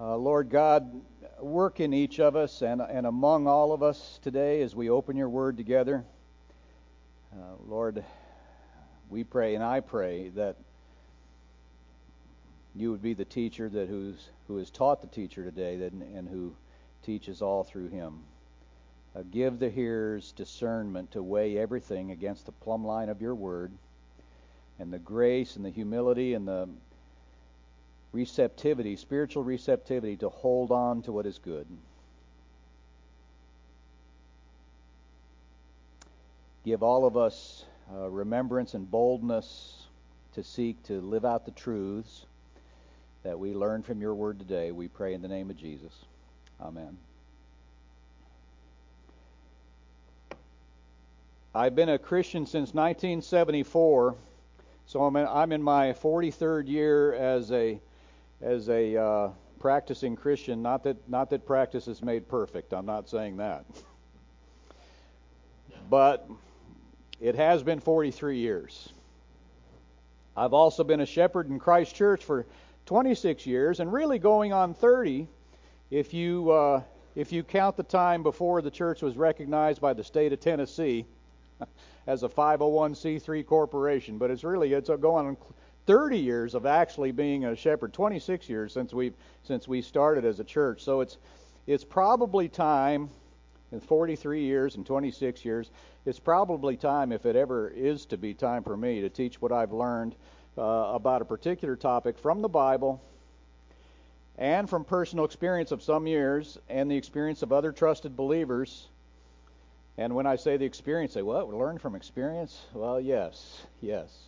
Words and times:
Uh, 0.00 0.16
Lord 0.16 0.48
God, 0.48 1.02
work 1.40 1.80
in 1.80 1.92
each 1.92 2.20
of 2.20 2.36
us 2.36 2.62
and, 2.62 2.80
and 2.80 3.04
among 3.04 3.48
all 3.48 3.72
of 3.72 3.82
us 3.82 4.20
today 4.22 4.62
as 4.62 4.72
we 4.72 4.88
open 4.88 5.16
your 5.16 5.28
word 5.28 5.56
together. 5.56 6.04
Uh, 7.32 7.56
Lord, 7.66 8.04
we 9.10 9.24
pray 9.24 9.56
and 9.56 9.64
I 9.64 9.80
pray 9.80 10.28
that 10.36 10.54
you 12.76 12.92
would 12.92 13.02
be 13.02 13.12
the 13.12 13.24
teacher 13.24 13.68
that 13.68 13.88
who's 13.88 14.28
who 14.46 14.58
has 14.58 14.70
taught 14.70 15.00
the 15.00 15.08
teacher 15.08 15.42
today 15.42 15.76
that, 15.78 15.92
and 15.92 16.28
who 16.28 16.54
teaches 17.04 17.42
all 17.42 17.64
through 17.64 17.88
him. 17.88 18.20
Uh, 19.16 19.22
give 19.32 19.58
the 19.58 19.68
hearers 19.68 20.30
discernment 20.30 21.10
to 21.10 21.24
weigh 21.24 21.58
everything 21.58 22.12
against 22.12 22.46
the 22.46 22.52
plumb 22.52 22.86
line 22.86 23.08
of 23.08 23.20
your 23.20 23.34
word 23.34 23.72
and 24.78 24.92
the 24.92 24.98
grace 25.00 25.56
and 25.56 25.64
the 25.64 25.70
humility 25.70 26.34
and 26.34 26.46
the 26.46 26.68
receptivity, 28.12 28.96
spiritual 28.96 29.42
receptivity 29.42 30.16
to 30.16 30.28
hold 30.28 30.70
on 30.70 31.02
to 31.02 31.12
what 31.12 31.26
is 31.26 31.38
good. 31.38 31.66
Give 36.64 36.82
all 36.82 37.06
of 37.06 37.16
us 37.16 37.64
uh, 37.94 38.08
remembrance 38.08 38.74
and 38.74 38.90
boldness 38.90 39.84
to 40.34 40.42
seek 40.42 40.82
to 40.84 41.00
live 41.00 41.24
out 41.24 41.44
the 41.44 41.50
truths 41.50 42.26
that 43.22 43.38
we 43.38 43.54
learn 43.54 43.82
from 43.82 44.00
your 44.00 44.14
word 44.14 44.38
today. 44.38 44.70
We 44.70 44.88
pray 44.88 45.14
in 45.14 45.22
the 45.22 45.28
name 45.28 45.50
of 45.50 45.56
Jesus. 45.56 45.92
Amen. 46.60 46.96
I've 51.54 51.74
been 51.74 51.88
a 51.88 51.98
Christian 51.98 52.46
since 52.46 52.74
1974, 52.74 54.14
so 54.86 55.02
I'm 55.02 55.16
in, 55.16 55.26
I'm 55.26 55.52
in 55.52 55.62
my 55.62 55.92
43rd 55.92 56.68
year 56.68 57.14
as 57.14 57.50
a 57.50 57.80
as 58.40 58.68
a 58.68 58.96
uh, 58.96 59.30
practicing 59.58 60.16
Christian. 60.16 60.62
Not 60.62 60.84
that 60.84 61.08
not 61.08 61.30
that 61.30 61.46
practice 61.46 61.88
is 61.88 62.02
made 62.02 62.28
perfect. 62.28 62.72
I'm 62.72 62.86
not 62.86 63.08
saying 63.08 63.38
that, 63.38 63.64
but 65.90 66.28
it 67.20 67.34
has 67.34 67.62
been 67.62 67.80
43 67.80 68.38
years. 68.38 68.90
I've 70.36 70.52
also 70.52 70.84
been 70.84 71.00
a 71.00 71.06
shepherd 71.06 71.50
in 71.50 71.58
Christ 71.58 71.96
Church 71.96 72.24
for 72.24 72.46
26 72.86 73.44
years, 73.44 73.80
and 73.80 73.92
really 73.92 74.18
going 74.18 74.52
on 74.52 74.72
30 74.72 75.26
if 75.90 76.14
you 76.14 76.50
uh, 76.50 76.82
if 77.16 77.32
you 77.32 77.42
count 77.42 77.76
the 77.76 77.82
time 77.82 78.22
before 78.22 78.62
the 78.62 78.70
church 78.70 79.02
was 79.02 79.16
recognized 79.16 79.80
by 79.80 79.92
the 79.92 80.04
state 80.04 80.32
of 80.32 80.40
Tennessee 80.40 81.04
as 82.06 82.22
a 82.22 82.28
501c3 82.28 83.44
corporation. 83.44 84.18
But 84.18 84.30
it's 84.30 84.44
really 84.44 84.72
it's 84.72 84.88
going 84.88 85.26
on 85.26 85.36
30 85.88 86.18
years 86.18 86.54
of 86.54 86.66
actually 86.66 87.12
being 87.12 87.46
a 87.46 87.56
shepherd, 87.56 87.94
26 87.94 88.46
years 88.46 88.74
since 88.74 88.92
we 88.92 89.10
since 89.42 89.66
we 89.66 89.80
started 89.80 90.22
as 90.26 90.38
a 90.38 90.44
church. 90.44 90.84
So 90.84 91.00
it's 91.00 91.16
it's 91.66 91.82
probably 91.82 92.46
time 92.46 93.08
in 93.72 93.80
43 93.80 94.42
years 94.42 94.76
and 94.76 94.84
26 94.84 95.46
years. 95.46 95.70
It's 96.04 96.18
probably 96.18 96.76
time, 96.76 97.10
if 97.10 97.24
it 97.24 97.36
ever 97.36 97.70
is 97.70 98.04
to 98.06 98.18
be 98.18 98.34
time 98.34 98.62
for 98.64 98.76
me, 98.76 99.00
to 99.00 99.08
teach 99.08 99.40
what 99.40 99.50
I've 99.50 99.72
learned 99.72 100.14
uh, 100.58 100.92
about 100.92 101.22
a 101.22 101.24
particular 101.24 101.74
topic 101.74 102.18
from 102.18 102.42
the 102.42 102.48
Bible 102.48 103.02
and 104.36 104.68
from 104.68 104.84
personal 104.84 105.24
experience 105.24 105.72
of 105.72 105.82
some 105.82 106.06
years 106.06 106.58
and 106.68 106.90
the 106.90 106.96
experience 106.96 107.42
of 107.42 107.50
other 107.50 107.72
trusted 107.72 108.14
believers. 108.14 108.88
And 109.96 110.14
when 110.14 110.26
I 110.26 110.36
say 110.36 110.58
the 110.58 110.66
experience, 110.66 111.14
say, 111.14 111.22
what? 111.22 111.48
Learn 111.48 111.78
from 111.78 111.94
experience? 111.94 112.60
Well, 112.74 113.00
yes, 113.00 113.62
yes. 113.80 114.27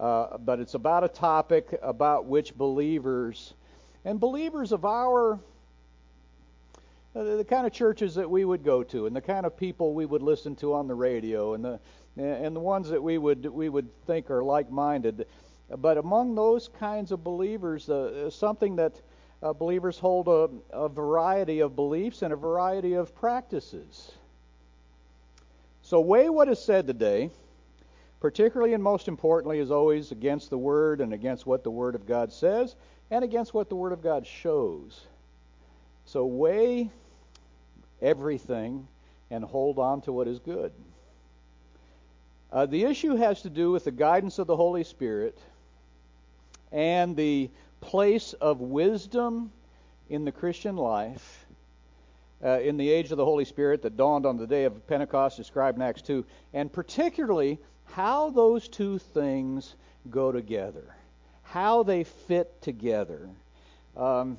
Uh, 0.00 0.38
but 0.38 0.60
it's 0.60 0.72
about 0.72 1.04
a 1.04 1.08
topic 1.08 1.78
about 1.82 2.24
which 2.24 2.54
believers 2.54 3.52
and 4.06 4.18
believers 4.18 4.72
of 4.72 4.86
our 4.86 5.38
uh, 7.14 7.36
the 7.36 7.44
kind 7.44 7.66
of 7.66 7.72
churches 7.74 8.14
that 8.14 8.30
we 8.30 8.46
would 8.46 8.64
go 8.64 8.82
to 8.82 9.04
and 9.04 9.14
the 9.14 9.20
kind 9.20 9.44
of 9.44 9.54
people 9.58 9.92
we 9.92 10.06
would 10.06 10.22
listen 10.22 10.56
to 10.56 10.72
on 10.72 10.88
the 10.88 10.94
radio 10.94 11.52
and 11.52 11.62
the 11.62 11.78
and 12.16 12.56
the 12.56 12.60
ones 12.60 12.88
that 12.88 13.02
we 13.02 13.18
would 13.18 13.44
we 13.44 13.68
would 13.68 13.88
think 14.06 14.30
are 14.30 14.42
like-minded. 14.42 15.26
But 15.68 15.98
among 15.98 16.34
those 16.34 16.68
kinds 16.68 17.12
of 17.12 17.22
believers 17.22 17.90
uh, 17.90 18.30
something 18.30 18.76
that 18.76 18.98
uh, 19.42 19.52
believers 19.52 19.98
hold 19.98 20.28
a, 20.28 20.48
a 20.74 20.88
variety 20.88 21.60
of 21.60 21.76
beliefs 21.76 22.22
and 22.22 22.32
a 22.32 22.36
variety 22.36 22.94
of 22.94 23.14
practices. 23.14 24.12
So 25.82 26.00
weigh 26.00 26.30
what 26.30 26.48
is 26.48 26.58
said 26.58 26.86
today 26.86 27.28
particularly 28.20 28.74
and 28.74 28.82
most 28.82 29.08
importantly, 29.08 29.58
is 29.58 29.70
always 29.70 30.12
against 30.12 30.50
the 30.50 30.58
Word 30.58 31.00
and 31.00 31.12
against 31.12 31.46
what 31.46 31.64
the 31.64 31.70
Word 31.70 31.94
of 31.94 32.06
God 32.06 32.32
says 32.32 32.76
and 33.10 33.24
against 33.24 33.54
what 33.54 33.68
the 33.68 33.76
Word 33.76 33.92
of 33.92 34.02
God 34.02 34.26
shows. 34.26 35.00
So 36.04 36.26
weigh 36.26 36.90
everything 38.00 38.86
and 39.30 39.44
hold 39.44 39.78
on 39.78 40.00
to 40.02 40.12
what 40.12 40.28
is 40.28 40.38
good. 40.38 40.72
Uh, 42.52 42.66
the 42.66 42.84
issue 42.84 43.14
has 43.16 43.42
to 43.42 43.50
do 43.50 43.70
with 43.70 43.84
the 43.84 43.92
guidance 43.92 44.38
of 44.38 44.46
the 44.46 44.56
Holy 44.56 44.84
Spirit 44.84 45.38
and 46.72 47.16
the 47.16 47.48
place 47.80 48.32
of 48.34 48.60
wisdom 48.60 49.52
in 50.08 50.24
the 50.24 50.32
Christian 50.32 50.76
life 50.76 51.46
uh, 52.44 52.58
in 52.60 52.76
the 52.76 52.90
age 52.90 53.10
of 53.10 53.18
the 53.18 53.24
Holy 53.24 53.44
Spirit 53.44 53.82
that 53.82 53.96
dawned 53.96 54.26
on 54.26 54.36
the 54.36 54.46
day 54.46 54.64
of 54.64 54.86
Pentecost, 54.86 55.36
described 55.36 55.76
in 55.76 55.82
Acts 55.82 56.02
2, 56.02 56.24
and 56.54 56.72
particularly 56.72 57.58
how 57.92 58.30
those 58.30 58.68
two 58.68 58.98
things 58.98 59.74
go 60.10 60.32
together, 60.32 60.94
how 61.42 61.82
they 61.82 62.04
fit 62.04 62.60
together. 62.62 63.28
Um, 63.96 64.38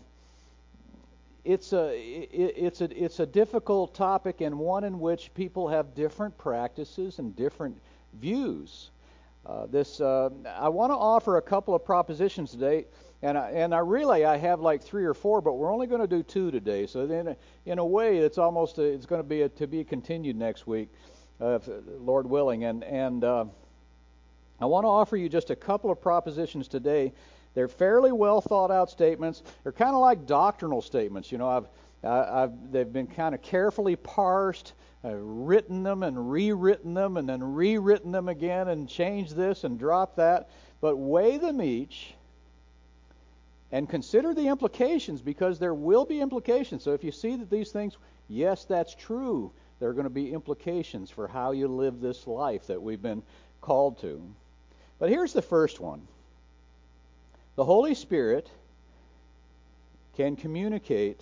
it's 1.44 1.74
a 1.74 1.98
it, 1.98 2.54
it's 2.56 2.82
a 2.82 3.04
it's 3.04 3.20
a 3.20 3.26
difficult 3.26 3.96
topic 3.96 4.42
and 4.42 4.58
one 4.58 4.84
in 4.84 5.00
which 5.00 5.34
people 5.34 5.68
have 5.68 5.96
different 5.96 6.38
practices 6.38 7.20
and 7.20 7.36
different 7.36 7.76
views. 8.20 8.92
Uh, 9.46 9.66
this 9.66 10.00
uh, 10.00 10.30
I 10.56 10.70
want 10.70 10.92
to 10.92 10.96
offer 10.96 11.38
a 11.38 11.42
couple 11.42 11.74
of 11.74 11.84
propositions 11.84 12.52
today, 12.52 12.86
and 13.24 13.38
I, 13.38 13.50
and 13.50 13.74
I 13.74 13.80
really 13.80 14.24
I 14.24 14.38
have 14.38 14.62
like 14.62 14.84
three 14.84 15.04
or 15.04 15.16
four, 15.16 15.42
but 15.42 15.54
we're 15.54 15.74
only 15.74 15.88
going 15.88 16.02
to 16.02 16.08
do 16.08 16.22
two 16.22 16.52
today. 16.52 16.86
So 16.86 17.08
then, 17.08 17.36
in 17.66 17.80
a 17.80 17.86
way, 17.86 18.20
it's 18.20 18.38
almost 18.38 18.78
a, 18.78 18.84
it's 18.84 19.08
going 19.08 19.22
to 19.22 19.28
be 19.28 19.42
a, 19.42 19.50
to 19.50 19.66
be 19.66 19.84
continued 19.84 20.36
next 20.36 20.68
week 20.68 20.90
uh, 21.42 21.60
Lord 22.00 22.30
willing. 22.30 22.64
And 22.66 22.84
and 22.84 23.24
uh, 23.24 23.46
I 24.60 24.66
want 24.66 24.84
to 24.84 24.90
offer 24.90 25.18
you 25.18 25.30
just 25.30 25.50
a 25.50 25.56
couple 25.56 25.92
of 25.92 26.02
propositions 26.02 26.68
today. 26.68 27.14
They're 27.54 27.68
fairly 27.68 28.12
well 28.12 28.42
thought 28.42 28.72
out 28.72 28.90
statements. 28.90 29.44
They're 29.64 29.72
kind 29.72 29.94
of 29.94 30.02
like 30.02 30.26
doctrinal 30.26 30.82
statements. 30.82 31.32
You 31.32 31.38
know, 31.38 31.50
I've, 31.50 31.68
I've 32.04 32.72
they've 32.72 32.92
been 32.92 33.08
kind 33.08 33.36
of 33.36 33.42
carefully 33.42 33.96
parsed. 33.96 34.74
Uh, 35.04 35.16
written 35.16 35.82
them 35.82 36.04
and 36.04 36.32
rewritten 36.32 36.94
them 36.94 37.18
and 37.18 37.28
then 37.28 37.42
rewritten 37.42 38.12
them 38.12 38.30
again 38.30 38.68
and 38.68 38.88
changed 38.88 39.36
this 39.36 39.64
and 39.64 39.80
dropped 39.80 40.18
that. 40.18 40.48
But 40.80 40.96
weigh 40.98 41.40
them 41.40 41.60
each 41.60 42.14
and 43.72 43.90
consider 43.90 44.34
the 44.34 44.48
implications 44.48 45.22
because 45.22 45.58
there 45.58 45.74
will 45.74 46.06
be 46.06 46.22
implications. 46.22 46.84
So 46.84 46.94
if 46.94 47.04
you 47.04 47.12
see 47.12 47.36
that 47.38 47.50
these 47.50 47.72
things, 47.72 47.98
yes, 48.28 48.66
that's 48.66 48.94
true, 48.94 49.52
there 49.82 49.90
are 49.90 49.94
going 49.94 50.04
to 50.04 50.12
be 50.12 50.32
implications 50.32 51.10
for 51.10 51.28
how 51.28 51.52
you 51.52 51.68
live 51.68 52.00
this 52.00 52.28
life 52.28 52.68
that 52.68 52.80
we've 52.80 53.02
been 53.02 53.24
called 53.62 54.00
to. 54.02 54.22
But 55.00 55.10
here's 55.10 55.34
the 55.34 55.42
first 55.42 55.80
one 55.80 56.08
the 57.56 57.66
Holy 57.66 57.96
Spirit 57.96 58.48
can 60.16 60.36
communicate 60.36 61.20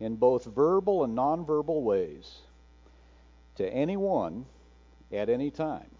in 0.00 0.16
both 0.16 0.46
verbal 0.46 1.04
and 1.04 1.16
nonverbal 1.16 1.82
ways 1.82 2.38
to 3.56 3.68
anyone 3.68 4.46
at 5.12 5.28
any 5.28 5.50
time. 5.50 5.90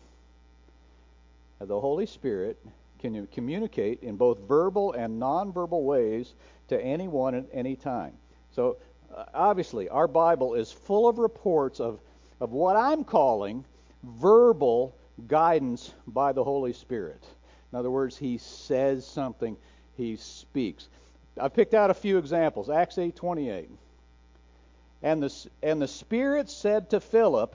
The 1.60 1.78
Holy 1.78 2.06
Spirit 2.06 2.56
can 3.00 3.26
communicate 3.26 4.02
in 4.02 4.16
both 4.16 4.38
verbal 4.48 4.94
and 4.94 5.20
nonverbal 5.20 5.82
ways 5.82 6.32
to 6.68 6.80
anyone 6.82 7.34
at 7.34 7.44
any 7.52 7.76
time. 7.76 8.14
So 8.52 8.78
Uh, 9.14 9.24
obviously, 9.34 9.88
our 9.88 10.08
Bible 10.08 10.54
is 10.54 10.70
full 10.70 11.08
of 11.08 11.18
reports 11.18 11.80
of, 11.80 12.00
of 12.40 12.52
what 12.52 12.76
I'm 12.76 13.04
calling 13.04 13.64
verbal 14.02 14.94
guidance 15.26 15.92
by 16.06 16.32
the 16.32 16.44
Holy 16.44 16.72
Spirit. 16.72 17.24
In 17.72 17.78
other 17.78 17.90
words, 17.90 18.16
he 18.16 18.38
says 18.38 19.06
something, 19.06 19.56
he 19.96 20.16
speaks. 20.16 20.88
I 21.38 21.48
picked 21.48 21.74
out 21.74 21.90
a 21.90 21.94
few 21.94 22.18
examples. 22.18 22.68
Acts 22.70 22.98
8:28. 22.98 23.68
And 25.02 25.22
the 25.22 25.48
and 25.62 25.80
the 25.80 25.88
Spirit 25.88 26.50
said 26.50 26.90
to 26.90 27.00
Philip, 27.00 27.54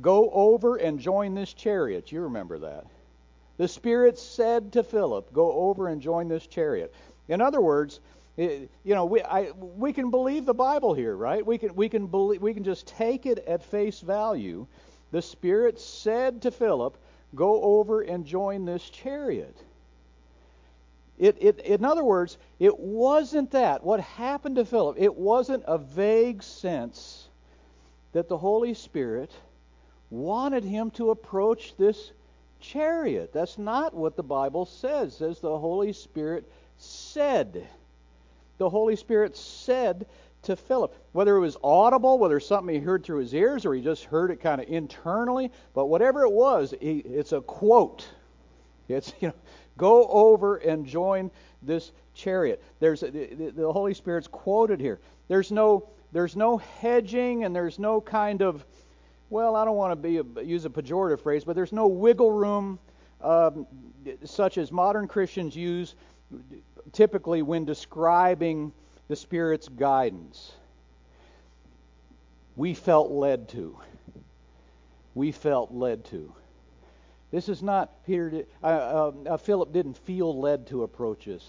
"Go 0.00 0.30
over 0.30 0.76
and 0.76 0.98
join 1.00 1.34
this 1.34 1.52
chariot." 1.52 2.12
You 2.12 2.22
remember 2.22 2.58
that. 2.60 2.86
The 3.56 3.68
Spirit 3.68 4.18
said 4.18 4.72
to 4.72 4.82
Philip, 4.82 5.32
"Go 5.32 5.52
over 5.52 5.88
and 5.88 6.00
join 6.00 6.28
this 6.28 6.46
chariot." 6.46 6.92
In 7.28 7.40
other 7.40 7.60
words, 7.60 8.00
Eh, 8.36 8.66
you 8.82 8.94
know, 8.94 9.04
we 9.04 9.22
I, 9.22 9.50
we 9.52 9.92
can 9.92 10.10
believe 10.10 10.44
the 10.44 10.54
Bible 10.54 10.94
here, 10.94 11.14
right? 11.16 11.44
We 11.44 11.58
can 11.58 11.74
we 11.74 11.88
can 11.88 12.06
believe 12.06 12.42
we 12.42 12.54
can 12.54 12.64
just 12.64 12.86
take 12.86 13.26
it 13.26 13.38
at 13.46 13.62
face 13.62 14.00
value. 14.00 14.66
The 15.12 15.22
Spirit 15.22 15.78
said 15.78 16.42
to 16.42 16.50
Philip, 16.50 16.96
"Go 17.34 17.62
over 17.62 18.00
and 18.00 18.24
join 18.26 18.64
this 18.64 18.88
chariot." 18.90 19.56
It, 21.16 21.36
it, 21.40 21.60
in 21.60 21.84
other 21.84 22.02
words, 22.02 22.38
it 22.58 22.76
wasn't 22.76 23.52
that. 23.52 23.84
What 23.84 24.00
happened 24.00 24.56
to 24.56 24.64
Philip, 24.64 24.96
it 24.98 25.14
wasn't 25.14 25.62
a 25.68 25.78
vague 25.78 26.42
sense 26.42 27.28
that 28.12 28.28
the 28.28 28.36
Holy 28.36 28.74
Spirit 28.74 29.30
wanted 30.10 30.64
him 30.64 30.90
to 30.92 31.10
approach 31.10 31.76
this 31.76 32.10
chariot. 32.58 33.32
That's 33.32 33.58
not 33.58 33.94
what 33.94 34.16
the 34.16 34.24
Bible 34.24 34.66
says. 34.66 35.14
It 35.14 35.18
says 35.18 35.40
the 35.40 35.56
Holy 35.56 35.92
Spirit 35.92 36.50
said. 36.78 37.68
The 38.58 38.68
Holy 38.68 38.96
Spirit 38.96 39.36
said 39.36 40.06
to 40.42 40.56
Philip. 40.56 40.94
Whether 41.12 41.36
it 41.36 41.40
was 41.40 41.56
audible, 41.62 42.18
whether 42.18 42.38
something 42.38 42.74
he 42.74 42.80
heard 42.80 43.04
through 43.04 43.20
his 43.20 43.34
ears, 43.34 43.64
or 43.66 43.74
he 43.74 43.80
just 43.80 44.04
heard 44.04 44.30
it 44.30 44.40
kind 44.40 44.60
of 44.60 44.68
internally, 44.68 45.50
but 45.74 45.86
whatever 45.86 46.22
it 46.22 46.32
was, 46.32 46.74
it's 46.80 47.32
a 47.32 47.40
quote. 47.40 48.06
It's 48.88 49.12
you 49.20 49.28
know, 49.28 49.34
go 49.76 50.06
over 50.06 50.56
and 50.56 50.86
join 50.86 51.30
this 51.62 51.92
chariot. 52.14 52.62
There's 52.80 53.00
the, 53.00 53.52
the 53.56 53.72
Holy 53.72 53.94
Spirit's 53.94 54.28
quoted 54.28 54.80
here. 54.80 55.00
There's 55.28 55.50
no 55.50 55.88
there's 56.12 56.36
no 56.36 56.58
hedging 56.58 57.44
and 57.44 57.56
there's 57.56 57.78
no 57.78 58.00
kind 58.00 58.42
of 58.42 58.64
well, 59.30 59.56
I 59.56 59.64
don't 59.64 59.76
want 59.76 59.90
to 59.90 59.96
be 59.96 60.18
a, 60.18 60.44
use 60.44 60.64
a 60.64 60.70
pejorative 60.70 61.20
phrase, 61.20 61.44
but 61.44 61.56
there's 61.56 61.72
no 61.72 61.88
wiggle 61.88 62.30
room 62.30 62.78
um, 63.20 63.66
such 64.24 64.58
as 64.58 64.70
modern 64.70 65.08
Christians 65.08 65.56
use 65.56 65.96
typically 66.92 67.42
when 67.42 67.64
describing 67.64 68.72
the 69.08 69.16
Spirit's 69.16 69.68
guidance. 69.68 70.52
We 72.56 72.74
felt 72.74 73.10
led 73.10 73.48
to. 73.50 73.78
We 75.14 75.32
felt 75.32 75.72
led 75.72 76.04
to. 76.06 76.32
This 77.30 77.48
is 77.48 77.62
not 77.62 78.04
Peter. 78.06 78.44
Uh, 78.62 78.66
uh, 78.66 79.12
uh, 79.30 79.36
Philip 79.36 79.72
didn't 79.72 79.98
feel 79.98 80.40
led 80.40 80.68
to 80.68 80.84
approach 80.84 81.26
us. 81.28 81.44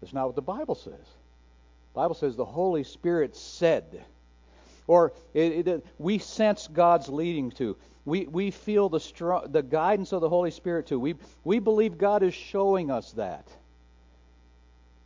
That's 0.00 0.12
not 0.12 0.26
what 0.26 0.36
the 0.36 0.42
Bible 0.42 0.74
says. 0.74 0.92
The 0.92 1.94
Bible 1.94 2.14
says 2.14 2.36
the 2.36 2.44
Holy 2.44 2.84
Spirit 2.84 3.34
said, 3.34 4.04
or 4.86 5.12
it, 5.32 5.66
it, 5.66 5.86
we 5.98 6.18
sense 6.18 6.68
God's 6.68 7.08
leading 7.08 7.50
to. 7.52 7.76
We 8.04 8.26
we 8.26 8.50
feel 8.50 8.90
the 8.90 9.00
strong, 9.00 9.50
the 9.50 9.62
guidance 9.62 10.12
of 10.12 10.20
the 10.20 10.28
Holy 10.28 10.50
Spirit 10.50 10.88
to. 10.88 11.00
We 11.00 11.14
we 11.42 11.58
believe 11.58 11.96
God 11.96 12.22
is 12.22 12.34
showing 12.34 12.90
us 12.90 13.12
that. 13.12 13.48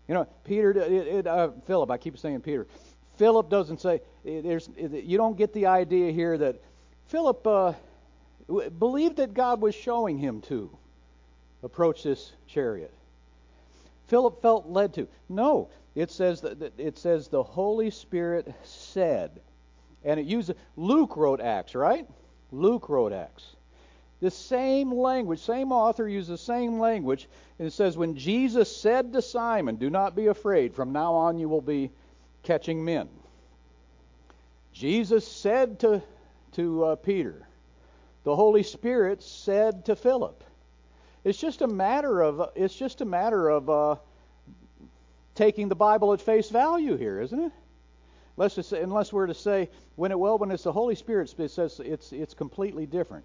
You 0.09 0.15
know, 0.15 0.27
Peter, 0.45 0.71
it, 0.71 0.93
it, 0.93 1.27
uh, 1.27 1.51
Philip, 1.67 1.91
I 1.91 1.99
keep 1.99 2.19
saying 2.19 2.41
Peter. 2.41 2.67
Philip 3.17 3.51
doesn't 3.51 3.81
say, 3.81 4.01
there's, 4.25 4.71
you 4.77 5.19
don't 5.19 5.37
get 5.37 5.53
the 5.53 5.67
idea 5.67 6.13
here 6.13 6.39
that 6.39 6.63
Philip 7.09 7.47
uh, 7.47 7.73
believed 8.79 9.17
that 9.17 9.35
God 9.35 9.61
was 9.61 9.75
showing 9.75 10.19
him 10.19 10.41
to 10.43 10.71
approach 11.63 12.03
this 12.03 12.33
chariot. 12.47 12.93
Philip 14.07 14.41
felt 14.41 14.69
led 14.69 14.95
to. 14.95 15.09
No, 15.29 15.69
it 15.95 16.11
says 16.11 16.41
that 16.41 16.73
it 16.79 16.97
says 16.97 17.29
the 17.29 17.43
Holy 17.43 17.91
Spirit 17.91 18.55
said, 18.65 19.41
and 20.05 20.19
it 20.19 20.27
uses 20.27 20.55
Luke 20.77 21.17
wrote 21.17 21.41
Acts, 21.41 21.75
right? 21.75 22.07
Luke 22.51 22.89
wrote 22.89 23.13
Acts. 23.13 23.57
The 24.21 24.31
same 24.31 24.93
language, 24.93 25.41
same 25.41 25.71
author 25.71 26.09
uses 26.09 26.29
the 26.29 26.39
same 26.39 26.81
language. 26.81 27.29
And 27.59 27.69
it 27.69 27.73
says, 27.73 27.97
When 27.97 28.17
Jesus 28.17 28.75
said 28.75 29.13
to 29.13 29.23
Simon, 29.23 29.77
Do 29.77 29.91
not 29.91 30.17
be 30.17 30.27
afraid, 30.27 30.75
from 30.75 30.93
now 30.93 31.15
on 31.15 31.39
you 31.39 31.49
will 31.49 31.61
be 31.61 31.91
catching 32.43 32.85
men. 32.85 33.09
Jesus 34.73 35.27
said 35.27 35.81
to, 35.81 36.03
to 36.53 36.85
uh, 36.85 36.97
Peter, 36.97 37.47
the 38.25 38.35
Holy 38.35 38.63
Spirit 38.63 39.23
said 39.23 39.85
to 39.87 39.97
Philip. 39.97 40.43
It's 41.25 41.39
just 41.39 41.63
a 41.63 41.67
matter 41.67 42.23
of 42.23 42.51
it's 42.55 42.75
just 42.75 43.01
a 43.01 43.05
matter 43.05 43.49
of 43.49 43.71
uh, 43.71 43.97
taking 45.35 45.69
the 45.69 45.75
Bible 45.75 46.13
at 46.13 46.21
face 46.21 46.49
value 46.49 46.97
here, 46.97 47.21
isn't 47.21 47.39
it? 47.39 47.53
Unless, 48.37 48.73
unless 48.73 49.13
we're 49.13 49.27
to 49.27 49.35
say 49.35 49.69
when 49.97 50.13
it 50.13 50.19
well 50.19 50.39
when 50.39 50.51
it's 50.51 50.63
the 50.63 50.73
Holy 50.73 50.95
Spirit, 50.95 51.35
it 51.39 51.51
says 51.51 51.81
it's 51.85 52.13
it's 52.13 52.35
completely 52.35 52.87
different. 52.87 53.25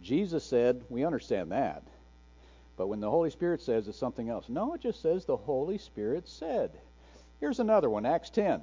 Jesus 0.00 0.44
said, 0.44 0.82
we 0.88 1.04
understand 1.04 1.52
that. 1.52 1.82
But 2.76 2.88
when 2.88 3.00
the 3.00 3.10
Holy 3.10 3.30
Spirit 3.30 3.60
says 3.60 3.86
it's 3.86 3.98
something 3.98 4.28
else. 4.28 4.48
No, 4.48 4.74
it 4.74 4.80
just 4.80 5.02
says 5.02 5.24
the 5.24 5.36
Holy 5.36 5.78
Spirit 5.78 6.26
said. 6.28 6.70
Here's 7.40 7.60
another 7.60 7.90
one, 7.90 8.06
Acts 8.06 8.30
10. 8.30 8.60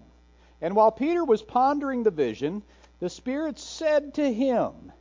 And 0.61 0.75
while 0.75 0.91
Peter 0.91 1.23
was 1.23 1.41
pondering 1.41 2.03
the 2.03 2.11
vision, 2.11 2.63
the 2.99 3.09
Spirit 3.09 3.59
said 3.59 4.15
to 4.15 4.33
him, 4.33 4.91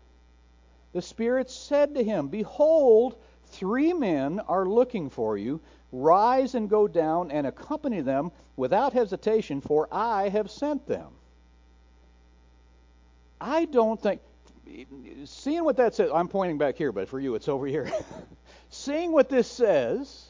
The 0.92 1.02
Spirit 1.02 1.50
said 1.50 1.94
to 1.94 2.04
him, 2.04 2.28
Behold, 2.28 3.16
three 3.46 3.92
men 3.92 4.40
are 4.40 4.66
looking 4.66 5.10
for 5.10 5.36
you. 5.36 5.60
Rise 5.90 6.54
and 6.54 6.69
go 6.69 6.86
down 6.86 7.30
and 7.30 7.46
accompany 7.46 8.02
them 8.02 8.30
without 8.56 8.92
hesitation, 8.92 9.60
for 9.60 9.88
I 9.90 10.28
have 10.28 10.50
sent 10.50 10.86
them. 10.86 11.08
I 13.40 13.64
don't 13.64 14.00
think 14.00 14.20
seeing 15.25 15.65
what 15.65 15.76
that 15.76 15.94
says, 15.94 16.11
I'm 16.12 16.29
pointing 16.29 16.59
back 16.59 16.76
here, 16.76 16.93
but 16.93 17.09
for 17.09 17.20
you 17.20 17.35
it's 17.35 17.49
over 17.49 17.67
here. 17.67 17.91
seeing 18.70 19.12
what 19.12 19.29
this 19.29 19.50
says, 19.50 20.26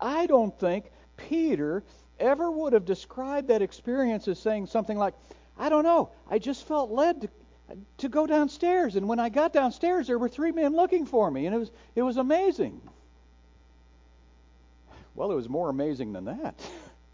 I 0.00 0.26
don't 0.26 0.58
think 0.58 0.86
Peter 1.16 1.82
ever 2.18 2.50
would 2.50 2.72
have 2.72 2.84
described 2.84 3.48
that 3.48 3.62
experience 3.62 4.28
as 4.28 4.38
saying 4.38 4.66
something 4.66 4.96
like, 4.96 5.14
I 5.58 5.68
don't 5.68 5.84
know, 5.84 6.10
I 6.30 6.38
just 6.38 6.66
felt 6.66 6.90
led 6.90 7.22
to, 7.22 7.28
to 7.98 8.08
go 8.08 8.26
downstairs, 8.26 8.96
and 8.96 9.08
when 9.08 9.18
I 9.18 9.28
got 9.28 9.52
downstairs, 9.52 10.06
there 10.06 10.18
were 10.18 10.28
three 10.28 10.52
men 10.52 10.74
looking 10.74 11.06
for 11.06 11.30
me, 11.30 11.46
and 11.46 11.54
it 11.54 11.58
was 11.58 11.70
it 11.94 12.02
was 12.02 12.16
amazing. 12.16 12.80
Well, 15.14 15.30
it 15.30 15.34
was 15.34 15.48
more 15.48 15.68
amazing 15.68 16.12
than 16.12 16.24
that. 16.24 16.54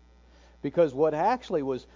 because 0.62 0.94
what 0.94 1.15
actually 1.15 1.62
was, 1.62 1.87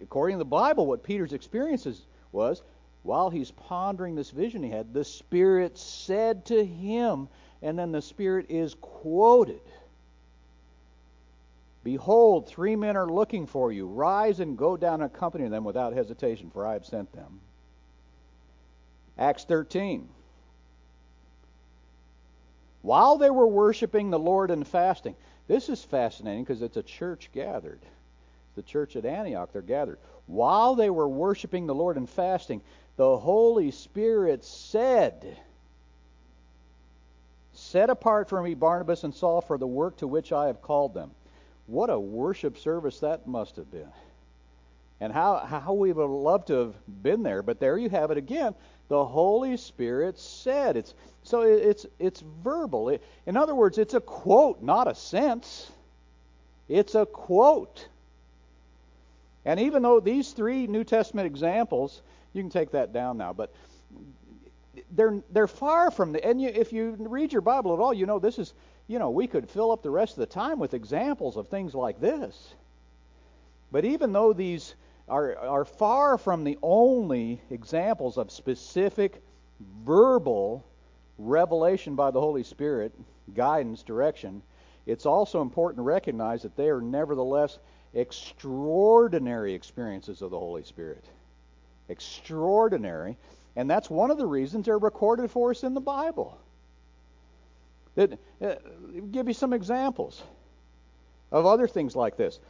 according 0.00 0.34
to 0.34 0.38
the 0.38 0.44
Bible, 0.44 0.86
what 0.86 1.02
Peter's 1.02 1.32
experiences 1.32 2.02
was 2.30 2.62
while 3.02 3.30
he's 3.30 3.50
pondering 3.50 4.14
this 4.14 4.30
vision 4.30 4.62
he 4.62 4.70
had, 4.70 4.92
the 4.92 5.04
Spirit 5.04 5.76
said 5.76 6.44
to 6.46 6.64
him, 6.64 7.28
and 7.60 7.78
then 7.78 7.92
the 7.92 8.02
Spirit 8.02 8.46
is 8.48 8.74
quoted 8.80 9.60
Behold, 11.84 12.46
three 12.46 12.76
men 12.76 12.96
are 12.96 13.10
looking 13.10 13.46
for 13.46 13.72
you. 13.72 13.86
Rise 13.86 14.38
and 14.38 14.56
go 14.56 14.76
down 14.76 15.02
and 15.02 15.12
accompany 15.12 15.48
them 15.48 15.64
without 15.64 15.92
hesitation, 15.92 16.50
for 16.50 16.64
I 16.64 16.74
have 16.74 16.86
sent 16.86 17.12
them. 17.12 17.40
Acts 19.18 19.44
13. 19.44 20.08
While 22.82 23.18
they 23.18 23.30
were 23.30 23.46
worshiping 23.46 24.10
the 24.10 24.18
Lord 24.18 24.50
and 24.50 24.66
fasting, 24.66 25.16
this 25.48 25.68
is 25.68 25.82
fascinating 25.82 26.44
because 26.44 26.62
it's 26.62 26.76
a 26.76 26.82
church 26.82 27.30
gathered. 27.32 27.80
The 28.54 28.62
church 28.62 28.96
at 28.96 29.04
Antioch, 29.04 29.52
they're 29.52 29.62
gathered. 29.62 29.98
While 30.26 30.74
they 30.74 30.90
were 30.90 31.08
worshiping 31.08 31.66
the 31.66 31.74
Lord 31.74 31.96
and 31.96 32.08
fasting, 32.08 32.60
the 32.96 33.16
Holy 33.16 33.70
Spirit 33.70 34.44
said, 34.44 35.36
Set 37.54 37.90
apart 37.90 38.28
for 38.28 38.42
me 38.42 38.54
Barnabas 38.54 39.04
and 39.04 39.14
Saul 39.14 39.40
for 39.40 39.58
the 39.58 39.66
work 39.66 39.96
to 39.98 40.06
which 40.06 40.32
I 40.32 40.46
have 40.46 40.62
called 40.62 40.94
them. 40.94 41.10
What 41.66 41.90
a 41.90 41.98
worship 41.98 42.58
service 42.58 43.00
that 43.00 43.26
must 43.26 43.56
have 43.56 43.70
been. 43.70 43.90
And 45.00 45.12
how, 45.12 45.38
how 45.38 45.72
we 45.72 45.92
would 45.92 46.04
love 46.04 46.44
to 46.46 46.54
have 46.54 46.74
been 47.02 47.22
there. 47.22 47.42
But 47.42 47.60
there 47.60 47.78
you 47.78 47.88
have 47.88 48.10
it 48.10 48.18
again. 48.18 48.54
The 48.88 49.04
Holy 49.04 49.56
Spirit 49.56 50.18
said. 50.18 50.76
It's, 50.76 50.94
so 51.24 51.42
it's, 51.42 51.86
it's 51.98 52.22
verbal. 52.44 52.90
It, 52.90 53.02
in 53.26 53.36
other 53.36 53.54
words, 53.54 53.78
it's 53.78 53.94
a 53.94 54.00
quote, 54.00 54.62
not 54.62 54.86
a 54.86 54.94
sense. 54.94 55.70
It's 56.68 56.94
a 56.94 57.06
quote. 57.06 57.88
And 59.44 59.58
even 59.60 59.82
though 59.82 59.98
these 59.98 60.30
three 60.32 60.66
New 60.66 60.84
Testament 60.84 61.26
examples 61.26 62.02
you 62.32 62.42
can 62.42 62.50
take 62.50 62.70
that 62.72 62.92
down 62.92 63.18
now, 63.18 63.32
but 63.32 63.52
they're 64.92 65.22
they're 65.30 65.46
far 65.46 65.90
from 65.90 66.12
the. 66.12 66.24
And 66.24 66.40
you, 66.40 66.48
if 66.48 66.72
you 66.72 66.96
read 66.98 67.32
your 67.32 67.42
Bible 67.42 67.72
at 67.74 67.80
all, 67.80 67.92
you 67.92 68.06
know 68.06 68.18
this 68.18 68.38
is. 68.38 68.54
You 68.88 68.98
know, 68.98 69.10
we 69.10 69.26
could 69.28 69.48
fill 69.48 69.70
up 69.70 69.82
the 69.82 69.90
rest 69.90 70.14
of 70.14 70.18
the 70.18 70.26
time 70.26 70.58
with 70.58 70.74
examples 70.74 71.36
of 71.36 71.48
things 71.48 71.72
like 71.72 72.00
this. 72.00 72.54
But 73.70 73.84
even 73.84 74.12
though 74.12 74.32
these 74.32 74.74
are 75.08 75.36
are 75.38 75.64
far 75.64 76.18
from 76.18 76.44
the 76.44 76.58
only 76.62 77.40
examples 77.50 78.18
of 78.18 78.30
specific 78.30 79.22
verbal 79.84 80.64
revelation 81.18 81.94
by 81.94 82.10
the 82.10 82.20
Holy 82.20 82.42
Spirit, 82.42 82.92
guidance, 83.34 83.82
direction, 83.82 84.42
it's 84.86 85.06
also 85.06 85.40
important 85.42 85.78
to 85.78 85.82
recognize 85.82 86.42
that 86.42 86.56
they 86.56 86.68
are 86.68 86.80
nevertheless 86.80 87.58
extraordinary 87.94 89.54
experiences 89.54 90.22
of 90.22 90.30
the 90.30 90.38
Holy 90.38 90.64
Spirit 90.64 91.04
extraordinary, 91.88 93.16
and 93.56 93.68
that's 93.70 93.90
one 93.90 94.10
of 94.10 94.18
the 94.18 94.26
reasons 94.26 94.66
they're 94.66 94.78
recorded 94.78 95.30
for 95.30 95.50
us 95.50 95.62
in 95.62 95.74
the 95.74 95.80
Bible. 95.80 96.38
That, 97.94 98.18
uh, 98.40 98.54
give 99.10 99.28
you 99.28 99.34
some 99.34 99.52
examples 99.52 100.22
of 101.30 101.44
other 101.46 101.68
things 101.68 101.94
like 101.94 102.16
this. 102.16 102.40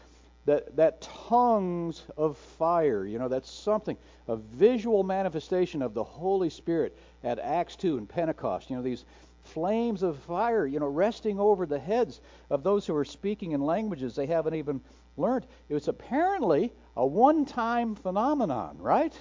That, 0.45 0.75
that 0.77 1.01
tongues 1.01 2.03
of 2.17 2.37
fire, 2.37 3.07
you 3.07 3.19
know, 3.19 3.29
that's 3.29 3.51
something, 3.51 3.97
a 4.27 4.37
visual 4.37 5.05
manifestation 5.05 5.83
of 5.83 5.95
the 5.95 6.03
Holy 6.03 6.51
Spirit 6.51 6.97
at 7.23 7.39
Acts 7.39 7.77
2 7.77 7.99
and 7.99 8.09
Pentecost. 8.09 8.69
You 8.69 8.77
know, 8.77 8.83
these, 8.83 9.05
flames 9.45 10.03
of 10.03 10.19
fire, 10.19 10.67
you 10.67 10.79
know, 10.79 10.87
resting 10.87 11.39
over 11.39 11.67
the 11.67 11.79
heads 11.79 12.21
of 12.51 12.63
those 12.63 12.87
who 12.87 12.95
are 12.95 13.05
speaking 13.05 13.53
in 13.53 13.61
languages 13.61 14.15
they 14.15 14.27
haven't 14.27 14.55
even 14.55 14.81
learned. 15.17 15.47
It 15.69 15.75
was 15.75 15.89
apparently 15.89 16.73
a 16.97 17.07
one 17.07 17.45
time 17.45 17.95
phenomenon, 17.95 18.79
right? 18.79 19.15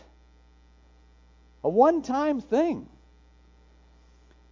A 1.64 1.70
one 1.70 2.02
time 2.02 2.42
thing. 2.42 2.88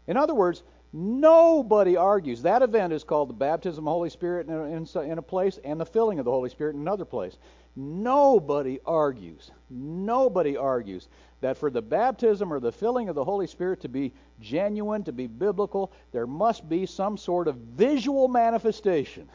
In 0.08 0.18
other 0.18 0.34
words, 0.34 0.64
nobody 0.94 1.96
argues. 1.96 2.42
That 2.42 2.62
event 2.62 2.94
is 2.94 3.04
called 3.04 3.30
the 3.30 3.34
baptism 3.34 3.80
of 3.80 3.86
the 3.86 3.92
Holy 3.92 4.10
Spirit 4.10 4.48
in 4.48 4.54
a, 4.54 4.64
in, 4.64 5.12
in 5.12 5.18
a 5.18 5.22
place 5.22 5.60
and 5.64 5.80
the 5.80 5.86
filling 5.86 6.20
of 6.20 6.26
the 6.26 6.32
Holy 6.32 6.50
Spirit 6.50 6.76
in 6.76 6.82
another 6.82 7.06
place. 7.06 7.38
Nobody 7.76 8.80
argues. 8.86 9.52
Nobody 9.70 10.58
argues 10.58 11.08
that 11.42 11.58
for 11.58 11.70
the 11.70 11.82
baptism 11.82 12.52
or 12.52 12.60
the 12.60 12.72
filling 12.72 13.10
of 13.10 13.16
the 13.16 13.24
Holy 13.24 13.48
Spirit 13.48 13.82
to 13.82 13.88
be 13.88 14.12
genuine, 14.42 15.04
to 15.04 15.12
be 15.12 15.28
biblical, 15.28 15.92
there 16.12 16.28
must 16.28 16.68
be 16.68 16.86
some 16.86 17.18
sort 17.18 17.48
of 17.48 17.56
visual 17.56 18.28
manifestation. 18.28 19.30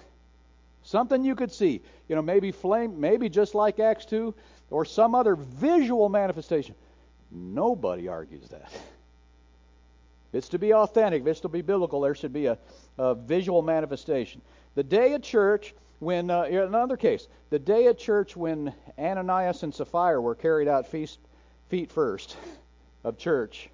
Something 0.84 1.24
you 1.24 1.34
could 1.34 1.50
see. 1.50 1.82
You 2.08 2.16
know, 2.16 2.22
maybe 2.22 2.52
flame, 2.52 3.00
maybe 3.00 3.28
just 3.28 3.54
like 3.54 3.80
Acts 3.80 4.04
2, 4.06 4.34
or 4.70 4.84
some 4.84 5.14
other 5.14 5.34
visual 5.34 6.08
manifestation. 6.08 6.74
Nobody 7.30 8.08
argues 8.08 8.48
that. 8.50 8.70
If 8.72 8.82
it's 10.34 10.48
to 10.50 10.58
be 10.58 10.72
authentic, 10.72 11.22
if 11.22 11.28
it's 11.28 11.40
to 11.40 11.48
be 11.48 11.62
biblical, 11.62 12.00
there 12.02 12.14
should 12.14 12.32
be 12.32 12.46
a, 12.46 12.58
a 12.98 13.14
visual 13.14 13.62
manifestation. 13.62 14.40
The 14.74 14.82
day 14.82 15.14
at 15.14 15.22
church 15.22 15.74
when, 16.00 16.30
uh, 16.30 16.42
in 16.42 16.58
another 16.58 16.96
case, 16.96 17.28
the 17.50 17.58
day 17.58 17.86
at 17.86 17.98
church 17.98 18.36
when 18.36 18.72
Ananias 18.98 19.62
and 19.62 19.74
Sapphira 19.74 20.20
were 20.20 20.34
carried 20.34 20.68
out 20.68 20.86
feast, 20.86 21.18
feet 21.68 21.90
first 21.90 22.36
of 23.04 23.16
church 23.16 23.70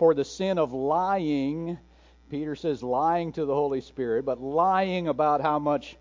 for 0.00 0.14
the 0.14 0.24
sin 0.24 0.58
of 0.58 0.72
lying, 0.72 1.78
Peter 2.30 2.56
says 2.56 2.82
lying 2.82 3.32
to 3.32 3.44
the 3.44 3.54
Holy 3.54 3.80
Spirit, 3.82 4.24
but 4.24 4.40
lying 4.40 5.08
about 5.08 5.42
how 5.42 5.58
much 5.58 5.96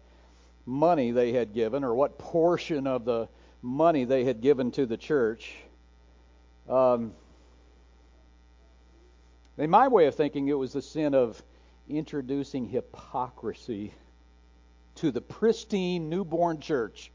money 0.69 1.11
they 1.11 1.33
had 1.33 1.53
given 1.53 1.83
or 1.83 1.93
what 1.93 2.17
portion 2.17 2.85
of 2.87 3.03
the 3.03 3.27
money 3.61 4.05
they 4.05 4.23
had 4.23 4.39
given 4.39 4.71
to 4.71 4.85
the 4.85 4.95
church. 4.95 5.55
Um, 6.69 7.13
in 9.57 9.69
my 9.69 9.87
way 9.87 10.05
of 10.05 10.15
thinking, 10.15 10.47
it 10.47 10.53
was 10.53 10.73
the 10.73 10.81
sin 10.81 11.13
of 11.13 11.41
introducing 11.89 12.65
hypocrisy 12.65 13.93
to 14.95 15.11
the 15.11 15.21
pristine 15.21 16.09
newborn 16.09 16.59
church. 16.59 17.11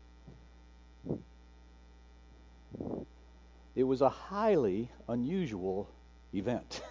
It 3.74 3.84
was 3.84 4.00
a 4.02 4.08
highly 4.08 4.90
unusual 5.08 5.88
event. 6.34 6.82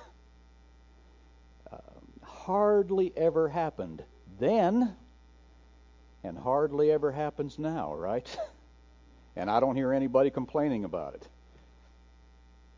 Uh, 1.71 1.77
hardly 2.23 3.11
ever 3.15 3.49
happened 3.49 4.03
then, 4.39 4.95
and 6.23 6.37
hardly 6.37 6.91
ever 6.91 7.11
happens 7.11 7.59
now, 7.59 7.93
right? 7.93 8.37
and 9.35 9.49
I 9.49 9.59
don't 9.59 9.75
hear 9.75 9.93
anybody 9.93 10.29
complaining 10.29 10.85
about 10.85 11.15
it. 11.15 11.27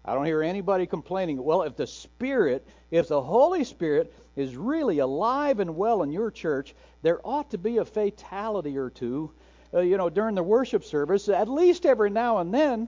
I 0.04 0.14
don't 0.14 0.26
hear 0.26 0.44
anybody 0.44 0.86
complaining. 0.86 1.44
Well, 1.44 1.64
if 1.64 1.76
the 1.76 1.88
Spirit, 1.88 2.66
if 2.92 3.08
the 3.08 3.22
Holy 3.22 3.64
Spirit 3.64 4.14
is 4.36 4.56
really 4.56 5.00
alive 5.00 5.60
and 5.60 5.76
well 5.76 6.04
in 6.04 6.12
your 6.12 6.30
church, 6.30 6.76
there 7.02 7.20
ought 7.26 7.52
to 7.52 7.58
be 7.58 7.78
a 7.78 7.86
fatality 7.86 8.78
or 8.78 8.92
two, 8.92 9.32
uh, 9.74 9.82
you 9.82 9.98
know, 9.98 10.10
during 10.10 10.36
the 10.36 10.44
worship 10.44 10.84
service, 10.84 11.28
at 11.28 11.50
least 11.50 11.86
every 11.86 12.12
now 12.12 12.38
and 12.38 12.54
then, 12.54 12.88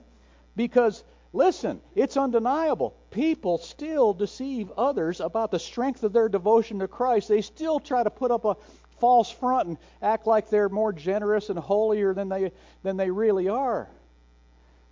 because 0.54 1.02
listen, 1.32 1.80
it's 1.96 2.16
undeniable. 2.16 2.94
People 3.10 3.58
still 3.58 4.12
deceive 4.12 4.70
others 4.76 5.20
about 5.20 5.50
the 5.50 5.58
strength 5.58 6.04
of 6.04 6.12
their 6.12 6.28
devotion 6.28 6.78
to 6.78 6.88
Christ. 6.88 7.28
They 7.28 7.42
still 7.42 7.80
try 7.80 8.02
to 8.02 8.10
put 8.10 8.30
up 8.30 8.44
a 8.44 8.56
false 9.00 9.30
front 9.30 9.68
and 9.68 9.78
act 10.02 10.26
like 10.26 10.50
they're 10.50 10.68
more 10.68 10.92
generous 10.92 11.48
and 11.48 11.58
holier 11.58 12.14
than 12.14 12.28
they 12.28 12.52
than 12.82 12.96
they 12.96 13.10
really 13.10 13.48
are. 13.48 13.88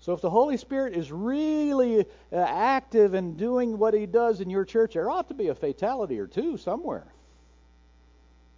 So 0.00 0.12
if 0.12 0.20
the 0.20 0.30
Holy 0.30 0.56
Spirit 0.56 0.94
is 0.94 1.10
really 1.10 2.00
uh, 2.32 2.36
active 2.36 3.14
in 3.14 3.36
doing 3.36 3.78
what 3.78 3.94
He 3.94 4.06
does 4.06 4.40
in 4.40 4.50
your 4.50 4.64
church, 4.64 4.94
there 4.94 5.10
ought 5.10 5.28
to 5.28 5.34
be 5.34 5.48
a 5.48 5.54
fatality 5.54 6.20
or 6.20 6.26
two 6.26 6.56
somewhere. 6.56 7.06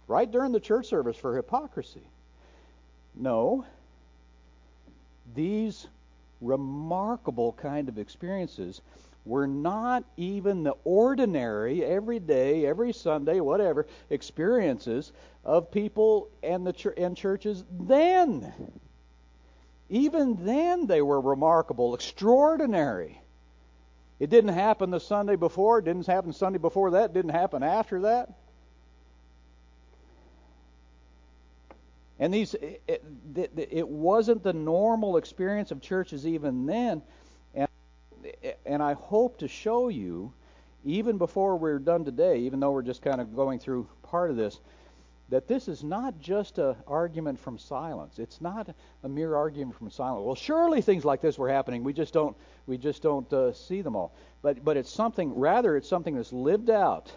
Right 0.07 0.29
during 0.29 0.51
the 0.51 0.59
church 0.59 0.87
service 0.87 1.17
for 1.17 1.35
hypocrisy. 1.35 2.03
No. 3.15 3.65
These 5.35 5.87
remarkable 6.41 7.53
kind 7.53 7.89
of 7.89 7.97
experiences 7.97 8.81
were 9.29 9.47
not 9.47 10.03
even 10.17 10.63
the 10.63 10.75
ordinary, 10.83 11.85
everyday, 11.85 12.65
every 12.65 12.91
Sunday, 12.91 13.39
whatever, 13.39 13.85
experiences 14.09 15.11
of 15.45 15.71
people 15.71 16.29
and 16.41 16.65
the 16.65 16.73
ch- 16.73 16.87
and 16.97 17.15
churches 17.15 17.63
then. 17.79 18.51
Even 19.87 20.45
then, 20.45 20.87
they 20.87 21.01
were 21.01 21.21
remarkable, 21.21 21.93
extraordinary. 21.93 23.21
It 24.19 24.29
didn't 24.29 24.53
happen 24.53 24.89
the 24.89 24.99
Sunday 24.99 25.35
before, 25.35 25.79
it 25.79 25.85
didn't 25.85 26.07
happen 26.07 26.33
Sunday 26.33 26.59
before 26.59 26.91
that, 26.91 27.11
it 27.11 27.13
didn't 27.13 27.31
happen 27.31 27.63
after 27.63 28.01
that. 28.01 28.33
And 32.19 32.33
these, 32.33 32.53
it, 32.55 32.81
it, 33.35 33.53
it, 33.55 33.87
wasn't 33.87 34.43
the 34.43 34.51
normal 34.51 35.15
experience 35.15 35.71
of 35.71 35.81
churches 35.81 36.27
even 36.27 36.65
then. 36.65 37.01
And, 38.65 38.81
I 38.81 38.93
hope 38.93 39.37
to 39.39 39.47
show 39.47 39.89
you, 39.89 40.33
even 40.83 41.17
before 41.17 41.57
we're 41.57 41.79
done 41.79 42.05
today, 42.05 42.39
even 42.39 42.59
though 42.59 42.71
we're 42.71 42.81
just 42.81 43.01
kind 43.01 43.19
of 43.21 43.35
going 43.35 43.59
through 43.59 43.87
part 44.03 44.29
of 44.29 44.35
this, 44.35 44.59
that 45.29 45.47
this 45.47 45.67
is 45.67 45.83
not 45.83 46.19
just 46.19 46.57
an 46.57 46.75
argument 46.87 47.39
from 47.39 47.57
silence. 47.57 48.17
It's 48.17 48.41
not 48.41 48.73
a 49.03 49.09
mere 49.09 49.35
argument 49.35 49.77
from 49.77 49.91
silence. 49.91 50.25
Well, 50.25 50.35
surely 50.35 50.81
things 50.81 51.05
like 51.05 51.21
this 51.21 51.37
were 51.37 51.49
happening. 51.49 51.83
We 51.83 51.93
just 51.93 52.13
don't 52.13 52.35
we 52.65 52.77
just 52.77 53.03
don't 53.03 53.31
uh, 53.31 53.53
see 53.53 53.81
them 53.81 53.95
all. 53.95 54.13
But 54.41 54.63
but 54.65 54.75
it's 54.75 54.91
something 54.91 55.35
rather 55.35 55.77
it's 55.77 55.87
something 55.87 56.15
that's 56.15 56.33
lived 56.33 56.69
out 56.69 57.11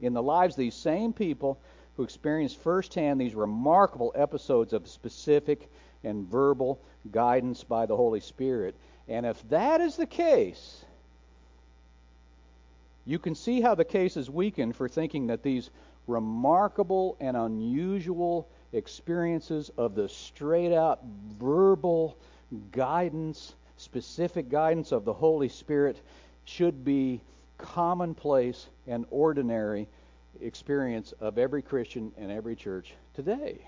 in 0.00 0.12
the 0.12 0.22
lives 0.22 0.54
of 0.54 0.58
these 0.58 0.74
same 0.74 1.12
people 1.12 1.60
who 1.96 2.02
experienced 2.02 2.58
firsthand 2.62 3.20
these 3.20 3.34
remarkable 3.34 4.12
episodes 4.16 4.72
of 4.72 4.88
specific 4.88 5.70
and 6.04 6.28
verbal 6.28 6.80
guidance 7.10 7.64
by 7.64 7.86
the 7.86 7.96
Holy 7.96 8.20
Spirit. 8.20 8.74
And 9.08 9.24
if 9.24 9.46
that 9.48 9.80
is 9.80 9.96
the 9.96 10.06
case, 10.06 10.84
you 13.06 13.18
can 13.18 13.34
see 13.34 13.60
how 13.60 13.74
the 13.74 13.84
case 13.84 14.16
is 14.16 14.28
weakened 14.28 14.76
for 14.76 14.88
thinking 14.88 15.28
that 15.28 15.42
these 15.42 15.70
remarkable 16.06 17.16
and 17.20 17.36
unusual 17.36 18.48
experiences 18.72 19.70
of 19.78 19.94
the 19.94 20.08
straight 20.08 20.74
out 20.74 21.00
verbal 21.38 22.18
guidance, 22.72 23.54
specific 23.78 24.50
guidance 24.50 24.92
of 24.92 25.04
the 25.04 25.12
Holy 25.12 25.48
Spirit 25.48 26.00
should 26.44 26.84
be 26.84 27.20
commonplace 27.56 28.66
and 28.86 29.06
ordinary 29.10 29.88
experience 30.42 31.12
of 31.20 31.38
every 31.38 31.62
Christian 31.62 32.12
and 32.18 32.30
every 32.30 32.54
church 32.54 32.94
today. 33.14 33.58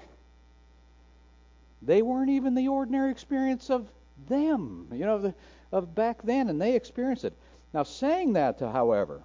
They 1.82 2.02
weren't 2.02 2.30
even 2.30 2.54
the 2.54 2.68
ordinary 2.68 3.10
experience 3.10 3.70
of 3.70 3.88
them, 4.28 4.88
you 4.92 5.04
know, 5.04 5.16
of, 5.16 5.34
of 5.72 5.94
back 5.94 6.22
then, 6.22 6.48
and 6.48 6.60
they 6.60 6.74
experienced 6.74 7.24
it. 7.24 7.34
Now, 7.72 7.82
saying 7.82 8.32
that, 8.34 8.60
however, 8.60 9.22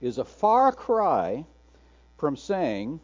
is 0.00 0.18
a 0.18 0.24
far 0.24 0.72
cry 0.72 1.44
from 2.16 2.36
saying, 2.36 3.00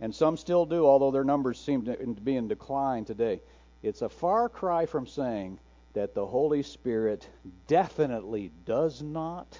and 0.00 0.14
some 0.14 0.36
still 0.36 0.66
do, 0.66 0.86
although 0.86 1.10
their 1.10 1.24
numbers 1.24 1.60
seem 1.60 1.84
to 1.84 1.96
be 1.96 2.36
in 2.36 2.48
decline 2.48 3.04
today, 3.04 3.40
it's 3.82 4.02
a 4.02 4.08
far 4.08 4.48
cry 4.48 4.86
from 4.86 5.06
saying 5.06 5.58
that 5.94 6.14
the 6.14 6.26
Holy 6.26 6.62
Spirit 6.62 7.28
definitely 7.66 8.50
does 8.66 9.02
not 9.02 9.58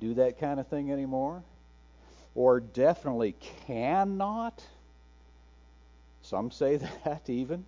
do 0.00 0.14
that 0.14 0.38
kind 0.38 0.60
of 0.60 0.66
thing 0.68 0.92
anymore, 0.92 1.42
or 2.34 2.60
definitely 2.60 3.34
cannot. 3.66 4.62
Some 6.22 6.50
say 6.50 6.76
that 7.04 7.28
even, 7.28 7.64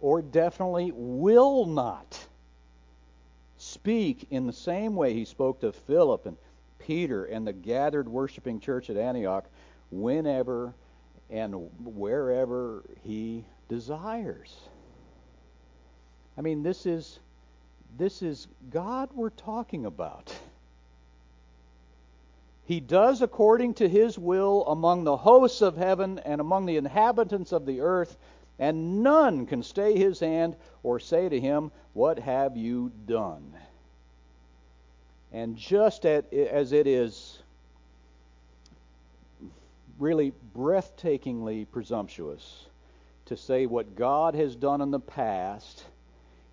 or 0.00 0.22
definitely 0.22 0.92
will 0.94 1.66
not 1.66 2.18
speak 3.58 4.26
in 4.30 4.46
the 4.46 4.52
same 4.52 4.96
way 4.96 5.12
he 5.12 5.24
spoke 5.24 5.60
to 5.60 5.72
Philip 5.72 6.26
and 6.26 6.36
Peter 6.78 7.26
and 7.26 7.46
the 7.46 7.52
gathered 7.52 8.08
worshiping 8.08 8.58
church 8.58 8.88
at 8.90 8.96
Antioch 8.96 9.44
whenever 9.90 10.74
and 11.28 11.54
wherever 11.84 12.82
he 13.02 13.44
desires. 13.68 14.56
I 16.36 16.40
mean, 16.40 16.62
this 16.62 16.86
is 16.86 17.20
this 17.98 18.22
is 18.22 18.46
God 18.70 19.10
we're 19.14 19.30
talking 19.30 19.84
about. 19.84 20.32
He 22.64 22.78
does 22.78 23.20
according 23.20 23.74
to 23.74 23.88
his 23.88 24.16
will 24.16 24.64
among 24.66 25.02
the 25.02 25.16
hosts 25.16 25.60
of 25.60 25.76
heaven 25.76 26.20
and 26.20 26.40
among 26.40 26.66
the 26.66 26.76
inhabitants 26.76 27.50
of 27.52 27.66
the 27.66 27.80
earth, 27.80 28.16
and 28.60 29.02
none 29.02 29.46
can 29.46 29.62
stay 29.62 29.98
his 29.98 30.20
hand 30.20 30.54
or 30.82 31.00
say 31.00 31.28
to 31.28 31.40
him, 31.40 31.72
What 31.94 32.18
have 32.18 32.56
you 32.56 32.92
done? 33.06 33.54
And 35.32 35.56
just 35.56 36.04
as 36.04 36.72
it 36.72 36.86
is 36.86 37.42
really 39.98 40.32
breathtakingly 40.56 41.66
presumptuous 41.72 42.66
to 43.26 43.36
say 43.36 43.66
what 43.66 43.96
God 43.96 44.34
has 44.34 44.56
done 44.56 44.80
in 44.80 44.90
the 44.90 45.00
past, 45.00 45.84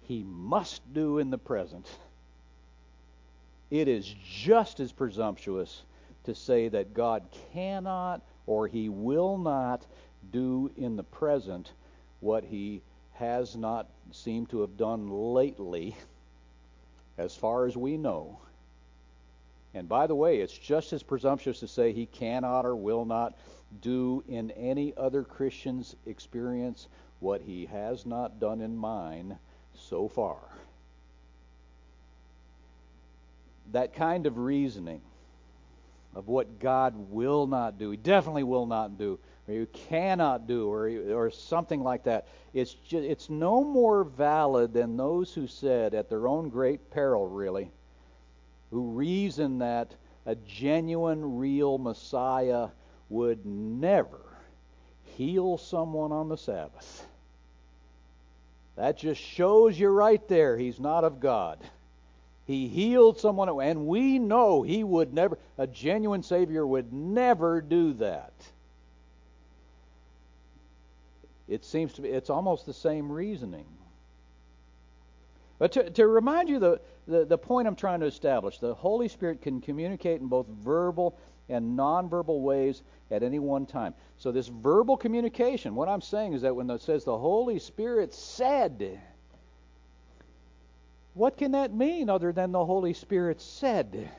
He 0.03 0.23
must 0.23 0.81
do 0.93 1.17
in 1.17 1.29
the 1.29 1.37
present. 1.37 1.87
It 3.69 3.87
is 3.87 4.15
just 4.23 4.79
as 4.79 4.91
presumptuous 4.91 5.81
to 6.23 6.35
say 6.35 6.69
that 6.69 6.93
God 6.93 7.23
cannot 7.51 8.21
or 8.45 8.67
He 8.67 8.89
will 8.89 9.37
not 9.37 9.85
do 10.31 10.71
in 10.77 10.95
the 10.95 11.03
present 11.03 11.71
what 12.19 12.43
He 12.43 12.81
has 13.13 13.55
not 13.55 13.87
seemed 14.11 14.49
to 14.49 14.61
have 14.61 14.77
done 14.77 15.09
lately, 15.09 15.95
as 17.17 17.35
far 17.35 17.65
as 17.65 17.75
we 17.75 17.97
know. 17.97 18.39
And 19.73 19.87
by 19.87 20.07
the 20.07 20.15
way, 20.15 20.39
it's 20.39 20.57
just 20.57 20.93
as 20.93 21.03
presumptuous 21.03 21.59
to 21.59 21.67
say 21.67 21.93
he 21.93 22.07
cannot 22.07 22.65
or 22.65 22.75
will 22.75 23.05
not 23.05 23.37
do 23.81 24.23
in 24.27 24.51
any 24.51 24.93
other 24.97 25.23
Christian's 25.23 25.95
experience 26.05 26.87
what 27.19 27.41
he 27.41 27.65
has 27.65 28.05
not 28.05 28.39
done 28.39 28.61
in 28.61 28.75
mine 28.75 29.37
so 29.75 30.07
far. 30.07 30.37
That 33.71 33.93
kind 33.93 34.25
of 34.25 34.37
reasoning 34.37 35.01
of 36.15 36.27
what 36.27 36.59
God 36.59 36.95
will 37.11 37.45
not 37.45 37.77
do, 37.77 37.91
he 37.91 37.97
definitely 37.97 38.43
will 38.43 38.65
not 38.65 38.97
do, 38.97 39.19
or 39.47 39.53
you 39.53 39.67
cannot 39.67 40.47
do, 40.47 40.69
or, 40.69 40.89
or 41.13 41.31
something 41.31 41.81
like 41.81 42.03
that, 42.03 42.27
it's, 42.53 42.73
just, 42.73 43.05
it's 43.05 43.29
no 43.29 43.63
more 43.63 44.03
valid 44.03 44.73
than 44.73 44.97
those 44.97 45.33
who 45.33 45.47
said, 45.47 45.93
at 45.93 46.09
their 46.09 46.27
own 46.27 46.49
great 46.49 46.91
peril, 46.91 47.27
really, 47.27 47.71
who 48.71 48.91
reason 48.91 49.59
that 49.59 49.93
a 50.25 50.35
genuine, 50.35 51.37
real 51.37 51.77
Messiah 51.77 52.67
would 53.09 53.45
never 53.45 54.19
heal 55.15 55.57
someone 55.57 56.11
on 56.11 56.27
the 56.27 56.37
Sabbath. 56.37 57.05
That 58.75 58.97
just 58.97 59.21
shows 59.21 59.79
you 59.79 59.87
right 59.87 60.25
there 60.27 60.57
he's 60.57 60.79
not 60.79 61.03
of 61.03 61.19
God. 61.19 61.59
He 62.45 62.67
healed 62.67 63.19
someone, 63.19 63.49
and 63.61 63.87
we 63.87 64.19
know 64.19 64.61
he 64.61 64.83
would 64.83 65.13
never, 65.13 65.37
a 65.57 65.67
genuine 65.67 66.23
Savior 66.23 66.65
would 66.65 66.93
never 66.93 67.61
do 67.61 67.93
that. 67.93 68.33
It 71.47 71.63
seems 71.63 71.93
to 71.93 72.01
be, 72.01 72.09
it's 72.09 72.29
almost 72.29 72.65
the 72.65 72.73
same 72.73 73.11
reasoning. 73.11 73.65
But 75.59 75.71
to, 75.73 75.89
to 75.89 76.07
remind 76.07 76.49
you 76.49 76.59
the, 76.59 76.81
the, 77.07 77.25
the 77.25 77.37
point 77.37 77.67
I'm 77.67 77.75
trying 77.75 78.01
to 78.01 78.05
establish, 78.05 78.59
the 78.59 78.73
Holy 78.73 79.07
Spirit 79.07 79.41
can 79.41 79.59
communicate 79.59 80.21
in 80.21 80.27
both 80.27 80.47
verbal 80.47 81.17
and 81.49 81.77
nonverbal 81.77 82.41
ways 82.41 82.83
at 83.09 83.23
any 83.23 83.39
one 83.39 83.65
time. 83.65 83.93
So, 84.17 84.31
this 84.31 84.47
verbal 84.47 84.97
communication, 84.97 85.73
what 85.73 85.87
I'm 85.87 86.01
saying 86.01 86.33
is 86.33 86.41
that 86.41 86.55
when 86.55 86.69
it 86.69 86.81
says 86.81 87.03
the 87.05 87.17
Holy 87.17 87.57
Spirit 87.59 88.13
said, 88.13 88.99
what 91.13 91.37
can 91.37 91.53
that 91.53 91.73
mean 91.73 92.09
other 92.09 92.31
than 92.31 92.51
the 92.51 92.63
Holy 92.63 92.93
Spirit 92.93 93.41
said? 93.41 94.09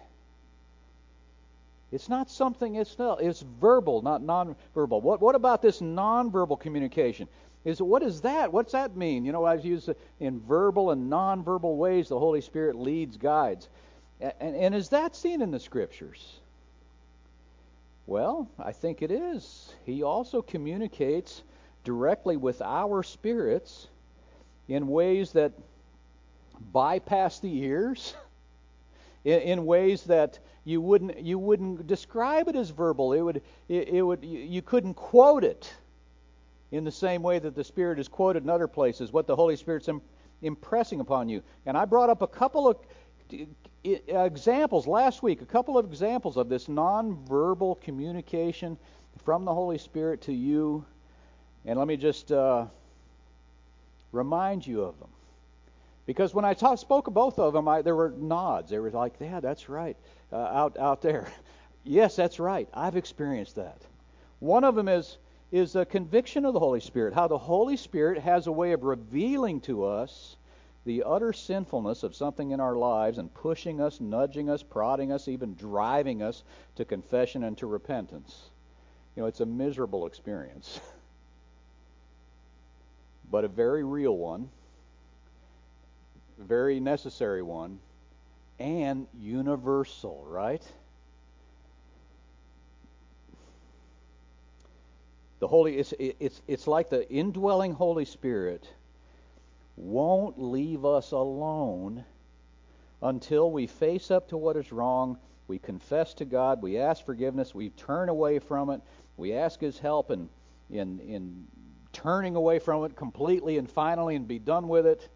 It's 1.91 2.09
not 2.09 2.31
something, 2.31 2.75
it's, 2.75 2.97
it's 2.99 3.41
verbal, 3.61 4.03
not 4.03 4.21
nonverbal. 4.21 5.01
What, 5.01 5.21
what 5.21 5.35
about 5.35 5.63
this 5.63 5.81
nonverbal 5.81 6.61
communication? 6.61 7.29
Is 7.65 7.83
what 7.83 8.03
is 8.03 8.21
that? 8.23 8.53
What's 8.53 8.73
that 8.73 8.97
mean? 8.97 9.25
You 9.25 9.33
know, 9.33 9.45
I've 9.45 9.65
used 9.65 9.91
in 10.21 10.41
verbal 10.41 10.91
and 10.91 11.11
nonverbal 11.11 11.77
ways 11.77 12.09
the 12.09 12.19
Holy 12.19 12.41
Spirit 12.41 12.77
leads, 12.77 13.17
guides. 13.17 13.69
And, 14.21 14.55
and 14.57 14.75
is 14.75 14.91
that 14.91 15.17
seen 15.17 15.43
in 15.43 15.51
the 15.51 15.61
Scriptures? 15.61 16.41
Well, 18.07 18.49
I 18.59 18.73
think 18.73 19.03
it 19.03 19.11
is. 19.11 19.75
He 19.85 20.03
also 20.03 20.41
communicates 20.41 21.43
directly 21.85 22.37
with 22.37 22.63
our 22.63 23.03
spirits 23.03 23.89
in 24.67 24.89
ways 24.89 25.33
that 25.33 25.53
bypass 26.73 27.39
the 27.41 27.55
ears, 27.59 28.15
in, 29.25 29.41
in 29.41 29.67
ways 29.67 30.05
that 30.05 30.39
you 30.65 30.81
wouldn't 30.81 31.19
you 31.21 31.39
wouldn't 31.39 31.87
describe 31.87 32.49
it 32.49 32.57
as 32.57 32.71
verbal. 32.71 33.13
It 33.13 33.21
would 33.21 33.43
it, 33.69 33.89
it 33.89 34.03
would 34.03 34.25
you 34.25 34.63
couldn't 34.63 34.95
quote 34.95 35.45
it 35.45 35.73
in 36.71 36.85
the 36.85 36.93
same 36.93 37.23
way 37.23 37.39
that 37.39 37.55
the 37.55 37.65
Spirit 37.65 37.99
is 37.99 38.09
quoted 38.09 38.43
in 38.43 38.51
other 38.51 38.69
places. 38.69 39.13
What 39.13 39.27
the 39.27 39.37
Holy 39.37 39.57
Spirit's 39.57 39.89
impressing 40.43 41.01
upon 41.01 41.29
you. 41.29 41.43
And 41.67 41.77
I 41.77 41.85
brought 41.85 42.11
up 42.11 42.23
a 42.23 42.27
couple 42.27 42.69
of 42.69 42.77
examples 43.85 44.87
last 44.87 45.23
week, 45.23 45.43
a 45.43 45.47
couple 45.47 45.79
of 45.79 45.87
examples 45.87 46.37
of 46.37 46.49
this 46.49 46.67
nonverbal 46.67 47.81
communication 47.81 48.77
from 49.25 49.45
the 49.45 49.55
Holy 49.55 49.79
Spirit 49.79 50.21
to 50.23 50.33
you. 50.33 50.85
And 51.65 51.79
let 51.79 51.89
me 51.89 51.97
just 51.97 52.33
uh, 52.33 52.67
remind 54.13 54.67
you 54.67 54.83
of 54.83 54.99
them. 54.99 55.09
Because 56.09 56.33
when 56.33 56.47
I 56.47 56.55
talk, 56.55 56.79
spoke 56.79 57.07
of 57.07 57.13
both 57.13 57.39
of 57.39 57.53
them, 57.53 57.69
I, 57.69 57.83
there 57.83 57.95
were 57.95 58.15
nods. 58.17 58.71
They 58.71 58.79
were 58.79 58.91
like, 58.91 59.17
"Yeah, 59.21 59.41
that's 59.41 59.69
right," 59.69 59.95
uh, 60.33 60.37
out 60.37 60.79
out 60.79 61.03
there. 61.03 61.29
yes, 61.85 62.17
that's 62.17 62.41
right. 62.41 62.67
I've 62.73 62.97
experienced 62.97 63.57
that. 63.57 63.83
One 64.39 64.65
of 64.65 64.75
them 64.75 64.89
is 64.89 65.19
is 65.53 65.77
a 65.77 65.85
conviction 65.85 66.47
of 66.47 66.55
the 66.55 66.61
Holy 66.61 66.81
Spirit. 66.81 67.13
How 67.13 67.29
the 67.29 67.37
Holy 67.37 67.77
Spirit 67.77 68.21
has 68.21 68.47
a 68.47 68.53
way 68.53 68.73
of 68.73 68.85
revealing 68.85 69.61
to 69.63 69.85
us 69.85 70.39
the 70.87 71.03
utter 71.03 71.35
sinfulness 71.35 72.03
of 72.03 72.17
something 72.17 72.53
in 72.53 72.61
our 72.61 72.77
lives 72.77 73.19
and 73.19 73.33
pushing 73.35 73.79
us, 73.79 74.01
nudging 74.01 74.49
us, 74.49 74.63
prodding 74.63 75.13
us, 75.13 75.29
even 75.29 75.57
driving 75.57 76.23
us 76.23 76.43
to 76.77 76.87
confession 76.87 77.45
and 77.45 77.59
to 77.59 77.67
repentance. 77.67 78.49
You 79.15 79.21
know, 79.21 79.29
it's 79.29 79.41
a 79.41 79.47
miserable 79.47 80.07
experience, 80.07 80.81
but 83.31 83.45
a 83.45 83.49
very 83.49 83.85
real 83.85 84.17
one 84.17 84.49
very 86.39 86.81
necessary 86.81 87.43
one, 87.43 87.79
and 88.59 89.07
universal, 89.19 90.25
right? 90.29 90.63
The 95.41 95.47
Holy 95.47 95.79
it's 95.79 95.95
it's 95.99 96.43
it's 96.49 96.67
like 96.67 96.91
the 96.91 97.09
indwelling 97.11 97.73
Holy 97.73 98.05
Spirit 98.05 98.69
won't 99.77 100.41
leave 100.41 100.85
us 100.85 101.13
alone 101.13 102.05
until 103.03 103.53
we 103.53 103.69
face 103.69 104.11
up 104.11 104.29
to 104.29 104.37
what 104.37 104.57
is 104.57 104.73
wrong, 104.73 105.17
we 105.47 105.59
confess 105.61 106.15
to 106.15 106.25
God, 106.25 106.61
we 106.61 106.79
ask 106.79 107.05
forgiveness, 107.05 107.55
we 107.55 107.71
turn 107.71 108.09
away 108.09 108.41
from 108.41 108.71
it, 108.71 108.81
we 109.17 109.33
ask 109.33 109.61
his 109.61 109.79
help 109.79 110.11
in 110.11 110.29
in 110.71 110.99
in 111.01 111.47
turning 111.93 112.35
away 112.35 112.59
from 112.59 112.85
it 112.85 112.97
completely 112.97 113.59
and 113.59 113.71
finally 113.71 114.17
and 114.17 114.27
be 114.27 114.39
done 114.39 114.69
with 114.69 114.87
it. 114.87 115.09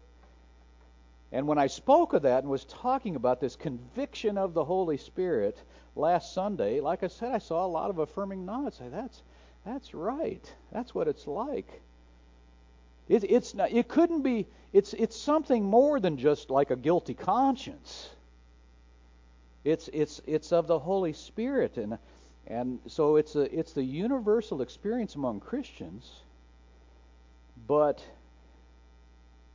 And 1.33 1.47
when 1.47 1.57
I 1.57 1.65
spoke 1.65 2.13
of 2.13 2.21
that 2.21 2.43
and 2.43 2.49
was 2.49 2.63
talking 2.65 3.15
about 3.15 3.41
this 3.41 3.55
conviction 3.55 4.37
of 4.37 4.53
the 4.53 4.63
Holy 4.63 4.97
Spirit 4.97 5.57
last 5.95 6.31
Sunday, 6.31 6.79
like 6.79 7.01
I 7.01 7.07
said, 7.07 7.31
I 7.31 7.39
saw 7.39 7.65
a 7.65 7.67
lot 7.67 7.89
of 7.89 7.97
affirming 7.97 8.45
nods. 8.45 8.77
Say, 8.77 8.87
that's 8.89 9.23
that's 9.65 9.95
right. 9.95 10.53
That's 10.71 10.93
what 10.93 11.07
it's 11.07 11.25
like. 11.25 11.81
It, 13.09 13.23
it's 13.23 13.55
not. 13.55 13.71
It 13.71 13.87
couldn't 13.87 14.21
be. 14.21 14.45
It's 14.73 14.93
it's 14.93 15.17
something 15.17 15.63
more 15.63 15.99
than 15.99 16.17
just 16.17 16.51
like 16.51 16.69
a 16.69 16.75
guilty 16.75 17.15
conscience. 17.15 18.09
It's 19.63 19.89
it's 19.91 20.21
it's 20.27 20.51
of 20.51 20.67
the 20.67 20.77
Holy 20.77 21.13
Spirit, 21.13 21.77
and 21.77 21.97
and 22.45 22.79
so 22.85 23.15
it's 23.15 23.35
a 23.35 23.51
it's 23.57 23.73
the 23.73 23.83
universal 23.83 24.61
experience 24.61 25.15
among 25.15 25.39
Christians. 25.39 26.21
But 27.67 28.03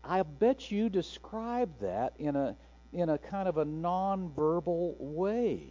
I 0.09 0.23
bet 0.23 0.71
you 0.71 0.89
describe 0.89 1.71
that 1.81 2.15
in 2.19 2.35
a 2.35 2.57
in 2.95 3.11
a 3.11 3.19
kind 3.19 3.47
of 3.47 3.59
a 3.59 3.67
nonverbal 3.67 4.95
way. 4.99 5.67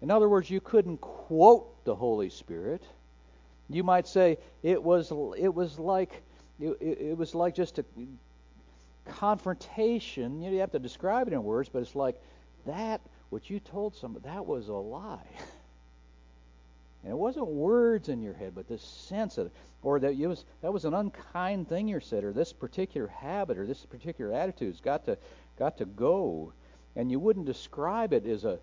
In 0.00 0.10
other 0.10 0.28
words, 0.28 0.48
you 0.48 0.60
couldn't 0.60 1.00
quote 1.00 1.84
the 1.84 1.94
Holy 1.94 2.30
Spirit. 2.30 2.84
You 3.68 3.82
might 3.82 4.06
say 4.06 4.38
it 4.62 4.80
was 4.80 5.12
it 5.36 5.52
was 5.52 5.78
like 5.78 6.22
it, 6.60 6.76
it 6.80 7.18
was 7.18 7.34
like 7.34 7.54
just 7.54 7.80
a 7.80 7.84
confrontation. 9.06 10.40
You 10.40 10.60
have 10.60 10.72
to 10.72 10.78
describe 10.78 11.26
it 11.26 11.32
in 11.32 11.42
words, 11.42 11.68
but 11.68 11.82
it's 11.82 11.96
like 11.96 12.20
that 12.66 13.00
what 13.30 13.50
you 13.50 13.58
told 13.58 13.96
somebody 13.96 14.24
that 14.26 14.46
was 14.46 14.68
a 14.68 14.74
lie. 14.74 15.18
And 17.02 17.12
it 17.12 17.16
wasn't 17.16 17.46
words 17.46 18.08
in 18.08 18.22
your 18.22 18.34
head, 18.34 18.52
but 18.54 18.68
this 18.68 18.82
sense 18.82 19.38
of, 19.38 19.50
or 19.82 19.98
that 20.00 20.12
it 20.12 20.26
was 20.26 20.44
that 20.60 20.72
was 20.72 20.84
an 20.84 20.92
unkind 20.92 21.68
thing 21.68 21.88
you 21.88 22.00
said, 22.00 22.24
or 22.24 22.32
this 22.32 22.52
particular 22.52 23.06
habit, 23.06 23.56
or 23.58 23.66
this 23.66 23.86
particular 23.86 24.32
attitude's 24.32 24.80
got 24.80 25.06
to 25.06 25.16
got 25.58 25.78
to 25.78 25.86
go. 25.86 26.52
And 26.96 27.10
you 27.10 27.18
wouldn't 27.18 27.46
describe 27.46 28.12
it 28.12 28.26
as 28.26 28.44
a 28.44 28.58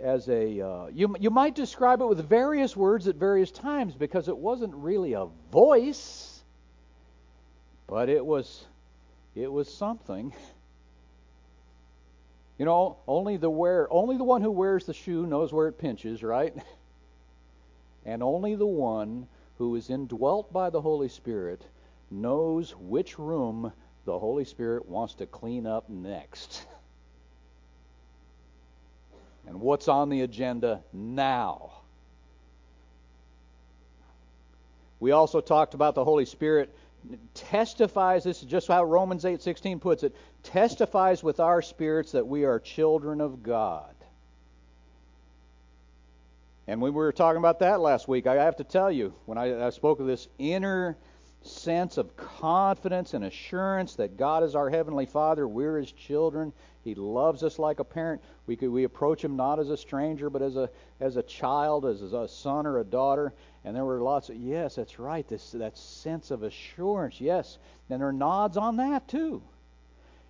as 0.00 0.28
a 0.28 0.60
uh, 0.60 0.86
you 0.88 1.14
you 1.20 1.30
might 1.30 1.54
describe 1.54 2.00
it 2.00 2.06
with 2.06 2.28
various 2.28 2.76
words 2.76 3.06
at 3.06 3.14
various 3.14 3.52
times 3.52 3.94
because 3.94 4.26
it 4.26 4.36
wasn't 4.36 4.74
really 4.74 5.12
a 5.12 5.26
voice, 5.52 6.42
but 7.86 8.08
it 8.08 8.24
was 8.24 8.64
it 9.36 9.50
was 9.50 9.72
something. 9.72 10.34
You 12.58 12.66
know, 12.66 12.98
only 13.08 13.38
the 13.38 13.50
wear, 13.50 13.88
only 13.90 14.16
the 14.16 14.22
one 14.22 14.40
who 14.40 14.50
wears 14.50 14.84
the 14.84 14.94
shoe 14.94 15.26
knows 15.26 15.52
where 15.52 15.66
it 15.66 15.78
pinches, 15.78 16.22
right? 16.22 16.54
And 18.04 18.22
only 18.22 18.54
the 18.54 18.66
one 18.66 19.28
who 19.58 19.76
is 19.76 19.90
indwelt 19.90 20.52
by 20.52 20.70
the 20.70 20.80
Holy 20.80 21.08
Spirit 21.08 21.64
knows 22.10 22.74
which 22.76 23.18
room 23.18 23.72
the 24.04 24.18
Holy 24.18 24.44
Spirit 24.44 24.88
wants 24.88 25.14
to 25.14 25.26
clean 25.26 25.66
up 25.66 25.88
next. 25.88 26.66
And 29.44 29.60
what's 29.60 29.88
on 29.88 30.08
the 30.08 30.20
agenda 30.20 30.84
now? 30.92 31.72
We 35.00 35.10
also 35.10 35.40
talked 35.40 35.74
about 35.74 35.96
the 35.96 36.04
Holy 36.04 36.26
Spirit 36.26 36.72
testifies 37.34 38.22
this 38.22 38.42
is 38.42 38.48
just 38.48 38.68
how 38.68 38.84
Romans 38.84 39.24
8:16 39.24 39.80
puts 39.80 40.04
it 40.04 40.14
testifies 40.44 41.22
with 41.22 41.40
our 41.40 41.60
spirits 41.60 42.12
that 42.12 42.26
we 42.26 42.44
are 42.44 42.60
children 42.60 43.20
of 43.20 43.42
God. 43.42 43.91
And 46.68 46.80
we 46.80 46.90
were 46.90 47.12
talking 47.12 47.38
about 47.38 47.58
that 47.58 47.80
last 47.80 48.06
week. 48.06 48.26
I 48.26 48.34
have 48.34 48.56
to 48.56 48.64
tell 48.64 48.90
you, 48.90 49.12
when 49.26 49.36
I, 49.36 49.66
I 49.66 49.70
spoke 49.70 49.98
of 49.98 50.06
this 50.06 50.28
inner 50.38 50.96
sense 51.42 51.98
of 51.98 52.16
confidence 52.16 53.14
and 53.14 53.24
assurance 53.24 53.96
that 53.96 54.16
God 54.16 54.44
is 54.44 54.54
our 54.54 54.70
heavenly 54.70 55.06
Father, 55.06 55.48
we're 55.48 55.78
His 55.78 55.90
children. 55.90 56.52
He 56.84 56.94
loves 56.94 57.42
us 57.42 57.58
like 57.58 57.80
a 57.80 57.84
parent. 57.84 58.22
We 58.46 58.54
could, 58.54 58.70
we 58.70 58.84
approach 58.84 59.24
Him 59.24 59.36
not 59.36 59.58
as 59.58 59.70
a 59.70 59.76
stranger, 59.76 60.30
but 60.30 60.42
as 60.42 60.56
a 60.56 60.70
as 61.00 61.16
a 61.16 61.22
child, 61.22 61.84
as 61.84 62.00
a 62.00 62.28
son 62.28 62.64
or 62.66 62.78
a 62.78 62.84
daughter. 62.84 63.32
And 63.64 63.74
there 63.74 63.84
were 63.84 64.00
lots 64.00 64.28
of 64.28 64.36
yes, 64.36 64.76
that's 64.76 65.00
right. 65.00 65.26
This 65.26 65.50
that 65.52 65.76
sense 65.76 66.30
of 66.30 66.44
assurance, 66.44 67.20
yes. 67.20 67.58
And 67.90 68.00
there 68.00 68.08
are 68.08 68.12
nods 68.12 68.56
on 68.56 68.76
that 68.76 69.08
too. 69.08 69.42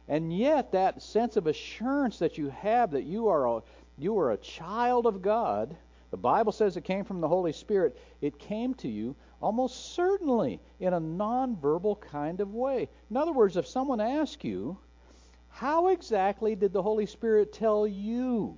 And 0.08 0.36
yet, 0.36 0.72
that 0.72 1.02
sense 1.02 1.36
of 1.36 1.46
assurance 1.46 2.18
that 2.18 2.38
you 2.38 2.48
have 2.48 2.90
that 2.92 3.04
you 3.04 3.28
are 3.28 3.58
a 3.58 3.62
you 3.98 4.18
are 4.18 4.32
a 4.32 4.38
child 4.38 5.06
of 5.06 5.20
God. 5.20 5.76
The 6.12 6.18
Bible 6.18 6.52
says 6.52 6.76
it 6.76 6.84
came 6.84 7.04
from 7.04 7.22
the 7.22 7.28
Holy 7.28 7.52
Spirit. 7.52 7.96
It 8.20 8.38
came 8.38 8.74
to 8.74 8.88
you 8.88 9.16
almost 9.40 9.94
certainly 9.94 10.60
in 10.78 10.92
a 10.92 11.00
nonverbal 11.00 12.02
kind 12.02 12.40
of 12.40 12.54
way. 12.54 12.90
In 13.10 13.16
other 13.16 13.32
words, 13.32 13.56
if 13.56 13.66
someone 13.66 13.98
asks 14.00 14.44
you, 14.44 14.76
how 15.48 15.88
exactly 15.88 16.54
did 16.54 16.74
the 16.74 16.82
Holy 16.82 17.06
Spirit 17.06 17.54
tell 17.54 17.86
you 17.86 18.54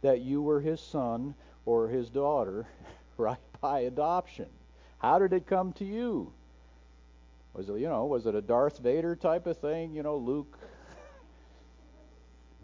that 0.00 0.20
you 0.20 0.40
were 0.40 0.60
his 0.60 0.80
son 0.80 1.34
or 1.64 1.88
his 1.88 2.08
daughter, 2.08 2.68
right, 3.16 3.36
by 3.60 3.80
adoption? 3.80 4.46
How 4.98 5.18
did 5.18 5.32
it 5.32 5.44
come 5.48 5.72
to 5.74 5.84
you? 5.84 6.32
Was 7.52 7.68
it, 7.68 7.80
you 7.80 7.88
know, 7.88 8.06
was 8.06 8.26
it 8.26 8.36
a 8.36 8.40
Darth 8.40 8.78
Vader 8.78 9.16
type 9.16 9.48
of 9.48 9.58
thing? 9.58 9.92
You 9.92 10.04
know, 10.04 10.16
Luke 10.16 10.56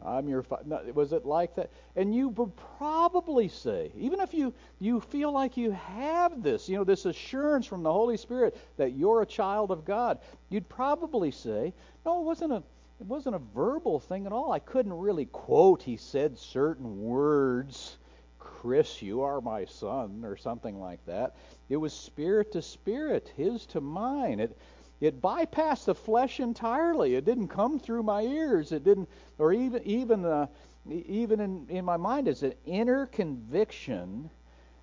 I'm 0.05 0.29
your 0.29 0.43
father. 0.43 0.65
No, 0.67 0.83
was 0.95 1.12
it 1.12 1.25
like 1.25 1.55
that? 1.57 1.71
And 1.97 2.15
you 2.15 2.29
would 2.31 2.53
probably 2.79 3.49
say, 3.49 3.93
even 3.97 4.21
if 4.21 4.35
you 4.35 4.53
you 4.81 5.01
feel 5.01 5.33
like 5.33 5.57
you 5.57 5.73
have 5.73 6.43
this, 6.43 6.69
you 6.69 6.77
know, 6.77 6.85
this 6.85 7.05
assurance 7.05 7.67
from 7.67 7.83
the 7.83 7.93
Holy 7.93 8.17
Spirit 8.17 8.57
that 8.77 8.93
you're 8.93 9.23
a 9.23 9.27
child 9.27 9.71
of 9.71 9.85
God, 9.85 10.19
you'd 10.49 10.69
probably 10.69 11.31
say, 11.31 11.73
no, 12.05 12.21
it 12.21 12.25
wasn't 12.25 12.53
a 12.53 12.62
it 13.01 13.07
wasn't 13.07 13.35
a 13.35 13.41
verbal 13.55 13.99
thing 13.99 14.27
at 14.27 14.33
all. 14.33 14.53
I 14.53 14.61
couldn't 14.61 14.93
really 14.93 15.27
quote. 15.27 15.83
He 15.83 15.97
said 15.97 16.38
certain 16.38 17.03
words. 17.03 17.97
Chris, 18.38 19.03
you 19.03 19.23
are 19.23 19.41
my 19.41 19.65
son, 19.65 20.25
or 20.25 20.37
something 20.37 20.79
like 20.79 21.05
that. 21.07 21.35
It 21.69 21.77
was 21.77 21.93
spirit 21.93 22.53
to 22.53 22.62
spirit, 22.62 23.33
his 23.37 23.67
to 23.67 23.81
mine. 23.81 24.38
It 24.38 24.57
it 25.03 25.21
bypassed 25.21 25.87
the 25.87 25.95
flesh 25.97 26.38
entirely. 26.38 27.17
It 27.17 27.25
didn't 27.25 27.49
come 27.49 27.81
through 27.81 28.05
my 28.05 28.23
ears. 28.23 28.71
It 28.71 28.85
didn't, 28.85 29.09
or 29.37 29.53
even 29.53 29.83
even 29.83 30.25
uh, 30.25 30.47
even 30.88 31.41
in, 31.41 31.67
in 31.69 31.85
my 31.85 31.97
mind, 31.97 32.29
is 32.29 32.45
an 32.45 32.55
inner 32.67 33.07
conviction 33.07 34.31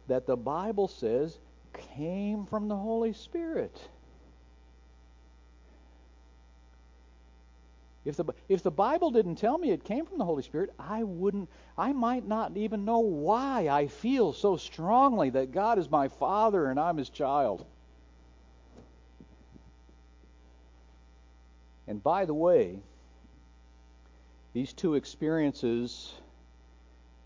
that 0.08 0.25
the 0.25 0.36
Bible 0.36 0.89
says 0.89 1.38
came 1.95 2.45
from 2.45 2.67
the 2.67 2.75
Holy 2.75 3.13
Spirit. 3.13 3.79
If 8.03 8.17
the, 8.17 8.25
if 8.49 8.62
the 8.63 8.71
Bible 8.71 9.12
didn't 9.12 9.36
tell 9.36 9.58
me 9.58 9.71
it 9.71 9.84
came 9.86 10.05
from 10.05 10.17
the 10.17 10.25
Holy 10.25 10.43
Spirit, 10.43 10.73
I 10.79 11.03
wouldn't, 11.03 11.49
I 11.77 11.93
might 11.93 12.27
not 12.27 12.58
even 12.58 12.84
know 12.84 12.99
why 12.99 13.69
I 13.69 13.88
feel 13.88 14.34
so 14.34 14.58
strongly 14.58 15.29
that 15.29 15.51
God 15.51 15.79
is 15.79 15.89
my 15.89 16.08
Father 16.08 16.65
and 16.65 16.79
I'm 16.79 16.97
His 16.97 17.10
child. 17.10 17.65
And 21.89 22.04
by 22.04 22.25
the 22.25 22.36
way, 22.36 22.78
these 24.54 24.73
two 24.73 24.93
experiences 24.93 26.13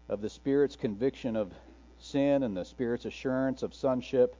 of 0.07 0.21
the 0.21 0.29
Spirit's 0.29 0.77
conviction 0.77 1.35
of 1.35 1.51
sin 1.99 2.43
and 2.43 2.55
the 2.55 2.63
Spirit's 2.63 3.03
assurance 3.03 3.61
of 3.61 3.75
sonship 3.75 4.37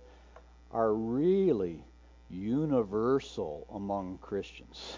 are 0.72 0.94
really 0.94 1.84
universal 2.30 3.68
among 3.74 4.18
Christians. 4.20 4.98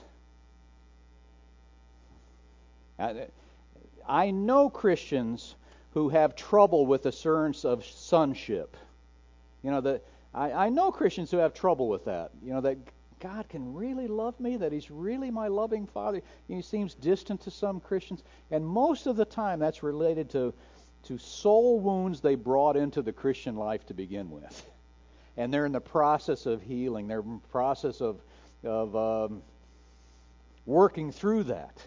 I 4.08 4.30
know 4.30 4.70
Christians 4.70 5.56
who 5.96 6.10
have 6.10 6.36
trouble 6.36 6.86
with 6.86 7.08
assurance 7.08 7.66
of 7.66 7.84
sonship. 7.84 8.78
You 9.64 9.72
know, 9.72 9.82
that 9.82 10.04
I, 10.36 10.52
I 10.52 10.70
know 10.70 10.92
Christians 10.92 11.32
who 11.32 11.38
have 11.38 11.56
trouble 11.56 11.90
with 11.90 12.06
that. 12.06 12.30
You 12.44 12.54
know, 12.54 12.62
that 12.62 12.78
God 13.26 13.50
can 13.50 13.74
really 13.74 14.08
love 14.08 14.40
me, 14.40 14.56
that 14.58 14.72
He's 14.72 14.92
really 14.92 15.32
my 15.32 15.48
loving 15.48 15.88
Father. 15.88 16.22
He 16.48 16.62
seems 16.62 16.94
distant 16.94 17.42
to 17.42 17.50
some 17.50 17.80
Christians, 17.80 18.22
and 18.52 18.64
most 18.64 19.08
of 19.08 19.16
the 19.16 19.26
time 19.26 19.58
that's 19.58 19.82
related 19.82 20.30
to, 20.30 20.54
to 21.06 21.18
soul 21.18 21.80
wounds 21.80 22.22
they 22.22 22.36
brought 22.36 22.78
into 22.78 23.02
the 23.02 23.12
Christian 23.12 23.56
life 23.56 23.84
to 23.88 23.94
begin 23.94 24.30
with. 24.30 24.70
And 25.38 25.54
they're 25.54 25.66
in 25.66 25.74
the 25.74 25.82
process 25.82 26.46
of 26.46 26.62
healing, 26.62 27.08
they're 27.08 27.20
in 27.20 27.42
the 27.42 27.48
process 27.50 28.00
of, 28.00 28.22
of 28.64 28.96
um, 28.96 29.42
working 30.66 31.12
through 31.12 31.44
that. 31.46 31.78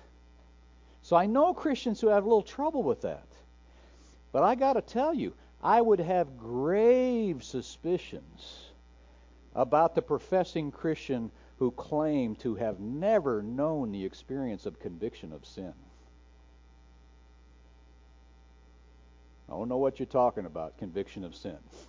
So 1.01 1.17
I 1.17 1.25
know 1.25 1.55
Christians 1.55 1.99
who 1.99 2.09
have 2.09 2.25
a 2.25 2.29
little 2.29 2.43
trouble 2.43 2.83
with 2.83 3.01
that. 3.03 3.27
But 4.33 4.43
I 4.43 4.55
got 4.55 4.75
to 4.75 4.83
tell 4.83 5.15
you, 5.15 5.33
I 5.63 5.81
would 5.81 6.01
have 6.01 6.37
grave 6.37 7.43
suspicions 7.43 8.68
about 9.59 9.97
the 9.97 10.03
professing 10.03 10.71
Christian 10.71 11.33
who 11.59 11.73
claim 11.73 12.37
to 12.37 12.55
have 12.55 12.79
never 12.79 13.43
known 13.43 13.91
the 13.91 14.05
experience 14.05 14.67
of 14.67 14.79
conviction 14.79 15.33
of 15.33 15.45
sin. 15.45 15.73
I 19.49 19.53
don't 19.53 19.69
know 19.69 19.79
what 19.79 19.99
you're 19.99 20.07
talking 20.07 20.47
about, 20.47 20.79
conviction 20.79 21.25
of 21.25 21.35
sin. 21.35 21.57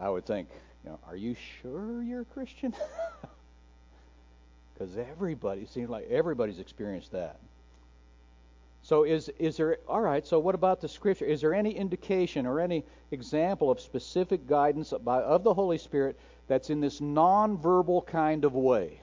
I 0.00 0.10
would 0.10 0.26
think, 0.26 0.48
you 0.84 0.90
know, 0.90 0.98
are 1.06 1.16
you 1.16 1.36
sure 1.62 2.02
you're 2.02 2.22
a 2.22 2.26
Christian? 2.26 2.74
Because 4.74 4.96
everybody 4.96 5.66
seems 5.66 5.90
like 5.90 6.08
everybody's 6.08 6.60
experienced 6.60 7.10
that. 7.10 7.40
So 8.88 9.04
is 9.04 9.28
is 9.38 9.58
there 9.58 9.76
all 9.86 10.00
right? 10.00 10.26
So 10.26 10.38
what 10.38 10.54
about 10.54 10.80
the 10.80 10.88
scripture? 10.88 11.26
Is 11.26 11.42
there 11.42 11.52
any 11.52 11.72
indication 11.72 12.46
or 12.46 12.58
any 12.58 12.86
example 13.10 13.70
of 13.70 13.80
specific 13.80 14.46
guidance 14.46 14.94
by, 15.04 15.20
of 15.20 15.44
the 15.44 15.52
Holy 15.52 15.76
Spirit 15.76 16.18
that's 16.46 16.70
in 16.70 16.80
this 16.80 16.98
nonverbal 16.98 18.06
kind 18.06 18.46
of 18.46 18.54
way? 18.54 18.98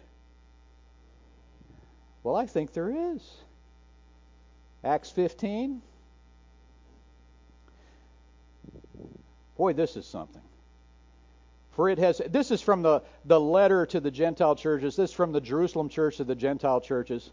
Well, 2.23 2.35
I 2.35 2.47
think 2.47 2.73
there 2.73 3.13
is. 3.13 3.21
Acts 4.83 5.11
15. 5.11 5.83
Boy, 9.55 9.73
this 9.73 9.95
is 9.97 10.07
something. 10.07 10.41
For 11.73 11.89
it 11.89 11.99
has 11.99 12.23
this 12.27 12.49
is 12.49 12.59
from 12.59 12.81
the, 12.81 13.03
the 13.25 13.39
letter 13.39 13.85
to 13.85 13.99
the 13.99 14.09
Gentile 14.09 14.55
churches, 14.55 14.95
this 14.95 15.11
is 15.11 15.15
from 15.15 15.31
the 15.31 15.41
Jerusalem 15.41 15.89
church 15.89 16.17
to 16.17 16.23
the 16.23 16.33
Gentile 16.33 16.81
churches. 16.81 17.29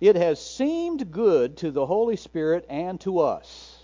It 0.00 0.16
has 0.16 0.40
seemed 0.40 1.12
good 1.12 1.58
to 1.58 1.70
the 1.70 1.84
Holy 1.86 2.16
Spirit 2.16 2.64
and 2.68 2.98
to 3.02 3.18
us 3.18 3.76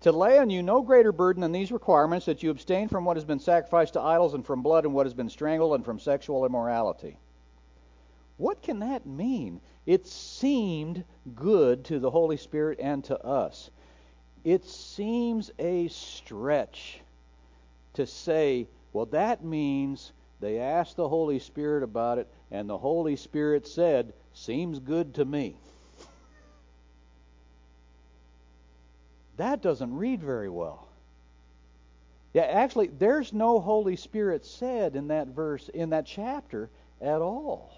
to 0.00 0.12
lay 0.12 0.38
on 0.38 0.48
you 0.48 0.62
no 0.62 0.80
greater 0.80 1.12
burden 1.12 1.42
than 1.42 1.52
these 1.52 1.72
requirements 1.72 2.26
that 2.26 2.42
you 2.42 2.50
abstain 2.50 2.88
from 2.88 3.04
what 3.04 3.16
has 3.16 3.24
been 3.24 3.40
sacrificed 3.40 3.94
to 3.94 4.00
idols 4.00 4.32
and 4.32 4.46
from 4.46 4.62
blood 4.62 4.84
and 4.84 4.94
what 4.94 5.06
has 5.06 5.12
been 5.12 5.28
strangled 5.28 5.74
and 5.74 5.84
from 5.84 5.98
sexual 5.98 6.46
immorality. 6.46 7.16
What 8.38 8.62
can 8.62 8.78
that 8.78 9.04
mean? 9.04 9.60
It 9.84 10.06
seemed 10.06 11.04
good 11.34 11.84
to 11.86 11.98
the 11.98 12.10
Holy 12.10 12.38
Spirit 12.38 12.78
and 12.80 13.04
to 13.04 13.22
us. 13.22 13.70
It 14.44 14.64
seems 14.64 15.50
a 15.58 15.88
stretch 15.88 17.00
to 17.94 18.06
say, 18.06 18.68
well, 18.94 19.06
that 19.06 19.44
means 19.44 20.12
they 20.40 20.58
asked 20.58 20.96
the 20.96 21.08
Holy 21.08 21.38
Spirit 21.38 21.82
about 21.82 22.16
it, 22.18 22.28
and 22.50 22.68
the 22.68 22.78
Holy 22.78 23.16
Spirit 23.16 23.66
said, 23.66 24.14
Seems 24.32 24.78
good 24.78 25.14
to 25.14 25.24
me. 25.24 25.56
That 29.36 29.62
doesn't 29.62 29.96
read 29.96 30.22
very 30.22 30.50
well. 30.50 30.86
Yeah, 32.32 32.42
actually, 32.42 32.88
there's 32.88 33.32
no 33.32 33.58
Holy 33.58 33.96
Spirit 33.96 34.44
said 34.44 34.94
in 34.96 35.08
that 35.08 35.28
verse, 35.28 35.68
in 35.70 35.90
that 35.90 36.06
chapter 36.06 36.70
at 37.00 37.20
all. 37.20 37.72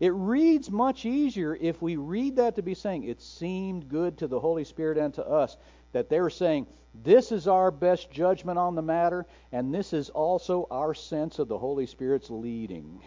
It 0.00 0.12
reads 0.12 0.70
much 0.70 1.06
easier 1.06 1.56
if 1.60 1.80
we 1.80 1.94
read 1.96 2.36
that 2.36 2.56
to 2.56 2.62
be 2.62 2.74
saying, 2.74 3.04
It 3.04 3.22
seemed 3.22 3.88
good 3.88 4.18
to 4.18 4.26
the 4.26 4.40
Holy 4.40 4.64
Spirit 4.64 4.98
and 4.98 5.14
to 5.14 5.24
us. 5.24 5.56
That 5.92 6.08
they 6.08 6.20
were 6.20 6.30
saying, 6.30 6.66
This 7.04 7.30
is 7.30 7.46
our 7.46 7.70
best 7.70 8.10
judgment 8.10 8.58
on 8.58 8.74
the 8.74 8.82
matter, 8.82 9.26
and 9.52 9.72
this 9.72 9.92
is 9.92 10.10
also 10.10 10.66
our 10.70 10.92
sense 10.92 11.38
of 11.38 11.46
the 11.46 11.58
Holy 11.58 11.86
Spirit's 11.86 12.30
leading. 12.30 13.00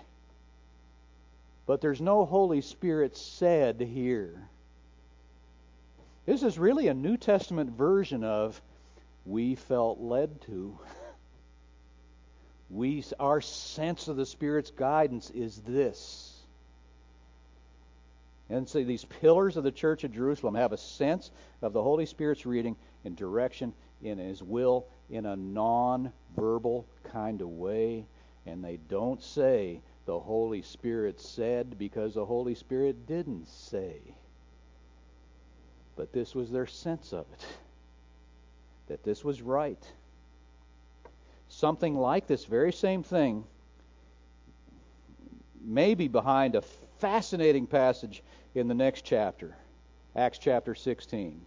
But 1.66 1.82
there's 1.82 2.02
no 2.02 2.26
Holy 2.26 2.62
Spirit 2.62 3.18
said 3.18 3.82
here. 3.82 4.48
This 6.26 6.44
is 6.44 6.60
really 6.60 6.88
a 6.88 6.94
New 6.94 7.18
Testament 7.18 7.72
version 7.72 8.24
of 8.24 8.62
we 9.26 9.56
felt 9.56 10.00
led 10.00 10.42
to. 10.42 10.78
We, 12.72 13.04
our 13.20 13.42
sense 13.42 14.08
of 14.08 14.18
the 14.18 14.26
Spirit's 14.26 14.72
guidance 14.72 15.30
is 15.30 15.62
this. 15.68 16.36
And 18.50 18.68
so 18.68 18.84
these 18.84 19.06
pillars 19.06 19.56
of 19.56 19.64
the 19.64 19.72
church 19.72 20.04
of 20.04 20.12
Jerusalem 20.12 20.56
have 20.56 20.72
a 20.72 20.78
sense 20.78 21.30
of 21.62 21.74
the 21.74 21.84
Holy 21.84 22.08
Spirit's 22.08 22.46
reading 22.46 22.76
and 23.04 23.16
direction 23.16 23.72
in 24.02 24.18
His 24.18 24.42
will 24.42 24.88
in 25.12 25.28
a 25.28 25.36
non 25.36 26.12
verbal 26.36 26.88
kind 27.04 27.42
of 27.42 27.50
way. 27.50 28.06
And 28.48 28.64
they 28.64 28.78
don't 28.90 29.22
say 29.22 29.80
the 30.06 30.20
Holy 30.20 30.62
Spirit 30.62 31.20
said 31.20 31.78
because 31.78 32.14
the 32.14 32.26
Holy 32.26 32.56
Spirit 32.56 33.08
didn't 33.08 33.48
say. 33.48 33.98
But 35.96 36.14
this 36.14 36.36
was 36.36 36.52
their 36.52 36.68
sense 36.68 37.14
of 37.14 37.26
it 37.34 37.46
that 38.88 39.04
this 39.04 39.24
was 39.24 39.42
right. 39.42 39.84
Something 41.50 41.96
like 41.96 42.28
this 42.28 42.46
very 42.46 42.74
same 42.74 43.02
thing 43.02 43.44
may 45.64 45.96
be 45.96 46.08
behind 46.08 46.56
a 46.56 46.62
fascinating 47.00 47.66
passage 47.66 48.22
in 48.54 48.68
the 48.68 48.74
next 48.76 49.04
chapter, 49.04 49.56
Acts 50.16 50.38
chapter 50.38 50.76
16. 50.76 51.42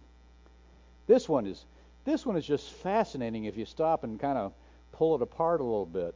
This 1.07 1.29
one 1.29 1.45
is 1.47 1.65
this 2.05 2.25
one 2.25 2.37
is 2.37 2.45
just 2.45 2.71
fascinating 2.71 3.45
if 3.45 3.57
you 3.57 3.65
stop 3.65 4.03
and 4.03 4.19
kind 4.19 4.37
of 4.37 4.53
pull 4.93 5.15
it 5.15 5.21
apart 5.21 5.61
a 5.61 5.63
little 5.63 5.85
bit. 5.85 6.15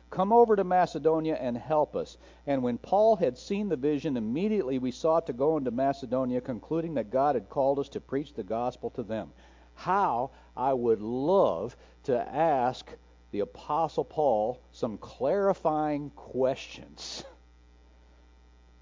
Come 0.11 0.33
over 0.33 0.57
to 0.57 0.65
Macedonia 0.65 1.35
and 1.35 1.57
help 1.57 1.95
us. 1.95 2.17
And 2.45 2.61
when 2.61 2.77
Paul 2.77 3.15
had 3.15 3.37
seen 3.37 3.69
the 3.69 3.77
vision, 3.77 4.17
immediately 4.17 4.77
we 4.77 4.91
sought 4.91 5.25
to 5.27 5.33
go 5.33 5.55
into 5.55 5.71
Macedonia, 5.71 6.41
concluding 6.41 6.95
that 6.95 7.09
God 7.09 7.35
had 7.35 7.49
called 7.49 7.79
us 7.79 7.87
to 7.89 8.01
preach 8.01 8.33
the 8.33 8.43
gospel 8.43 8.89
to 8.91 9.03
them. 9.03 9.31
How 9.73 10.31
I 10.55 10.73
would 10.73 11.01
love 11.01 11.77
to 12.03 12.19
ask 12.19 12.91
the 13.31 13.39
Apostle 13.39 14.03
Paul 14.03 14.59
some 14.73 14.97
clarifying 14.97 16.09
questions. 16.11 17.23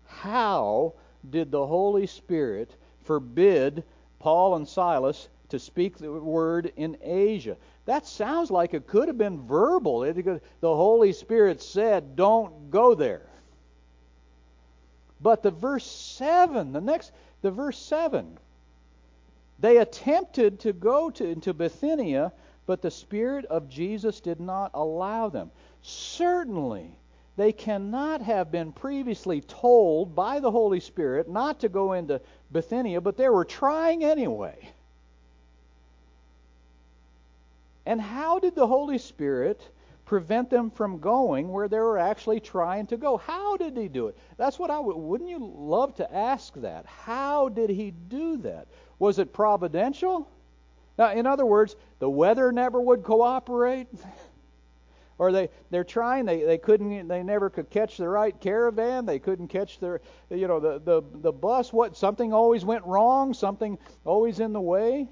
How 0.08 0.94
did 1.30 1.52
the 1.52 1.68
Holy 1.68 2.08
Spirit 2.08 2.76
forbid 3.04 3.84
Paul 4.18 4.56
and 4.56 4.68
Silas 4.68 5.30
to 5.50 5.60
speak 5.60 5.98
the 5.98 6.12
word 6.12 6.72
in 6.76 6.98
Asia. 7.02 7.58
That 7.86 8.06
sounds 8.06 8.52
like 8.52 8.74
it 8.74 8.88
could 8.88 9.08
have 9.08 9.18
been 9.18 9.46
verbal. 9.46 10.04
It, 10.04 10.16
the 10.24 10.76
Holy 10.76 11.12
Spirit 11.12 11.62
said, 11.62 12.16
"Don't 12.16 12.72
go 12.72 12.96
there." 12.96 13.30
But 15.22 15.44
the 15.44 15.52
verse 15.52 15.86
7, 15.86 16.72
the 16.72 16.82
next 16.82 17.12
the 17.42 17.52
verse 17.52 17.78
7, 17.78 18.38
they 19.60 19.78
attempted 19.78 20.60
to 20.62 20.74
go 20.74 21.10
to 21.12 21.26
into 21.26 21.54
Bithynia, 21.54 22.32
but 22.66 22.82
the 22.82 22.92
spirit 22.92 23.46
of 23.46 23.70
Jesus 23.70 24.20
did 24.22 24.40
not 24.40 24.72
allow 24.74 25.30
them. 25.30 25.52
Certainly, 25.82 26.96
they 27.36 27.52
cannot 27.52 28.22
have 28.22 28.52
been 28.52 28.72
previously 28.72 29.42
told 29.42 30.16
by 30.16 30.40
the 30.40 30.52
Holy 30.52 30.80
Spirit 30.80 31.30
not 31.30 31.62
to 31.62 31.70
go 31.70 31.94
into 31.94 32.22
Bithynia, 32.52 33.02
but 33.02 33.18
they 33.18 33.30
were 33.30 33.46
trying 33.46 34.04
anyway. 34.04 34.70
And 37.90 38.00
how 38.00 38.38
did 38.38 38.54
the 38.54 38.68
Holy 38.68 39.00
Spirit 39.00 39.68
prevent 40.06 40.52
them 40.52 40.70
from 40.70 41.00
going 41.00 41.50
where 41.52 41.68
they 41.68 41.80
were 41.80 41.98
actually 41.98 42.40
trying 42.40 42.86
to 42.86 42.98
go? 42.98 43.18
How 43.18 43.58
did 43.58 43.76
he 43.76 43.88
do 43.88 44.10
it? 44.10 44.18
That's 44.38 44.60
what 44.60 44.70
I 44.70 44.80
would. 44.80 44.96
Wouldn't 44.96 45.28
you 45.28 45.40
love 45.40 45.96
to 45.96 46.14
ask 46.14 46.54
that? 46.58 46.86
How 46.86 47.50
did 47.50 47.72
he 47.72 47.90
do 47.90 48.38
that? 48.44 48.68
Was 49.00 49.18
it 49.18 49.34
providential? 49.34 50.30
Now, 51.00 51.14
in 51.14 51.26
other 51.26 51.48
words, 51.48 51.76
the 51.98 52.08
weather 52.08 52.52
never 52.52 52.80
would 52.80 53.04
cooperate. 53.04 53.88
or 55.18 55.32
they 55.32 55.50
they're 55.72 55.84
trying 55.84 56.26
they 56.26 56.44
they 56.44 56.60
couldn't 56.60 57.08
they 57.08 57.24
never 57.24 57.50
could 57.50 57.72
catch 57.72 57.98
the 57.98 58.08
right 58.08 58.40
caravan 58.40 59.06
they 59.06 59.20
couldn't 59.20 59.48
catch 59.48 59.80
their 59.80 60.00
you 60.30 60.48
know 60.48 60.60
the 60.60 60.80
the 60.80 61.02
the 61.22 61.32
bus 61.32 61.74
what 61.74 61.98
something 61.98 62.32
always 62.32 62.64
went 62.64 62.86
wrong 62.86 63.34
something 63.34 63.78
always 64.06 64.40
in 64.40 64.54
the 64.54 64.62
way 64.62 65.10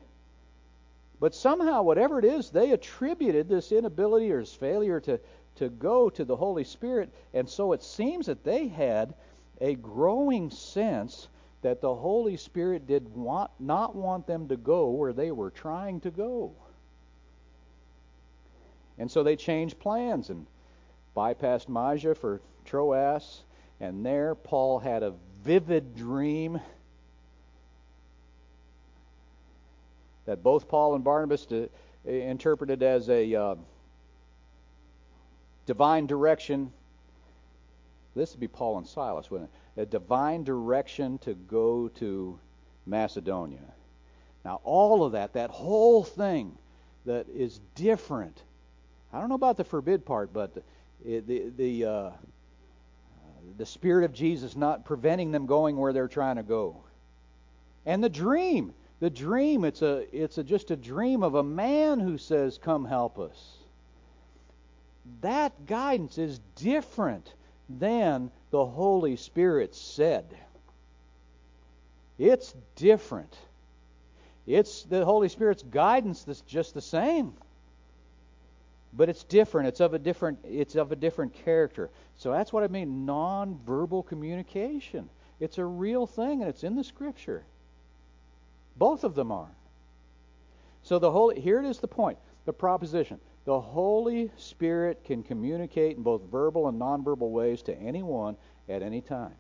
but 1.20 1.34
somehow 1.34 1.82
whatever 1.82 2.20
it 2.20 2.26
is 2.26 2.50
they 2.50 2.72
attributed 2.72 3.48
this 3.48 3.72
inability 3.72 4.32
or 4.32 4.40
this 4.40 4.54
failure 4.54 5.00
to 5.00 5.20
to 5.56 5.70
go 5.70 6.10
to 6.10 6.24
the 6.24 6.36
holy 6.36 6.64
spirit 6.64 7.10
and 7.34 7.50
so 7.50 7.74
it 7.74 7.84
seems 7.84 8.26
that 8.28 8.44
they 8.44 8.68
had 8.68 9.14
a 9.62 9.76
growing 9.76 10.50
sense 10.50 11.28
that 11.64 11.82
the 11.82 11.96
holy 11.96 12.38
spirit 12.38 12.86
did 12.86 13.08
want, 13.16 13.50
not 13.60 13.96
want 13.96 14.28
them 14.28 14.48
to 14.48 14.56
go 14.56 14.90
where 14.90 15.14
they 15.14 15.32
were 15.32 15.50
trying 15.50 16.00
to 16.00 16.12
go 16.12 16.54
and 18.98 19.10
so 19.10 19.24
they 19.24 19.36
changed 19.36 19.80
plans 19.80 20.30
and 20.30 20.46
bypassed 21.16 21.68
Mysia 21.68 22.16
for 22.16 22.42
Troas. 22.66 23.44
And 23.80 24.06
there, 24.06 24.36
Paul 24.36 24.80
had 24.80 25.04
a 25.04 25.14
vivid 25.44 25.96
dream 25.96 26.60
that 30.28 30.44
both 30.44 30.68
Paul 30.68 30.94
and 30.94 31.04
Barnabas 31.04 31.48
to, 31.48 31.68
interpreted 32.06 32.84
as 32.84 33.10
a 33.10 33.34
uh, 33.34 33.56
divine 35.66 36.06
direction. 36.06 36.72
This 38.16 38.32
would 38.34 38.40
be 38.40 38.48
Paul 38.48 38.78
and 38.78 38.88
Silas, 38.88 39.32
wouldn't 39.32 39.50
it? 39.76 39.82
A 39.82 39.86
divine 39.88 40.44
direction 40.44 41.18
to 41.20 41.34
go 41.34 41.88
to 41.96 42.40
Macedonia. 42.86 43.74
Now, 44.46 44.62
all 44.64 45.04
of 45.04 45.14
that, 45.14 45.34
that 45.34 45.50
whole 45.50 46.04
thing 46.04 46.56
that 47.06 47.28
is 47.30 47.60
different 47.74 48.44
I 49.12 49.20
don't 49.20 49.30
know 49.30 49.36
about 49.36 49.58
the 49.58 49.64
forbid 49.64 50.06
part, 50.06 50.34
but 50.34 50.54
the 50.54 51.20
the 51.22 51.52
the, 51.56 51.86
uh, 51.86 52.10
the 53.58 53.66
spirit 53.66 54.04
of 54.04 54.14
Jesus 54.14 54.56
not 54.56 54.86
preventing 54.86 55.32
them 55.32 55.46
going 55.46 55.78
where 55.78 55.94
they're 55.94 56.08
trying 56.08 56.36
to 56.36 56.44
go, 56.44 56.84
and 57.86 58.04
the 58.04 58.10
dream, 58.10 58.74
the 59.00 59.10
dream. 59.10 59.64
It's 59.64 59.82
a 59.82 60.06
it's 60.16 60.38
a, 60.38 60.44
just 60.44 60.72
a 60.72 60.76
dream 60.76 61.24
of 61.24 61.36
a 61.36 61.44
man 61.44 62.00
who 62.00 62.18
says, 62.18 62.58
"Come 62.58 62.86
help 62.86 63.20
us." 63.20 63.58
That 65.22 65.66
guidance 65.66 66.18
is 66.18 66.40
different 66.56 67.34
than 67.70 68.32
the 68.52 68.66
Holy 68.66 69.16
Spirit 69.16 69.76
said. 69.76 70.26
It's 72.18 72.54
different. 72.76 73.38
It's 74.46 74.84
the 74.84 75.06
Holy 75.06 75.30
Spirit's 75.30 75.64
guidance 75.64 76.24
that's 76.24 76.42
just 76.42 76.74
the 76.74 76.82
same 76.82 77.34
but 78.98 79.10
it's 79.10 79.24
different. 79.24 79.68
It's 79.68 79.80
of 79.80 79.94
a 79.94 80.00
different. 80.00 80.40
It's 80.44 80.76
of 80.76 80.92
a 80.92 80.96
different 80.96 81.34
character. 81.46 81.92
So 82.16 82.32
that's 82.32 82.52
what 82.52 82.64
I 82.64 82.68
mean. 82.68 83.06
Non-verbal 83.06 84.04
communication. 84.04 85.10
It's 85.40 85.60
a 85.60 85.66
real 85.66 86.08
thing, 86.08 86.42
and 86.42 86.50
it's 86.50 86.64
in 86.64 86.76
the 86.76 86.84
Scripture. 86.84 87.44
Both 88.78 89.04
of 89.04 89.16
them 89.16 89.32
are. 89.32 89.52
So 90.84 91.00
the 91.00 91.12
Holy. 91.12 91.40
Here 91.40 91.60
it 91.60 91.66
is. 91.66 91.80
The 91.80 91.88
point. 91.88 92.18
The 92.46 92.54
proposition. 92.54 93.20
The 93.46 93.60
Holy 93.60 94.32
Spirit 94.38 95.04
can 95.06 95.24
communicate 95.24 95.98
in 95.98 96.04
both 96.04 96.22
verbal 96.24 96.68
and 96.68 96.80
nonverbal 96.80 97.32
ways 97.32 97.62
to 97.64 97.78
anyone 97.78 98.36
at 98.68 98.82
any 98.82 99.02
time. 99.02 99.36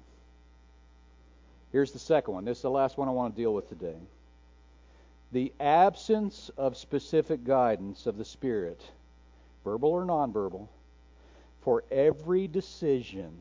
Here's 1.71 1.91
the 1.91 1.99
second 1.99 2.33
one. 2.33 2.45
This 2.45 2.59
is 2.59 2.61
the 2.61 2.69
last 2.69 2.97
one 2.97 3.07
I 3.07 3.11
want 3.11 3.35
to 3.35 3.41
deal 3.41 3.53
with 3.53 3.67
today. 3.67 3.97
The 5.33 5.51
absence 5.59 6.49
of 6.57 6.77
specific 6.77 7.43
guidance 7.43 8.05
of 8.05 8.17
the 8.17 8.23
Spirit 8.23 8.81
verbal 9.67 9.89
or 9.89 10.05
nonverbal, 10.05 10.65
for 11.61 11.83
every 11.91 12.47
decision 12.47 13.37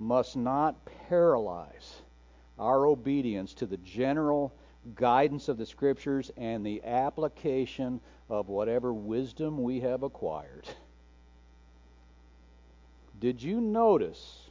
must 0.00 0.36
not 0.36 0.74
paralyze 1.08 2.02
our 2.60 2.86
obedience 2.86 3.54
to 3.54 3.66
the 3.66 3.78
general 3.78 4.52
guidance 4.94 5.48
of 5.48 5.58
the 5.58 5.66
Scriptures 5.66 6.30
and 6.36 6.64
the 6.64 6.82
application 6.84 8.00
of 8.28 8.48
whatever 8.48 8.92
wisdom 8.92 9.62
we 9.62 9.80
have 9.80 10.02
acquired. 10.02 10.68
Did 13.18 13.42
you 13.42 13.60
notice 13.60 14.50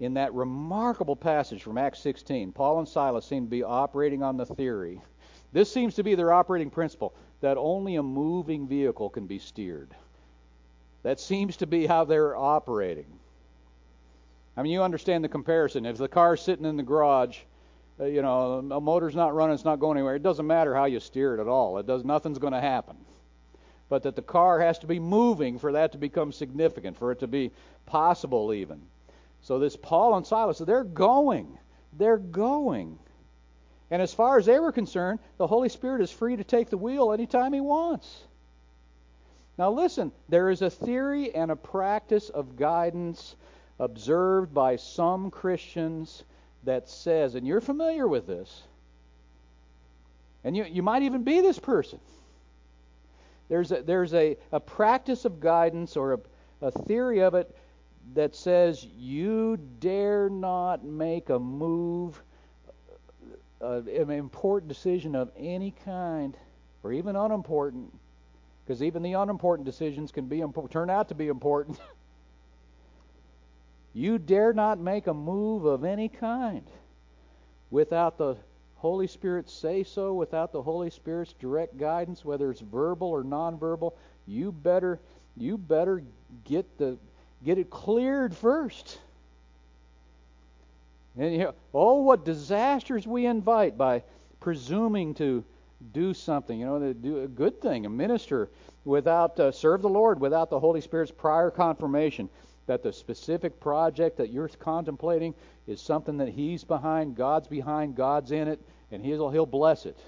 in 0.00 0.14
that 0.14 0.34
remarkable 0.34 1.16
passage 1.16 1.62
from 1.62 1.78
Acts 1.78 2.00
16, 2.00 2.52
Paul 2.52 2.80
and 2.80 2.88
Silas 2.88 3.24
seem 3.24 3.44
to 3.44 3.50
be 3.50 3.62
operating 3.62 4.22
on 4.22 4.36
the 4.36 4.46
theory. 4.46 5.00
This 5.52 5.72
seems 5.72 5.94
to 5.94 6.02
be 6.02 6.14
their 6.14 6.32
operating 6.32 6.70
principle 6.70 7.14
that 7.40 7.56
only 7.56 7.96
a 7.96 8.02
moving 8.02 8.66
vehicle 8.66 9.08
can 9.08 9.26
be 9.26 9.38
steered. 9.38 9.94
That 11.04 11.20
seems 11.20 11.56
to 11.58 11.66
be 11.66 11.86
how 11.86 12.04
they're 12.04 12.36
operating. 12.36 13.06
I 14.56 14.62
mean, 14.62 14.72
you 14.72 14.82
understand 14.82 15.24
the 15.24 15.28
comparison. 15.28 15.84
If 15.86 15.98
the 15.98 16.08
car's 16.08 16.40
sitting 16.40 16.64
in 16.64 16.76
the 16.76 16.82
garage, 16.82 17.38
uh, 17.98 18.04
you 18.04 18.22
know, 18.22 18.58
a 18.70 18.80
motor's 18.80 19.14
not 19.14 19.34
running, 19.34 19.54
it's 19.54 19.64
not 19.64 19.80
going 19.80 19.98
anywhere. 19.98 20.14
It 20.14 20.22
doesn't 20.22 20.46
matter 20.46 20.74
how 20.74 20.84
you 20.84 21.00
steer 21.00 21.34
it 21.34 21.40
at 21.40 21.48
all. 21.48 21.78
It 21.78 21.86
does 21.86 22.04
nothing's 22.04 22.38
going 22.38 22.52
to 22.52 22.60
happen. 22.60 22.96
But 23.88 24.04
that 24.04 24.16
the 24.16 24.22
car 24.22 24.60
has 24.60 24.78
to 24.80 24.86
be 24.86 24.98
moving 24.98 25.58
for 25.58 25.72
that 25.72 25.92
to 25.92 25.98
become 25.98 26.32
significant, 26.32 26.96
for 26.96 27.12
it 27.12 27.20
to 27.20 27.26
be 27.26 27.50
possible 27.86 28.52
even. 28.52 28.80
So 29.42 29.58
this 29.58 29.76
Paul 29.76 30.16
and 30.16 30.26
Silas, 30.26 30.58
they're 30.58 30.84
going. 30.84 31.58
They're 31.92 32.16
going. 32.16 32.98
And 33.90 34.00
as 34.00 34.14
far 34.14 34.38
as 34.38 34.46
they 34.46 34.58
were 34.58 34.72
concerned, 34.72 35.20
the 35.36 35.46
Holy 35.46 35.68
Spirit 35.68 36.00
is 36.00 36.10
free 36.10 36.36
to 36.36 36.44
take 36.44 36.70
the 36.70 36.78
wheel 36.78 37.12
anytime 37.12 37.52
he 37.52 37.60
wants. 37.60 38.22
Now 39.58 39.70
listen, 39.70 40.10
there 40.28 40.50
is 40.50 40.62
a 40.62 40.70
theory 40.70 41.34
and 41.34 41.50
a 41.50 41.56
practice 41.56 42.28
of 42.28 42.56
guidance 42.56 43.36
observed 43.78 44.54
by 44.54 44.76
some 44.76 45.30
Christians 45.30 46.24
that 46.64 46.88
says, 46.88 47.34
and 47.34 47.46
you're 47.46 47.60
familiar 47.60 48.08
with 48.08 48.26
this, 48.26 48.62
and 50.44 50.56
you, 50.56 50.64
you 50.64 50.82
might 50.82 51.02
even 51.02 51.24
be 51.24 51.40
this 51.40 51.58
person. 51.58 51.98
There's 53.48 53.72
a, 53.72 53.82
there's 53.82 54.14
a, 54.14 54.36
a 54.52 54.60
practice 54.60 55.24
of 55.24 55.40
guidance 55.40 55.96
or 55.96 56.14
a, 56.14 56.18
a 56.62 56.70
theory 56.70 57.20
of 57.20 57.34
it 57.34 57.54
that 58.14 58.34
says 58.34 58.84
you 58.96 59.58
dare 59.80 60.28
not 60.28 60.84
make 60.84 61.30
a 61.30 61.38
move, 61.38 62.22
uh, 63.60 63.80
an 63.82 64.10
important 64.10 64.68
decision 64.68 65.14
of 65.14 65.30
any 65.36 65.74
kind, 65.84 66.36
or 66.82 66.92
even 66.92 67.16
unimportant, 67.16 67.92
because 68.64 68.82
even 68.82 69.02
the 69.02 69.14
unimportant 69.14 69.64
decisions 69.64 70.12
can 70.12 70.26
be 70.26 70.42
turn 70.70 70.90
out 70.90 71.08
to 71.08 71.14
be 71.14 71.28
important. 71.28 71.78
you 73.94 74.18
dare 74.18 74.52
not 74.52 74.78
make 74.78 75.06
a 75.06 75.14
move 75.14 75.64
of 75.64 75.84
any 75.84 76.08
kind 76.08 76.66
without 77.70 78.18
the 78.18 78.36
Holy 78.76 79.06
Spirit 79.06 79.48
say 79.48 79.82
so, 79.82 80.12
without 80.12 80.52
the 80.52 80.60
Holy 80.60 80.90
Spirit's 80.90 81.32
direct 81.34 81.78
guidance, 81.78 82.24
whether 82.24 82.50
it's 82.50 82.60
verbal 82.60 83.08
or 83.08 83.22
nonverbal. 83.22 83.94
You 84.26 84.52
better 84.52 85.00
you 85.36 85.56
better 85.56 86.02
get 86.44 86.76
the 86.76 86.98
Get 87.44 87.58
it 87.58 87.68
cleared 87.68 88.34
first. 88.34 88.98
And 91.16 91.32
you 91.32 91.38
know, 91.38 91.54
oh, 91.74 92.00
what 92.00 92.24
disasters 92.24 93.06
we 93.06 93.26
invite 93.26 93.76
by 93.76 94.02
presuming 94.40 95.14
to 95.14 95.44
do 95.92 96.14
something, 96.14 96.58
you 96.58 96.64
know, 96.64 96.78
to 96.78 96.94
do 96.94 97.20
a 97.20 97.28
good 97.28 97.60
thing, 97.60 97.84
a 97.84 97.90
minister 97.90 98.48
without 98.84 99.38
uh, 99.38 99.52
serve 99.52 99.82
the 99.82 99.88
Lord 99.88 100.20
without 100.20 100.48
the 100.48 100.58
Holy 100.58 100.80
Spirit's 100.80 101.12
prior 101.12 101.50
confirmation 101.50 102.30
that 102.66 102.82
the 102.82 102.92
specific 102.92 103.60
project 103.60 104.16
that 104.16 104.30
you're 104.30 104.48
contemplating 104.48 105.34
is 105.66 105.80
something 105.80 106.18
that 106.18 106.28
He's 106.28 106.64
behind, 106.64 107.16
God's 107.16 107.48
behind, 107.48 107.96
God's 107.96 108.32
in 108.32 108.48
it, 108.48 108.60
and 108.90 109.04
He'll 109.04 109.30
He'll 109.30 109.46
bless 109.46 109.86
it. 109.86 109.98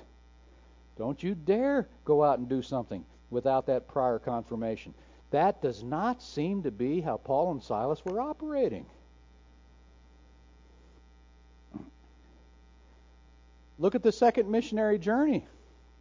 Don't 0.98 1.22
you 1.22 1.34
dare 1.34 1.86
go 2.04 2.24
out 2.24 2.38
and 2.38 2.48
do 2.48 2.62
something 2.62 3.04
without 3.30 3.66
that 3.66 3.88
prior 3.88 4.18
confirmation. 4.18 4.94
That 5.30 5.60
does 5.60 5.82
not 5.82 6.22
seem 6.22 6.62
to 6.62 6.70
be 6.70 7.00
how 7.00 7.16
Paul 7.16 7.52
and 7.52 7.62
Silas 7.62 8.04
were 8.04 8.20
operating. 8.20 8.86
Look 13.78 13.94
at 13.94 14.02
the 14.02 14.12
second 14.12 14.50
missionary 14.50 14.98
journey, 14.98 15.46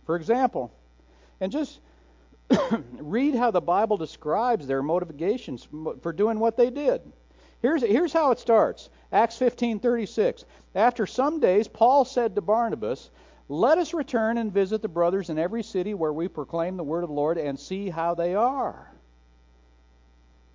for 0.05 0.15
example, 0.15 0.71
and 1.41 1.51
just 1.51 1.79
read 2.99 3.35
how 3.35 3.51
the 3.51 3.61
Bible 3.61 3.97
describes 3.97 4.67
their 4.67 4.81
motivations 4.81 5.67
for 6.01 6.13
doing 6.13 6.39
what 6.39 6.57
they 6.57 6.69
did. 6.69 7.01
Here's, 7.61 7.81
here's 7.81 8.13
how 8.13 8.31
it 8.31 8.39
starts 8.39 8.89
Acts 9.11 9.37
15:36. 9.37 10.45
After 10.75 11.05
some 11.05 11.39
days, 11.39 11.67
Paul 11.67 12.05
said 12.05 12.35
to 12.35 12.41
Barnabas, 12.41 13.09
Let 13.49 13.77
us 13.77 13.93
return 13.93 14.37
and 14.37 14.51
visit 14.51 14.81
the 14.81 14.87
brothers 14.87 15.29
in 15.29 15.39
every 15.39 15.63
city 15.63 15.93
where 15.93 16.13
we 16.13 16.27
proclaim 16.27 16.77
the 16.77 16.83
word 16.83 17.03
of 17.03 17.09
the 17.09 17.15
Lord 17.15 17.37
and 17.37 17.59
see 17.59 17.89
how 17.89 18.13
they 18.13 18.35
are. 18.35 18.91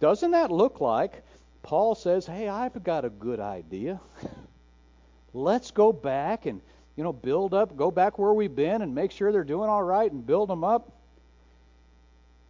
Doesn't 0.01 0.31
that 0.31 0.51
look 0.51 0.81
like 0.81 1.23
Paul 1.63 1.95
says, 1.95 2.27
"Hey, 2.27 2.49
I've 2.49 2.83
got 2.83 3.05
a 3.05 3.11
good 3.11 3.41
idea. 3.41 4.01
Let's 5.35 5.71
go 5.71 5.93
back 5.93 6.47
and 6.47 6.61
you 6.97 7.05
know 7.05 7.13
build 7.13 7.55
up, 7.55 7.77
go 7.77 7.91
back 7.91 8.19
where 8.19 8.33
we've 8.33 8.55
been, 8.55 8.83
and 8.83 8.95
make 8.95 9.11
sure 9.11 9.31
they're 9.31 9.45
doing 9.45 9.69
all 9.69 9.83
right, 9.83 10.11
and 10.11 10.27
build 10.27 10.49
them 10.49 10.65
up." 10.65 10.91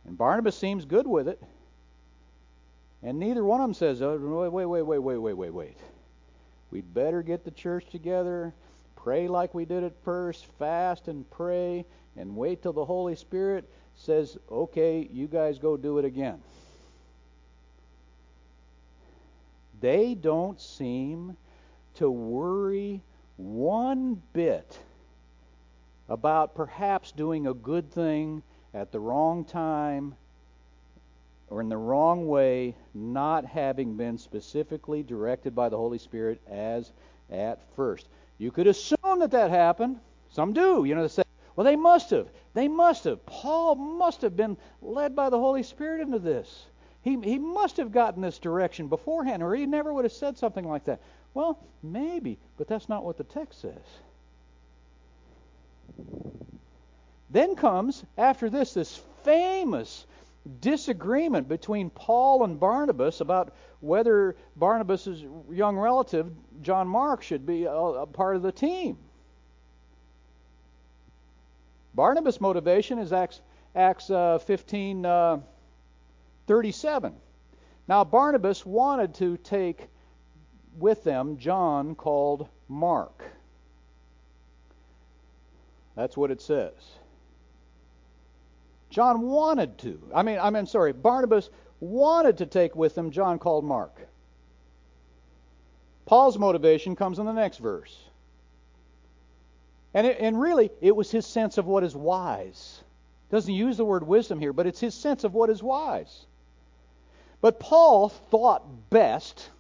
And 0.07 0.17
Barnabas 0.17 0.57
seems 0.57 0.85
good 0.85 1.07
with 1.07 1.29
it. 1.29 1.43
And 3.03 3.19
neither 3.19 3.45
one 3.45 3.61
of 3.61 3.65
them 3.65 3.75
says, 3.75 4.03
oh, 4.03 4.17
wait, 4.51 4.67
wait, 4.67 4.83
wait, 4.83 4.99
wait, 4.99 5.19
wait, 5.19 5.35
wait, 5.35 5.55
wait. 5.55 5.77
We'd 6.71 6.93
better 6.95 7.23
get 7.23 7.45
the 7.45 7.51
church 7.51 7.87
together, 7.91 8.53
pray 8.97 9.27
like 9.29 9.55
we 9.55 9.65
did 9.65 9.85
at 9.85 9.95
first, 10.05 10.47
fast 10.59 11.09
and 11.09 11.29
pray, 11.31 11.85
and 12.17 12.37
wait 12.37 12.63
till 12.63 12.73
the 12.73 12.85
Holy 12.85 13.17
Spirit 13.17 13.69
says, 13.97 14.37
okay, 14.51 15.09
you 15.13 15.27
guys 15.27 15.59
go 15.59 15.77
do 15.77 15.99
it 15.99 16.05
again. 16.05 16.41
they 19.81 20.15
don't 20.15 20.61
seem 20.61 21.37
to 21.95 22.11
worry 22.11 23.03
one 23.37 24.23
bit 24.33 24.79
about 26.09 26.55
perhaps 26.55 27.13
doing 27.13 27.47
a 27.47 27.55
good 27.55 27.91
thing 27.91 28.43
at 28.75 28.93
the 28.93 29.01
wrong 29.01 29.45
time 29.45 30.15
or 31.49 31.61
in 31.61 31.69
the 31.69 31.77
wrong 31.77 32.29
way, 32.29 32.77
not 32.95 33.45
having 33.45 33.97
been 33.97 34.19
specifically 34.19 35.03
directed 35.03 35.55
by 35.55 35.69
the 35.69 35.77
Holy 35.77 35.99
Spirit 35.99 36.41
as 36.49 36.93
at 37.31 37.61
first. 37.75 38.07
You 38.39 38.51
could 38.51 38.69
assume 38.69 39.19
that 39.19 39.33
that 39.33 39.51
happened. 39.51 39.99
Some 40.31 40.53
do. 40.53 40.85
You 40.85 40.95
know, 40.95 41.03
they 41.03 41.09
say, 41.09 41.25
well, 41.57 41.65
they 41.65 41.77
must 41.77 42.11
have. 42.11 42.29
They 42.55 42.69
must 42.69 43.05
have. 43.05 43.25
Paul 43.27 43.75
must 43.75 44.23
have 44.23 44.37
been 44.37 44.57
led 44.81 45.17
by 45.17 45.29
the 45.29 45.39
Holy 45.39 45.65
Spirit 45.65 46.01
into 46.01 46.21
this. 46.21 46.67
He, 47.03 47.19
he 47.21 47.39
must 47.39 47.79
have 47.79 47.93
gotten 47.93 48.23
this 48.23 48.39
direction 48.39 48.89
beforehand, 48.89 49.43
or 49.43 49.55
he 49.55 49.67
never 49.67 49.93
would 49.93 50.05
have 50.05 50.13
said 50.13 50.39
something 50.39 50.69
like 50.69 50.85
that. 50.85 51.01
Well, 51.35 51.59
maybe, 51.83 52.39
but 52.57 52.69
that's 52.69 52.89
not 52.89 53.05
what 53.05 53.19
the 53.19 53.25
text 53.25 53.61
says. 53.61 53.73
Then 57.31 57.55
comes, 57.55 58.05
after 58.19 58.51
this, 58.51 58.75
this 58.75 59.01
famous 59.25 60.07
disagreement 60.61 61.49
between 61.49 61.91
Paul 61.91 62.45
and 62.45 62.59
Barnabas 62.59 63.21
about 63.21 63.55
whether 63.81 64.37
Barnabas' 64.57 65.09
young 65.51 65.79
relative, 65.79 66.31
John 66.63 66.89
Mark, 66.89 67.23
should 67.23 67.47
be 67.47 67.65
a, 67.65 67.73
a 67.73 68.07
part 68.07 68.37
of 68.37 68.43
the 68.43 68.53
team. 68.53 68.99
Barnabas' 71.95 72.41
motivation 72.41 72.99
is 72.99 73.13
Acts, 73.13 73.41
Acts 73.75 74.11
uh, 74.11 74.39
15. 74.39 75.07
Uh, 75.07 75.41
37. 76.51 77.15
Now, 77.87 78.03
Barnabas 78.03 78.67
wanted 78.67 79.15
to 79.15 79.37
take 79.37 79.87
with 80.77 81.05
them 81.05 81.39
John 81.39 81.95
called 81.95 82.49
Mark. 82.69 83.23
That's 85.95 86.17
what 86.17 86.33
it 86.33 86.43
says. 86.43 86.73
John 88.91 89.23
wanted 89.23 89.79
to. 89.79 90.03
I 90.15 90.23
mean, 90.23 90.39
I 90.39 90.51
mean, 90.51 90.67
sorry, 90.67 90.93
Barnabas 90.93 91.49
wanted 91.79 92.39
to 92.39 92.47
take 92.47 92.75
with 92.77 92.95
them 92.95 93.11
John 93.11 93.39
called 93.39 93.65
Mark. 93.65 93.97
Paul's 96.07 96.37
motivation 96.37 96.97
comes 96.97 97.19
in 97.19 97.27
the 97.27 97.33
next 97.33 97.59
verse. 97.59 97.97
And, 99.95 100.07
it, 100.07 100.19
and 100.21 100.41
really, 100.41 100.71
it 100.81 100.95
was 100.95 101.11
his 101.11 101.25
sense 101.25 101.57
of 101.57 101.67
what 101.67 101.85
is 101.85 101.95
wise. 101.95 102.83
Doesn't 103.31 103.55
use 103.55 103.77
the 103.77 103.85
word 103.85 104.07
wisdom 104.07 104.41
here, 104.41 104.53
but 104.53 104.67
it's 104.67 104.81
his 104.81 104.95
sense 104.95 105.25
of 105.25 105.35
what 105.35 105.51
is 105.51 105.63
wise. 105.63 106.27
But 107.41 107.61
Paul 107.61 108.09
thought 108.09 108.91
best 108.91 109.51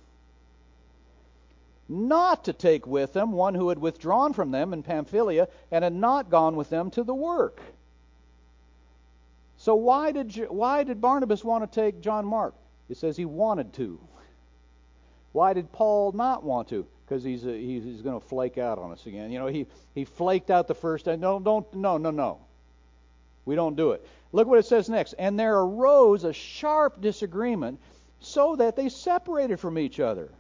not 1.89 2.45
to 2.45 2.53
take 2.53 2.87
with 2.87 3.12
them 3.12 3.33
one 3.33 3.55
who 3.55 3.68
had 3.68 3.78
withdrawn 3.78 4.33
from 4.33 4.51
them 4.51 4.72
in 4.72 4.83
Pamphylia 4.83 5.49
and 5.70 5.83
had 5.83 5.95
not 5.95 6.31
gone 6.31 6.57
with 6.57 6.70
them 6.70 6.91
to 6.93 7.03
the 7.03 7.14
work. 7.14 7.61
So 9.61 9.75
why 9.75 10.13
did 10.13 10.35
why 10.49 10.85
did 10.85 11.01
Barnabas 11.01 11.45
want 11.45 11.71
to 11.71 11.81
take 11.81 12.01
John 12.01 12.27
Mark? 12.27 12.55
It 12.89 12.97
says 12.97 13.17
he 13.17 13.25
wanted 13.25 13.73
to. 13.75 14.01
Why 15.33 15.53
did 15.53 15.71
Paul 15.73 16.13
not 16.13 16.43
want 16.43 16.69
to? 16.69 16.87
because 17.11 17.25
he's, 17.25 17.45
uh, 17.45 17.51
he's 17.51 17.83
he's 17.83 18.03
going 18.03 18.19
to 18.19 18.25
flake 18.25 18.57
out 18.57 18.79
on 18.79 18.93
us 18.93 19.05
again. 19.07 19.33
You 19.33 19.41
know, 19.41 19.49
he 19.49 19.67
he 19.95 20.05
flaked 20.05 20.51
out 20.51 20.69
the 20.69 20.75
first 20.75 21.07
time. 21.07 21.19
No, 21.19 21.41
don't 21.41 21.73
no 21.75 21.99
no 21.99 22.11
no. 22.11 22.39
We 23.45 23.57
don't 23.57 23.75
do 23.75 23.93
it. 23.93 24.07
Look 24.33 24.47
what 24.47 24.61
it 24.61 24.67
says 24.67 24.89
next. 24.89 25.15
And 25.19 25.39
there 25.39 25.59
arose 25.59 26.23
a 26.23 26.33
sharp 26.33 27.01
disagreement, 27.01 27.81
so 28.21 28.57
that 28.57 28.77
they 28.77 28.89
separated 28.89 29.59
from 29.59 29.77
each 29.77 29.99
other. 29.99 30.31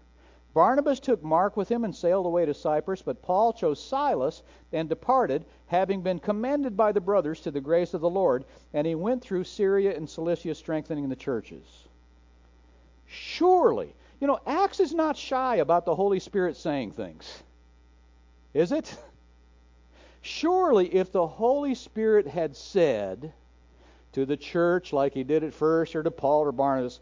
Barnabas 0.52 0.98
took 0.98 1.22
Mark 1.22 1.56
with 1.56 1.68
him 1.68 1.84
and 1.84 1.94
sailed 1.94 2.26
away 2.26 2.44
to 2.44 2.54
Cyprus, 2.54 3.02
but 3.02 3.22
Paul 3.22 3.52
chose 3.52 3.82
Silas 3.82 4.42
and 4.72 4.88
departed, 4.88 5.44
having 5.66 6.02
been 6.02 6.18
commended 6.18 6.76
by 6.76 6.90
the 6.90 7.00
brothers 7.00 7.40
to 7.42 7.50
the 7.50 7.60
grace 7.60 7.94
of 7.94 8.00
the 8.00 8.10
Lord, 8.10 8.44
and 8.74 8.86
he 8.86 8.94
went 8.94 9.22
through 9.22 9.44
Syria 9.44 9.96
and 9.96 10.10
Cilicia 10.10 10.54
strengthening 10.54 11.08
the 11.08 11.16
churches. 11.16 11.86
Surely, 13.06 13.94
you 14.20 14.26
know, 14.26 14.40
Acts 14.46 14.80
is 14.80 14.92
not 14.92 15.16
shy 15.16 15.56
about 15.56 15.84
the 15.84 15.94
Holy 15.94 16.18
Spirit 16.18 16.56
saying 16.56 16.92
things. 16.92 17.42
Is 18.52 18.72
it? 18.72 18.96
Surely, 20.22 20.92
if 20.94 21.12
the 21.12 21.26
Holy 21.26 21.74
Spirit 21.74 22.26
had 22.26 22.56
said 22.56 23.32
to 24.12 24.26
the 24.26 24.36
church, 24.36 24.92
like 24.92 25.14
he 25.14 25.22
did 25.22 25.44
at 25.44 25.54
first, 25.54 25.94
or 25.94 26.02
to 26.02 26.10
Paul 26.10 26.40
or 26.40 26.52
Barnabas, 26.52 27.00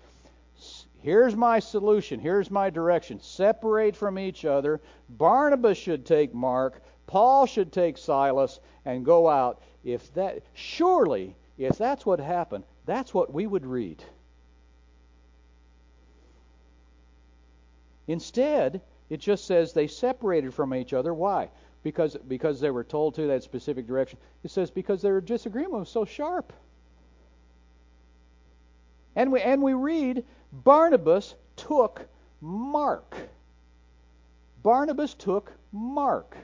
Here's 1.00 1.36
my 1.36 1.60
solution. 1.60 2.18
Here's 2.18 2.50
my 2.50 2.70
direction. 2.70 3.20
Separate 3.20 3.94
from 3.94 4.18
each 4.18 4.44
other. 4.44 4.80
Barnabas 5.08 5.78
should 5.78 6.04
take 6.04 6.34
Mark. 6.34 6.82
Paul 7.06 7.46
should 7.46 7.72
take 7.72 7.96
Silas 7.96 8.60
and 8.84 9.04
go 9.04 9.28
out. 9.28 9.62
If 9.84 10.12
that 10.14 10.42
surely, 10.54 11.36
if 11.56 11.78
that's 11.78 12.04
what 12.04 12.20
happened, 12.20 12.64
that's 12.84 13.14
what 13.14 13.32
we 13.32 13.46
would 13.46 13.64
read. 13.64 14.02
Instead, 18.08 18.80
it 19.08 19.20
just 19.20 19.44
says 19.44 19.72
they 19.72 19.86
separated 19.86 20.52
from 20.52 20.74
each 20.74 20.92
other. 20.92 21.14
Why? 21.14 21.50
Because 21.82 22.16
because 22.26 22.60
they 22.60 22.70
were 22.70 22.84
told 22.84 23.14
to 23.14 23.26
that 23.28 23.42
specific 23.42 23.86
direction. 23.86 24.18
It 24.42 24.50
says 24.50 24.70
because 24.70 25.00
their 25.00 25.20
disagreement 25.20 25.72
was 25.74 25.88
so 25.88 26.04
sharp. 26.04 26.52
And 29.18 29.32
we 29.32 29.40
and 29.40 29.60
we 29.60 29.74
read 29.74 30.24
Barnabas 30.52 31.34
took 31.56 32.06
Mark. 32.40 33.16
Barnabas 34.62 35.14
took 35.14 35.52
Mark. 35.72 36.36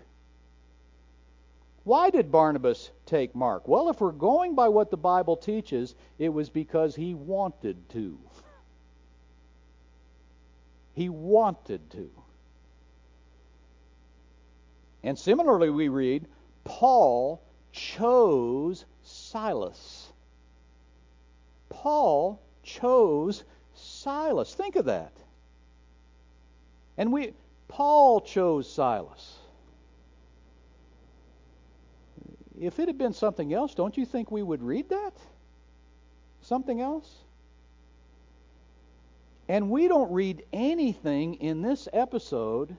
Why 1.84 2.10
did 2.10 2.32
Barnabas 2.32 2.90
take 3.06 3.32
Mark? 3.32 3.68
Well, 3.68 3.90
if 3.90 4.00
we're 4.00 4.10
going 4.10 4.56
by 4.56 4.66
what 4.66 4.90
the 4.90 4.96
Bible 4.96 5.36
teaches, 5.36 5.94
it 6.18 6.30
was 6.30 6.50
because 6.50 6.96
he 6.96 7.14
wanted 7.14 7.88
to. 7.90 8.18
He 10.94 11.08
wanted 11.08 11.90
to. 11.90 12.08
And 15.02 15.18
similarly, 15.18 15.70
we 15.70 15.88
read, 15.88 16.26
Paul 16.62 17.42
chose 17.72 18.84
Silas. 19.02 20.12
Paul 21.68 22.40
chose 22.64 23.44
Silas. 23.74 24.54
Think 24.54 24.76
of 24.76 24.86
that. 24.86 25.12
And 26.96 27.12
we 27.12 27.32
Paul 27.68 28.20
chose 28.20 28.70
Silas. 28.70 29.38
If 32.60 32.78
it 32.78 32.88
had 32.88 32.98
been 32.98 33.12
something 33.12 33.52
else, 33.52 33.74
don't 33.74 33.96
you 33.96 34.06
think 34.06 34.30
we 34.30 34.42
would 34.42 34.62
read 34.62 34.88
that? 34.90 35.12
Something 36.42 36.80
else? 36.80 37.10
And 39.48 39.70
we 39.70 39.88
don't 39.88 40.12
read 40.12 40.44
anything 40.52 41.34
in 41.34 41.62
this 41.62 41.88
episode 41.92 42.76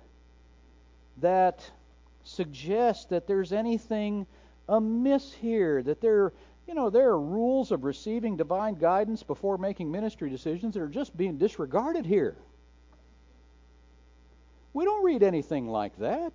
that 1.18 1.70
suggests 2.24 3.06
that 3.06 3.28
there's 3.28 3.52
anything 3.52 4.26
amiss 4.68 5.32
here, 5.34 5.84
that 5.84 6.02
there 6.02 6.34
you 6.68 6.74
know, 6.74 6.90
there 6.90 7.10
are 7.10 7.20
rules 7.20 7.72
of 7.72 7.84
receiving 7.84 8.38
divine 8.38 8.76
guidance 8.76 9.24
before 9.24 9.58
making 9.58 9.92
ministry 9.92 10.30
decisions 10.30 10.74
that 10.74 10.82
are 10.82 10.88
just 10.88 11.16
being 11.16 11.38
disregarded 11.38 12.06
here. 12.06 12.36
We 14.74 14.84
don't 14.84 15.06
read 15.06 15.24
anything 15.24 15.68
like 15.68 15.98
that. 16.00 16.34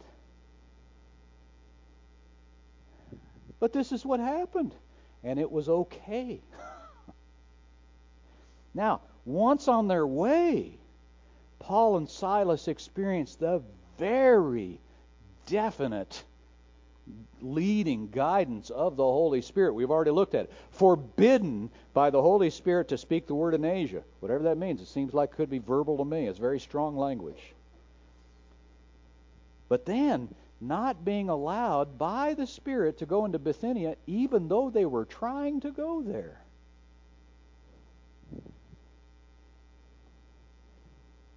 But 3.59 3.73
this 3.75 3.93
is 3.93 4.07
what 4.07 4.21
happened, 4.21 4.75
and 5.23 5.39
it 5.39 5.51
was 5.51 5.69
okay. 5.69 6.41
now, 8.75 9.03
once 9.27 9.69
on 9.69 9.87
their 9.87 10.07
way, 10.07 10.79
Paul 11.59 11.99
and 11.99 12.09
Silas 12.09 12.69
experienced 12.69 13.41
the 13.41 13.63
very 13.99 14.81
definite 15.45 16.25
leading 17.41 18.11
guidance 18.11 18.71
of 18.71 18.97
the 18.97 19.05
Holy 19.05 19.43
Spirit. 19.43 19.75
We've 19.75 19.91
already 19.91 20.11
looked 20.11 20.35
at 20.35 20.45
it. 20.45 20.53
Forbidden 20.71 21.71
by 21.95 22.11
the 22.11 22.21
Holy 22.21 22.51
Spirit 22.51 22.89
to 22.89 22.99
speak 22.99 23.27
the 23.27 23.35
word 23.35 23.55
in 23.55 23.65
Asia. 23.65 24.03
Whatever 24.21 24.45
that 24.45 24.59
means, 24.59 24.81
it 24.81 24.89
seems 24.89 25.15
like 25.15 25.31
it 25.31 25.37
could 25.37 25.51
be 25.51 25.59
verbal 25.59 25.99
to 25.99 26.05
me. 26.05 26.27
It's 26.27 26.39
very 26.39 26.61
strong 26.61 26.97
language. 26.97 27.55
But 29.69 29.87
then, 29.87 30.35
not 30.61 31.05
being 31.05 31.29
allowed 31.29 31.99
by 31.99 32.35
the 32.35 32.47
Spirit 32.47 32.99
to 32.99 33.07
go 33.07 33.25
into 33.25 33.39
Bithynia, 33.39 33.97
even 34.07 34.49
though 34.49 34.69
they 34.69 34.85
were 34.85 35.05
trying 35.05 35.61
to 35.61 35.71
go 35.71 36.03
there. 36.03 36.41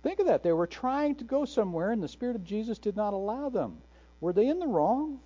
Think 0.01 0.19
of 0.19 0.25
that. 0.25 0.43
They 0.43 0.51
were 0.51 0.67
trying 0.67 1.15
to 1.15 1.23
go 1.23 1.45
somewhere, 1.45 1.91
and 1.91 2.03
the 2.03 2.09
Spirit 2.09 2.35
of 2.35 2.43
Jesus 2.43 2.77
did 2.77 2.97
not 2.97 3.13
allow 3.13 3.49
them. 3.49 3.77
Were 4.19 4.33
they 4.33 4.47
in 4.47 4.59
the 4.59 4.67
wrong? 4.67 5.19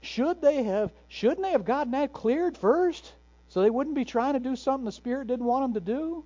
Should 0.00 0.40
they 0.40 0.62
have 0.62 0.92
shouldn't 1.08 1.42
they 1.42 1.52
have 1.52 1.64
gotten 1.64 1.92
that 1.92 2.12
cleared 2.12 2.56
first? 2.56 3.12
So 3.48 3.62
they 3.62 3.70
wouldn't 3.70 3.96
be 3.96 4.04
trying 4.04 4.34
to 4.34 4.40
do 4.40 4.56
something 4.56 4.84
the 4.84 4.92
Spirit 4.92 5.28
didn't 5.28 5.46
want 5.46 5.64
them 5.64 5.74
to 5.74 5.92
do? 5.92 6.24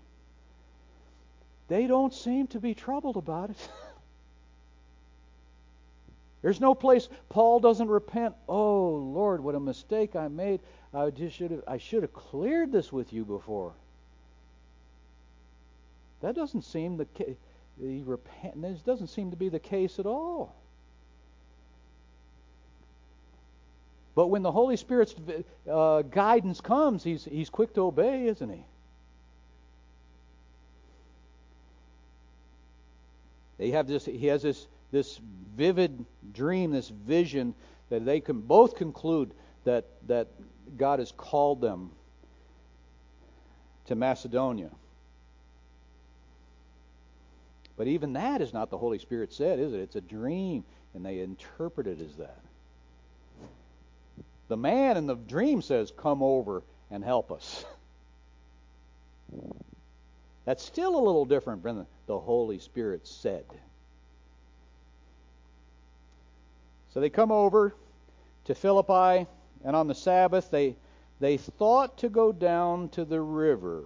They 1.69 1.87
don't 1.87 2.13
seem 2.13 2.47
to 2.49 2.61
be 2.61 2.75
troubled 2.75 3.17
about 3.17 3.51
it. 3.51 3.57
There's 6.43 6.61
no 6.61 6.75
place 6.75 7.09
Paul 7.29 7.61
doesn't 7.61 7.89
repent. 7.89 8.35
Oh 8.49 8.91
Lord, 8.91 9.43
what 9.43 9.55
a 9.55 9.61
mistake 9.61 10.17
I 10.17 10.29
made. 10.29 10.61
I 10.93 11.11
just 11.11 11.37
should 11.37 11.51
have 11.51 11.63
I 11.69 11.79
should 11.79 12.03
have 12.03 12.13
cleared 12.13 12.73
this 12.73 12.93
with 12.93 13.13
you 13.13 13.25
before. 13.25 13.73
That 16.23 16.35
doesn't 16.35 16.63
seem 16.63 16.97
the 16.97 17.05
case. 17.07 17.37
The 17.79 18.03
repent 18.03 18.61
this 18.61 18.81
doesn't 18.83 19.09
seem 19.09 19.31
to 19.31 19.37
be 19.37 19.49
the 19.49 19.61
case 19.61 19.99
at 19.99 20.07
all. 20.07 20.55
But 24.15 24.27
when 24.27 24.43
the 24.43 24.53
Holy 24.53 24.77
Spirit's 24.77 25.15
uh, 25.71 26.03
guidance 26.03 26.61
comes, 26.61 27.05
he's, 27.05 27.25
he's 27.25 27.49
quick 27.49 27.75
to 27.75 27.83
obey, 27.83 28.27
isn't 28.27 28.51
he? 28.51 28.65
They 33.59 33.71
have 33.71 33.87
this, 33.87 34.07
he 34.07 34.27
has 34.27 34.43
this, 34.43 34.67
this 34.91 35.21
vivid 35.57 36.05
dream, 36.33 36.71
this 36.71 36.89
vision 36.89 37.55
that 37.91 38.05
they 38.05 38.21
can 38.21 38.41
both 38.41 38.75
conclude 38.77 39.33
that, 39.65 39.85
that 40.09 40.29
God 40.77 40.99
has 40.99 41.13
called 41.13 41.61
them 41.61 41.91
to 43.87 43.95
Macedonia. 43.95 44.71
But 47.77 47.87
even 47.87 48.15
that 48.15 48.41
is 48.41 48.53
not 48.53 48.71
the 48.71 48.79
Holy 48.79 48.99
Spirit 48.99 49.33
said, 49.33 49.59
is 49.59 49.73
it? 49.73 49.81
It's 49.81 49.97
a 49.97 50.01
dream, 50.01 50.65
and 50.95 51.05
they 51.05 51.21
interpret 51.21 51.87
it 51.87 52.01
as 52.01 52.17
that. 52.17 52.41
The 54.51 54.57
man 54.57 54.97
in 54.97 55.07
the 55.07 55.15
dream 55.15 55.63
says, 55.63 55.93
Come 55.97 56.25
over 56.25 56.65
and 56.91 57.05
help 57.05 57.31
us. 57.31 57.65
That's 60.45 60.65
still 60.65 60.97
a 60.97 61.05
little 61.07 61.25
different 61.25 61.63
than 61.63 61.87
the 62.09 62.19
Holy 62.19 62.59
Spirit 62.59 63.07
said. 63.07 63.45
So 66.93 66.99
they 66.99 67.11
come 67.11 67.31
over 67.31 67.77
to 68.47 68.55
Philippi, 68.57 69.29
and 69.65 69.77
on 69.77 69.87
the 69.87 69.95
Sabbath 69.95 70.51
they 70.51 70.75
they 71.21 71.37
thought 71.37 71.99
to 71.99 72.09
go 72.09 72.33
down 72.33 72.89
to 72.89 73.05
the 73.05 73.21
river. 73.21 73.85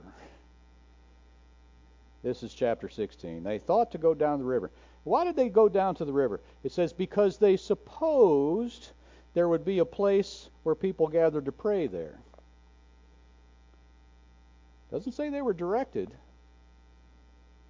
This 2.22 2.42
is 2.42 2.54
chapter 2.54 2.88
16. 2.88 3.42
They 3.42 3.58
thought 3.58 3.92
to 3.92 3.98
go 3.98 4.14
down 4.14 4.38
the 4.38 4.46
river. 4.46 4.70
Why 5.02 5.24
did 5.24 5.36
they 5.36 5.50
go 5.50 5.68
down 5.68 5.94
to 5.96 6.06
the 6.06 6.12
river? 6.14 6.40
It 6.62 6.72
says 6.72 6.94
because 6.94 7.36
they 7.36 7.58
supposed 7.58 8.92
there 9.34 9.48
would 9.48 9.64
be 9.64 9.80
a 9.80 9.84
place 9.84 10.48
where 10.62 10.74
people 10.74 11.08
gathered 11.08 11.44
to 11.44 11.52
pray 11.52 11.86
there. 11.86 12.18
Doesn't 14.90 15.12
say 15.12 15.28
they 15.28 15.42
were 15.42 15.52
directed, 15.52 16.08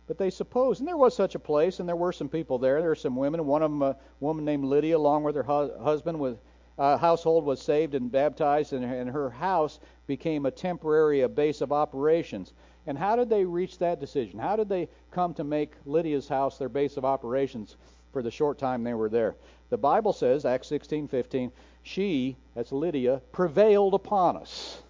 but 0.07 0.19
they 0.19 0.29
supposed, 0.29 0.81
and 0.81 0.87
there 0.87 0.97
was 0.97 1.17
such 1.17 1.35
a 1.35 1.39
place, 1.39 1.81
and 1.81 1.89
there 1.89 1.97
were 1.97 2.13
some 2.13 2.29
people 2.29 2.59
there. 2.59 2.81
There 2.81 2.91
were 2.91 2.95
some 2.95 3.17
women. 3.17 3.47
One 3.47 3.63
of 3.63 3.71
them, 3.71 3.83
a 3.83 3.97
woman 4.21 4.45
named 4.45 4.67
Lydia, 4.67 4.99
along 4.99 5.25
with 5.25 5.35
her 5.37 5.43
hu- 5.43 5.79
husband, 5.83 6.21
with 6.21 6.39
uh, 6.79 6.99
household 6.99 7.45
was 7.47 7.63
saved 7.63 7.95
and 7.95 8.13
baptized, 8.13 8.75
and, 8.75 8.85
and 8.85 9.09
her 9.09 9.31
house 9.31 9.81
became 10.07 10.45
a 10.45 10.51
temporary 10.51 11.23
a 11.23 11.29
base 11.29 11.63
of 11.63 11.73
operations. 11.73 12.53
And 12.87 12.99
how 12.99 13.17
did 13.17 13.31
they 13.31 13.47
reach 13.47 13.79
that 13.79 14.01
decision? 14.01 14.39
How 14.39 14.57
did 14.57 14.69
they 14.69 14.89
come 15.11 15.33
to 15.35 15.45
make 15.45 15.73
Lydia's 15.87 16.29
house 16.29 16.59
their 16.59 16.69
base 16.69 16.99
of 16.99 17.07
operations? 17.07 17.77
for 18.15 18.23
the 18.23 18.31
short 18.31 18.59
time 18.59 18.85
they 18.85 18.95
were 18.95 19.11
there. 19.11 19.35
The 19.75 19.79
Bible 19.79 20.13
says, 20.13 20.45
Acts 20.45 20.71
16:15, 20.71 21.51
she, 21.83 22.37
that's 22.55 22.71
Lydia, 22.71 23.21
prevailed 23.33 23.95
upon 23.95 24.37
us. 24.37 24.81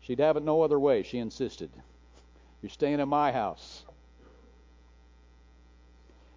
She'd 0.00 0.18
have 0.18 0.38
it 0.38 0.42
no 0.42 0.62
other 0.62 0.80
way. 0.80 1.02
She 1.02 1.18
insisted. 1.18 1.68
You're 2.62 2.70
staying 2.70 3.00
in 3.00 3.08
my 3.10 3.32
house. 3.32 3.82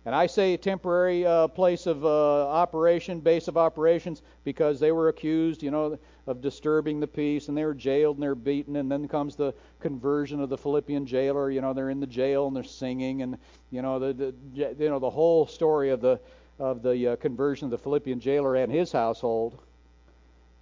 And 0.06 0.14
I 0.14 0.28
say 0.28 0.58
temporary 0.58 1.26
uh, 1.26 1.48
place 1.48 1.86
of 1.86 2.04
uh, 2.04 2.50
operation, 2.50 3.22
base 3.22 3.48
of 3.48 3.56
operations, 3.56 4.22
because 4.44 4.82
they 4.82 4.92
were 4.92 5.08
accused, 5.08 5.64
you 5.64 5.72
know, 5.72 5.98
of 6.28 6.42
disturbing 6.42 7.00
the 7.00 7.08
peace, 7.08 7.48
and 7.48 7.58
they 7.58 7.64
were 7.64 7.74
jailed 7.74 8.18
and 8.18 8.24
they're 8.24 8.36
beaten, 8.36 8.76
and 8.76 8.92
then 8.92 9.08
comes 9.08 9.38
the 9.38 9.54
conversion 9.80 10.42
of 10.42 10.50
the 10.50 10.58
Philippian 10.58 11.06
jailer. 11.06 11.52
You 11.52 11.62
know, 11.62 11.74
they're 11.74 11.90
in 11.90 12.02
the 12.02 12.08
jail 12.08 12.48
and 12.48 12.56
they're 12.56 12.64
singing, 12.66 13.22
and 13.22 13.38
you 13.72 13.82
know 13.82 13.98
the, 13.98 14.14
the 14.14 14.74
you 14.80 14.90
know 14.90 15.00
the 15.00 15.10
whole 15.10 15.48
story 15.48 15.90
of 15.92 16.02
the 16.02 16.20
of 16.60 16.82
the 16.84 17.14
uh, 17.14 17.16
conversion 17.16 17.66
of 17.66 17.72
the 17.72 17.78
Philippian 17.78 18.20
jailer 18.20 18.56
and 18.56 18.72
his 18.72 18.92
household. 18.92 19.58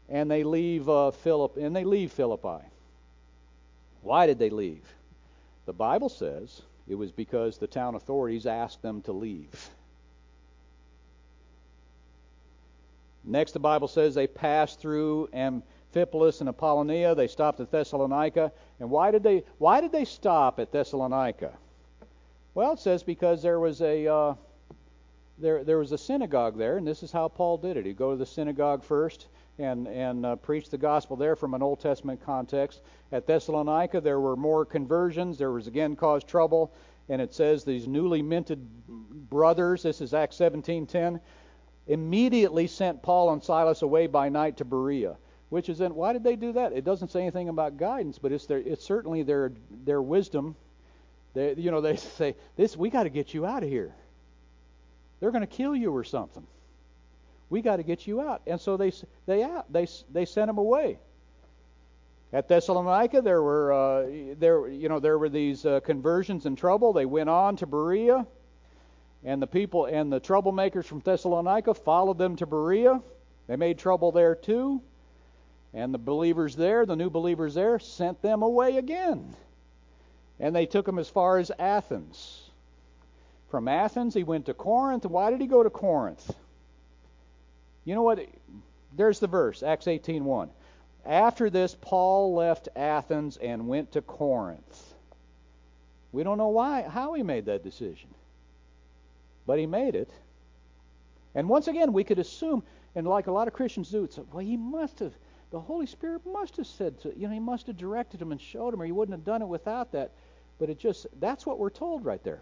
And 0.09 0.31
they 0.31 0.43
leave 0.43 0.87
uh, 0.87 1.11
Philip, 1.11 1.57
and 1.57 1.75
they 1.75 1.83
leave 1.83 2.11
Philippi. 2.11 2.63
Why 4.01 4.25
did 4.25 4.39
they 4.39 4.49
leave? 4.49 4.83
The 5.65 5.73
Bible 5.73 6.07
says 6.07 6.61
it 6.87 6.95
was 6.95 7.11
because 7.11 7.57
the 7.57 7.67
town 7.67 7.95
authorities 7.95 8.45
asked 8.45 8.81
them 8.81 9.01
to 9.01 9.11
leave. 9.11 9.69
Next, 13.25 13.51
the 13.51 13.59
Bible 13.59 13.89
says 13.89 14.15
they 14.15 14.27
passed 14.27 14.79
through 14.79 15.27
Amphipolis 15.33 16.39
and 16.39 16.47
Apollonia. 16.47 17.13
They 17.13 17.27
stopped 17.27 17.59
at 17.59 17.69
Thessalonica. 17.69 18.53
And 18.79 18.89
why 18.89 19.11
did 19.11 19.23
they 19.23 19.43
why 19.57 19.81
did 19.81 19.91
they 19.91 20.05
stop 20.05 20.59
at 20.59 20.71
Thessalonica? 20.71 21.51
Well, 22.53 22.73
it 22.73 22.79
says 22.79 23.03
because 23.03 23.41
there 23.41 23.59
was 23.59 23.81
a 23.81 24.07
uh, 24.07 24.35
there 25.39 25.63
there 25.63 25.77
was 25.77 25.91
a 25.91 25.97
synagogue 25.97 26.57
there, 26.57 26.77
and 26.77 26.87
this 26.87 27.03
is 27.03 27.11
how 27.11 27.27
Paul 27.27 27.57
did 27.57 27.77
it. 27.77 27.85
He'd 27.85 27.97
go 27.97 28.11
to 28.11 28.17
the 28.17 28.25
synagogue 28.25 28.83
first 28.83 29.27
and 29.59 29.87
and 29.87 30.25
uh, 30.25 30.35
preach 30.35 30.69
the 30.69 30.77
gospel 30.77 31.15
there 31.15 31.35
from 31.35 31.53
an 31.53 31.61
Old 31.61 31.79
Testament 31.79 32.21
context. 32.25 32.81
At 33.11 33.27
Thessalonica, 33.27 34.01
there 34.01 34.19
were 34.19 34.35
more 34.35 34.65
conversions. 34.65 35.37
There 35.37 35.51
was 35.51 35.67
again 35.67 35.95
caused 35.95 36.27
trouble, 36.27 36.73
and 37.09 37.21
it 37.21 37.33
says 37.33 37.63
these 37.63 37.87
newly 37.87 38.21
minted 38.21 38.67
brothers. 39.29 39.83
This 39.83 40.01
is 40.01 40.13
Acts 40.13 40.37
17:10. 40.37 41.19
Immediately 41.87 42.67
sent 42.67 43.01
Paul 43.01 43.31
and 43.31 43.43
Silas 43.43 43.81
away 43.81 44.07
by 44.07 44.29
night 44.29 44.57
to 44.57 44.65
Berea, 44.65 45.17
which 45.49 45.69
is 45.69 45.81
in. 45.81 45.93
Why 45.93 46.13
did 46.13 46.23
they 46.23 46.35
do 46.35 46.51
that? 46.53 46.73
It 46.73 46.83
doesn't 46.83 47.11
say 47.11 47.21
anything 47.21 47.49
about 47.49 47.77
guidance, 47.77 48.17
but 48.17 48.31
it's 48.31 48.47
their. 48.47 48.59
It's 48.59 48.83
certainly 48.83 49.23
their 49.23 49.51
their 49.85 50.01
wisdom. 50.01 50.55
They, 51.33 51.53
you 51.53 51.69
know, 51.69 51.81
they 51.81 51.95
say 52.17 52.35
this. 52.55 52.75
We 52.75 52.89
got 52.89 53.03
to 53.03 53.09
get 53.09 53.35
you 53.35 53.45
out 53.45 53.61
of 53.61 53.69
here. 53.69 53.93
They're 55.19 55.31
going 55.31 55.41
to 55.41 55.47
kill 55.47 55.75
you 55.75 55.95
or 55.95 56.03
something. 56.03 56.45
We 57.49 57.61
got 57.61 57.77
to 57.77 57.83
get 57.83 58.07
you 58.07 58.21
out. 58.21 58.41
And 58.45 58.59
so 58.59 58.77
they 58.77 58.91
they 59.25 59.43
out 59.43 59.71
they 59.71 59.87
they 60.11 60.25
sent 60.25 60.49
him 60.49 60.57
away. 60.57 60.99
At 62.33 62.49
Thessalonica, 62.49 63.21
there 63.21 63.41
were 63.41 63.71
uh, 63.71 64.05
there 64.37 64.67
you 64.67 64.89
know 64.89 64.99
there 64.99 65.17
were 65.17 65.29
these 65.29 65.65
uh, 65.65 65.79
conversions 65.79 66.45
and 66.45 66.57
trouble. 66.57 66.91
They 66.91 67.05
went 67.05 67.29
on 67.29 67.55
to 67.57 67.65
Berea, 67.65 68.27
and 69.23 69.41
the 69.41 69.47
people 69.47 69.85
and 69.85 70.11
the 70.11 70.19
troublemakers 70.19 70.85
from 70.85 70.99
Thessalonica 70.99 71.73
followed 71.73 72.17
them 72.17 72.35
to 72.35 72.45
Berea. 72.45 73.01
They 73.47 73.55
made 73.55 73.79
trouble 73.79 74.11
there 74.11 74.35
too, 74.35 74.81
and 75.73 75.93
the 75.93 75.97
believers 75.97 76.53
there, 76.57 76.85
the 76.85 76.97
new 76.97 77.09
believers 77.09 77.53
there, 77.53 77.79
sent 77.79 78.21
them 78.21 78.41
away 78.43 78.75
again, 78.75 79.33
and 80.37 80.53
they 80.53 80.65
took 80.65 80.85
them 80.85 80.99
as 80.99 81.07
far 81.07 81.37
as 81.37 81.49
Athens. 81.57 82.46
From 83.49 83.67
Athens, 83.67 84.13
he 84.13 84.23
went 84.23 84.45
to 84.47 84.53
Corinth. 84.53 85.05
Why 85.05 85.31
did 85.31 85.39
he 85.41 85.47
go 85.47 85.63
to 85.63 85.69
Corinth? 85.69 86.35
You 87.85 87.95
know 87.95 88.03
what? 88.03 88.19
There's 88.95 89.19
the 89.19 89.27
verse, 89.27 89.63
Acts 89.63 89.85
18:1. 89.85 90.49
After 91.05 91.49
this, 91.49 91.75
Paul 91.79 92.35
left 92.35 92.67
Athens 92.75 93.37
and 93.37 93.67
went 93.67 93.93
to 93.93 94.01
Corinth. 94.01 94.93
We 96.11 96.23
don't 96.23 96.37
know 96.37 96.49
why, 96.49 96.81
how 96.81 97.13
he 97.13 97.23
made 97.23 97.45
that 97.45 97.63
decision, 97.63 98.09
but 99.45 99.59
he 99.59 99.65
made 99.65 99.95
it. 99.95 100.09
And 101.35 101.47
once 101.47 101.67
again, 101.67 101.93
we 101.93 102.03
could 102.03 102.19
assume, 102.19 102.63
and 102.95 103.07
like 103.07 103.27
a 103.27 103.31
lot 103.31 103.47
of 103.47 103.53
Christians 103.53 103.89
do, 103.89 104.03
it's 104.03 104.17
well, 104.17 104.39
he 104.39 104.57
must 104.57 104.99
have, 104.99 105.13
the 105.51 105.59
Holy 105.59 105.85
Spirit 105.85 106.25
must 106.25 106.57
have 106.57 106.67
said 106.67 106.99
to, 107.01 107.17
you 107.17 107.27
know, 107.27 107.33
he 107.33 107.39
must 107.39 107.67
have 107.67 107.77
directed 107.77 108.21
him 108.21 108.31
and 108.31 108.41
showed 108.41 108.73
him, 108.73 108.81
or 108.81 108.85
he 108.85 108.91
wouldn't 108.91 109.17
have 109.17 109.25
done 109.25 109.41
it 109.41 109.47
without 109.47 109.91
that. 109.93 110.11
But 110.59 110.69
it 110.69 110.79
just, 110.79 111.07
that's 111.19 111.45
what 111.45 111.59
we're 111.59 111.69
told 111.69 112.03
right 112.03 112.23
there. 112.23 112.41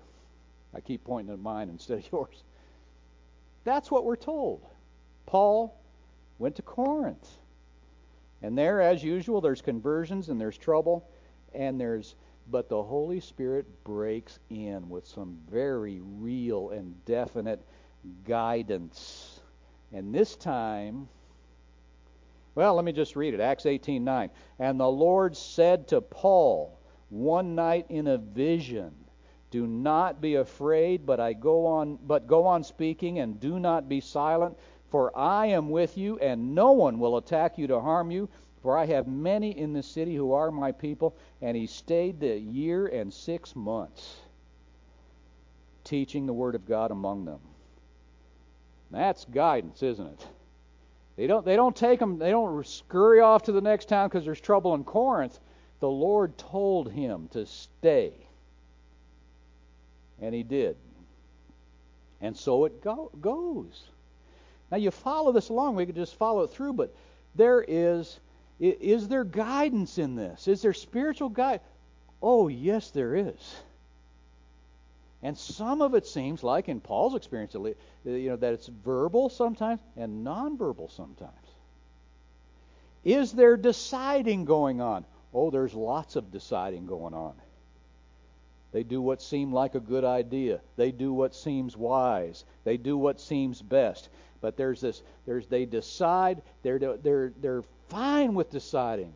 I 0.75 0.81
keep 0.81 1.03
pointing 1.03 1.33
at 1.33 1.39
mine 1.39 1.69
instead 1.69 1.99
of 1.99 2.07
yours. 2.11 2.43
That's 3.63 3.89
what 3.89 4.03
we're 4.03 4.15
told. 4.15 4.65
Paul 5.25 5.81
went 6.37 6.57
to 6.57 6.61
Corinth. 6.61 7.27
And 8.41 8.57
there, 8.57 8.81
as 8.81 9.03
usual, 9.03 9.41
there's 9.41 9.61
conversions 9.61 10.29
and 10.29 10.39
there's 10.39 10.57
trouble, 10.57 11.09
and 11.53 11.79
there's 11.79 12.15
but 12.51 12.69
the 12.69 12.83
Holy 12.83 13.19
Spirit 13.19 13.65
breaks 13.83 14.37
in 14.49 14.87
with 14.87 15.07
some 15.07 15.37
very 15.49 15.99
real 16.01 16.69
and 16.69 17.03
definite 17.05 17.65
guidance. 18.23 19.39
And 19.91 20.13
this 20.13 20.35
time, 20.35 21.07
well, 22.53 22.75
let 22.75 22.85
me 22.85 22.91
just 22.91 23.15
read 23.15 23.33
it. 23.33 23.39
Acts 23.39 23.65
18:9. 23.65 24.29
And 24.59 24.79
the 24.79 24.87
Lord 24.87 25.35
said 25.35 25.87
to 25.87 26.01
Paul 26.01 26.77
one 27.09 27.55
night 27.55 27.87
in 27.89 28.07
a 28.07 28.17
vision, 28.17 28.93
do 29.55 29.65
not 29.65 30.19
be 30.19 30.35
afraid, 30.35 31.05
but 31.05 31.21
I 31.21 31.31
go 31.31 31.65
on 31.65 31.97
but 32.05 32.27
go 32.27 32.45
on 32.45 32.61
speaking 32.61 33.19
and 33.19 33.39
do 33.39 33.57
not 33.57 33.87
be 33.87 34.01
silent, 34.01 34.59
for 34.91 35.17
I 35.17 35.45
am 35.45 35.69
with 35.69 35.97
you 35.97 36.19
and 36.19 36.53
no 36.53 36.73
one 36.73 36.99
will 36.99 37.15
attack 37.15 37.57
you 37.57 37.65
to 37.67 37.79
harm 37.79 38.11
you, 38.11 38.27
for 38.61 38.77
I 38.77 38.85
have 38.85 39.07
many 39.07 39.57
in 39.57 39.71
the 39.71 39.81
city 39.81 40.13
who 40.13 40.33
are 40.33 40.51
my 40.51 40.73
people. 40.73 41.15
And 41.41 41.55
he 41.55 41.67
stayed 41.67 42.19
the 42.19 42.37
year 42.37 42.87
and 42.87 43.13
6 43.13 43.55
months 43.55 44.17
teaching 45.85 46.25
the 46.25 46.33
word 46.33 46.55
of 46.55 46.67
God 46.67 46.91
among 46.91 47.23
them. 47.23 47.39
That's 48.91 49.23
guidance, 49.23 49.81
isn't 49.81 50.05
it? 50.05 50.27
They 51.15 51.27
don't 51.27 51.45
they 51.45 51.55
don't 51.55 51.77
take 51.77 52.01
them 52.01 52.19
they 52.19 52.31
don't 52.31 52.67
scurry 52.67 53.21
off 53.21 53.43
to 53.43 53.53
the 53.53 53.61
next 53.61 53.87
town 53.87 54.09
because 54.09 54.25
there's 54.25 54.41
trouble 54.41 54.75
in 54.75 54.83
Corinth. 54.83 55.39
The 55.79 55.87
Lord 55.89 56.37
told 56.37 56.91
him 56.91 57.29
to 57.31 57.45
stay 57.45 58.25
and 60.21 60.33
he 60.33 60.43
did. 60.43 60.77
And 62.21 62.35
so 62.35 62.65
it 62.65 62.81
go- 62.81 63.11
goes. 63.21 63.83
Now 64.71 64.77
you 64.77 64.91
follow 64.91 65.31
this 65.31 65.49
along. 65.49 65.75
We 65.75 65.85
could 65.85 65.95
just 65.95 66.15
follow 66.15 66.43
it 66.43 66.51
through, 66.51 66.73
but 66.73 66.95
there 67.35 67.63
is 67.67 68.19
is 68.57 69.09
there 69.09 69.25
guidance 69.25 69.97
in 69.97 70.15
this? 70.15 70.47
Is 70.47 70.61
there 70.61 70.73
spiritual 70.73 71.27
guide? 71.29 71.59
Oh, 72.21 72.47
yes, 72.47 72.91
there 72.91 73.15
is. 73.15 73.55
And 75.21 75.37
some 75.37 75.81
of 75.81 75.93
it 75.93 76.05
seems 76.05 76.43
like, 76.43 76.69
in 76.69 76.79
Paul's 76.79 77.15
experience, 77.15 77.55
uh, 77.55 77.73
you 78.05 78.29
know, 78.29 78.35
that 78.37 78.53
it's 78.53 78.67
verbal 78.67 79.29
sometimes 79.29 79.81
and 79.97 80.25
nonverbal 80.25 80.89
sometimes. 80.91 81.33
Is 83.03 83.33
there 83.33 83.57
deciding 83.57 84.45
going 84.45 84.81
on? 84.81 85.05
Oh, 85.33 85.51
there's 85.51 85.73
lots 85.73 86.15
of 86.15 86.31
deciding 86.31 86.85
going 86.85 87.13
on. 87.13 87.33
They 88.75 88.83
do 88.83 89.01
what 89.01 89.21
seems 89.21 89.53
like 89.53 89.73
a 89.73 89.79
good 89.79 90.03
idea. 90.03 90.59
They 90.75 90.91
do 90.91 91.13
what 91.13 91.33
seems 91.33 91.77
wise. 91.77 92.43
They 92.65 92.75
do 92.75 92.97
what 92.97 93.21
seems 93.21 93.61
best. 93.61 94.09
But 94.41 94.57
there's 94.57 94.81
this 94.81 95.01
there's 95.25 95.47
they 95.47 95.63
decide 95.63 96.41
they're 96.61 96.77
they're 96.77 97.31
they're 97.41 97.63
fine 97.87 98.33
with 98.33 98.51
deciding. 98.51 99.13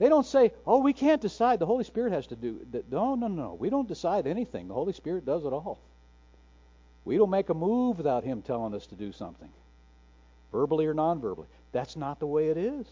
They 0.00 0.08
don't 0.08 0.26
say, 0.26 0.50
"Oh, 0.66 0.80
we 0.80 0.92
can't 0.92 1.22
decide. 1.22 1.60
The 1.60 1.66
Holy 1.66 1.84
Spirit 1.84 2.14
has 2.14 2.26
to 2.26 2.34
do." 2.34 2.66
No, 2.90 3.14
no, 3.14 3.28
no. 3.28 3.54
We 3.60 3.70
don't 3.70 3.86
decide 3.86 4.26
anything. 4.26 4.66
The 4.66 4.74
Holy 4.74 4.92
Spirit 4.92 5.24
does 5.24 5.44
it 5.44 5.52
all. 5.52 5.78
We 7.04 7.18
don't 7.18 7.30
make 7.30 7.48
a 7.48 7.54
move 7.54 7.98
without 7.98 8.24
Him 8.24 8.42
telling 8.42 8.74
us 8.74 8.88
to 8.88 8.96
do 8.96 9.12
something, 9.12 9.50
verbally 10.50 10.86
or 10.86 10.94
non-verbally. 10.94 11.46
That's 11.70 11.94
not 11.94 12.18
the 12.18 12.26
way 12.26 12.48
it 12.48 12.56
is. 12.56 12.88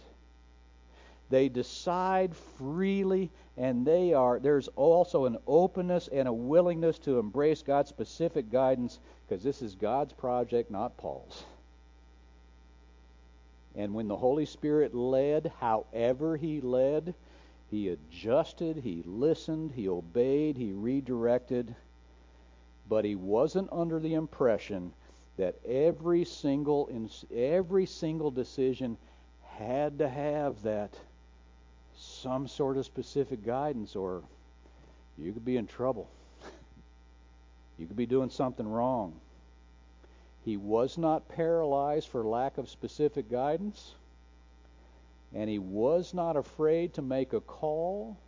They 1.30 1.48
decide 1.48 2.34
freely, 2.58 3.30
and 3.56 3.86
they 3.86 4.12
are. 4.12 4.40
There's 4.40 4.68
also 4.74 5.26
an 5.26 5.38
openness 5.46 6.08
and 6.12 6.26
a 6.26 6.32
willingness 6.32 6.98
to 7.00 7.20
embrace 7.20 7.62
God's 7.62 7.88
specific 7.88 8.50
guidance, 8.50 8.98
because 9.28 9.42
this 9.42 9.62
is 9.62 9.76
God's 9.76 10.12
project, 10.12 10.70
not 10.70 10.96
Paul's. 10.96 11.44
And 13.76 13.94
when 13.94 14.08
the 14.08 14.16
Holy 14.16 14.44
Spirit 14.44 14.92
led, 14.92 15.52
however 15.60 16.36
He 16.36 16.60
led, 16.60 17.14
He 17.70 17.88
adjusted, 17.88 18.78
He 18.78 19.04
listened, 19.06 19.70
He 19.70 19.88
obeyed, 19.88 20.56
He 20.56 20.72
redirected. 20.72 21.74
But 22.88 23.04
He 23.04 23.14
wasn't 23.14 23.68
under 23.70 24.00
the 24.00 24.14
impression 24.14 24.92
that 25.36 25.54
every 25.64 26.24
single 26.24 26.90
every 27.32 27.86
single 27.86 28.32
decision 28.32 28.98
had 29.58 29.98
to 30.00 30.08
have 30.08 30.60
that 30.64 30.92
some 32.00 32.48
sort 32.48 32.78
of 32.78 32.86
specific 32.86 33.44
guidance, 33.44 33.94
or 33.94 34.22
you 35.18 35.32
could 35.32 35.44
be 35.44 35.56
in 35.56 35.66
trouble. 35.66 36.08
You 37.78 37.86
could 37.86 37.96
be 37.96 38.04
doing 38.04 38.28
something 38.28 38.68
wrong. 38.68 39.14
He 40.44 40.58
was 40.58 40.98
not 40.98 41.28
paralyzed 41.28 42.08
for 42.08 42.22
lack 42.22 42.58
of 42.58 42.68
specific 42.68 43.30
guidance, 43.30 43.94
and 45.34 45.48
he 45.48 45.58
was 45.58 46.12
not 46.12 46.36
afraid 46.36 46.92
to 46.94 47.02
make 47.02 47.32
a 47.32 47.40
call, 47.40 48.18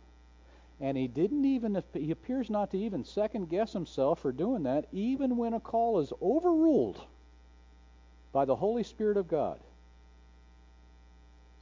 and 0.81 0.97
he 0.97 1.07
didn't 1.07 1.45
even 1.45 1.83
he 1.93 2.09
appears 2.09 2.49
not 2.49 2.71
to 2.71 2.79
even 2.79 3.05
second 3.05 3.49
guess 3.49 3.73
himself 3.73 4.19
for 4.19 4.31
doing 4.31 4.63
that 4.63 4.87
even 4.91 5.37
when 5.37 5.53
a 5.53 5.59
call 5.59 5.99
is 5.99 6.11
overruled 6.19 6.99
by 8.31 8.45
the 8.45 8.55
Holy 8.55 8.83
Spirit 8.83 9.17
of 9.17 9.27
God. 9.27 9.59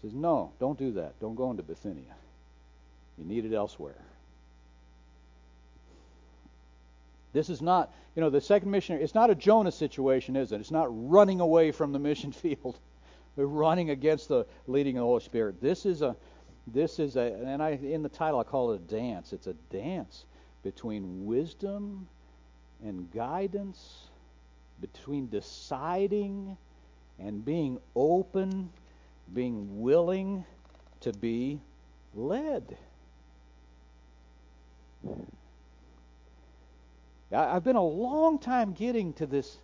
Says, 0.02 0.14
"No, 0.14 0.52
don't 0.60 0.78
do 0.78 0.91
that. 0.93 1.20
Don't 1.20 1.36
go 1.36 1.52
into 1.52 1.64
Bithynia. 1.64 2.16
You 3.18 3.26
need 3.26 3.45
it 3.45 3.54
elsewhere." 3.54 4.02
This 7.34 7.49
is 7.49 7.62
not, 7.62 7.93
you 8.16 8.22
know, 8.22 8.30
the 8.30 8.41
second 8.41 8.72
missionary, 8.72 9.04
it's 9.04 9.16
not 9.16 9.30
a 9.30 9.36
Jonah 9.36 9.72
situation, 9.72 10.36
is 10.36 10.52
it? 10.52 10.60
It's 10.60 10.72
not 10.72 10.88
running 11.10 11.39
away 11.39 11.72
from 11.72 11.93
the 11.93 11.99
mission 11.99 12.32
field. 12.32 12.78
Running 13.38 13.91
against 13.91 14.28
the 14.28 14.45
leading 14.68 14.97
of 14.97 15.02
the 15.02 15.06
Holy 15.06 15.22
Spirit. 15.22 15.62
This 15.62 15.86
is 15.86 16.02
a 16.02 16.16
this 16.68 16.99
is 16.99 17.16
a 17.16 17.34
and 17.34 17.64
I 17.64 17.72
in 17.72 18.04
the 18.04 18.10
title 18.10 18.39
I 18.39 18.43
call 18.43 18.74
it 18.74 18.76
a 18.76 18.84
dance. 18.84 19.32
It's 19.32 19.47
a 19.47 19.54
dance 19.72 20.26
between 20.64 21.26
wisdom 21.26 22.08
and 22.84 23.10
guidance, 23.14 24.10
between 24.82 25.30
deciding 25.30 26.58
and 27.20 27.43
being 27.43 27.80
open, 27.95 28.70
being 29.34 29.82
willing 29.82 30.46
to 31.02 31.14
be 31.14 31.60
led. 32.16 32.78
I've 37.32 37.64
been 37.64 37.78
a 37.78 37.84
long 37.84 38.40
time 38.40 38.74
getting 38.74 39.14
to 39.14 39.26
this 39.26 39.58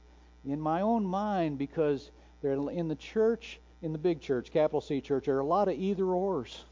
in 0.45 0.59
my 0.59 0.81
own 0.81 1.05
mind 1.05 1.57
because 1.57 2.11
there 2.41 2.53
in 2.53 2.87
the 2.87 2.95
church, 2.95 3.59
in 3.81 3.91
the 3.91 3.97
big 3.97 4.21
church, 4.21 4.51
capital 4.51 4.81
C 4.81 5.01
church, 5.01 5.25
there 5.25 5.35
are 5.35 5.41
a 5.41 5.45
lot 5.45 5.67
of 5.67 5.75
either 5.75 6.05
ors. 6.05 6.63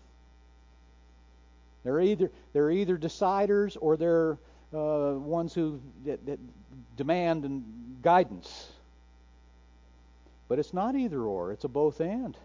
They're 1.83 2.01
either 2.01 2.31
they're 2.53 2.71
either 2.71 2.97
deciders 2.97 3.77
or 3.79 3.97
they're 3.97 4.37
uh, 4.73 5.13
ones 5.17 5.53
who 5.53 5.79
that, 6.05 6.25
that 6.25 6.39
demand 6.97 7.45
and 7.45 7.63
guidance. 8.01 8.71
But 10.47 10.59
it's 10.59 10.73
not 10.73 10.95
either 10.95 11.21
or; 11.21 11.51
it's 11.51 11.63
a 11.63 11.67
both 11.67 11.99
and. 11.99 12.37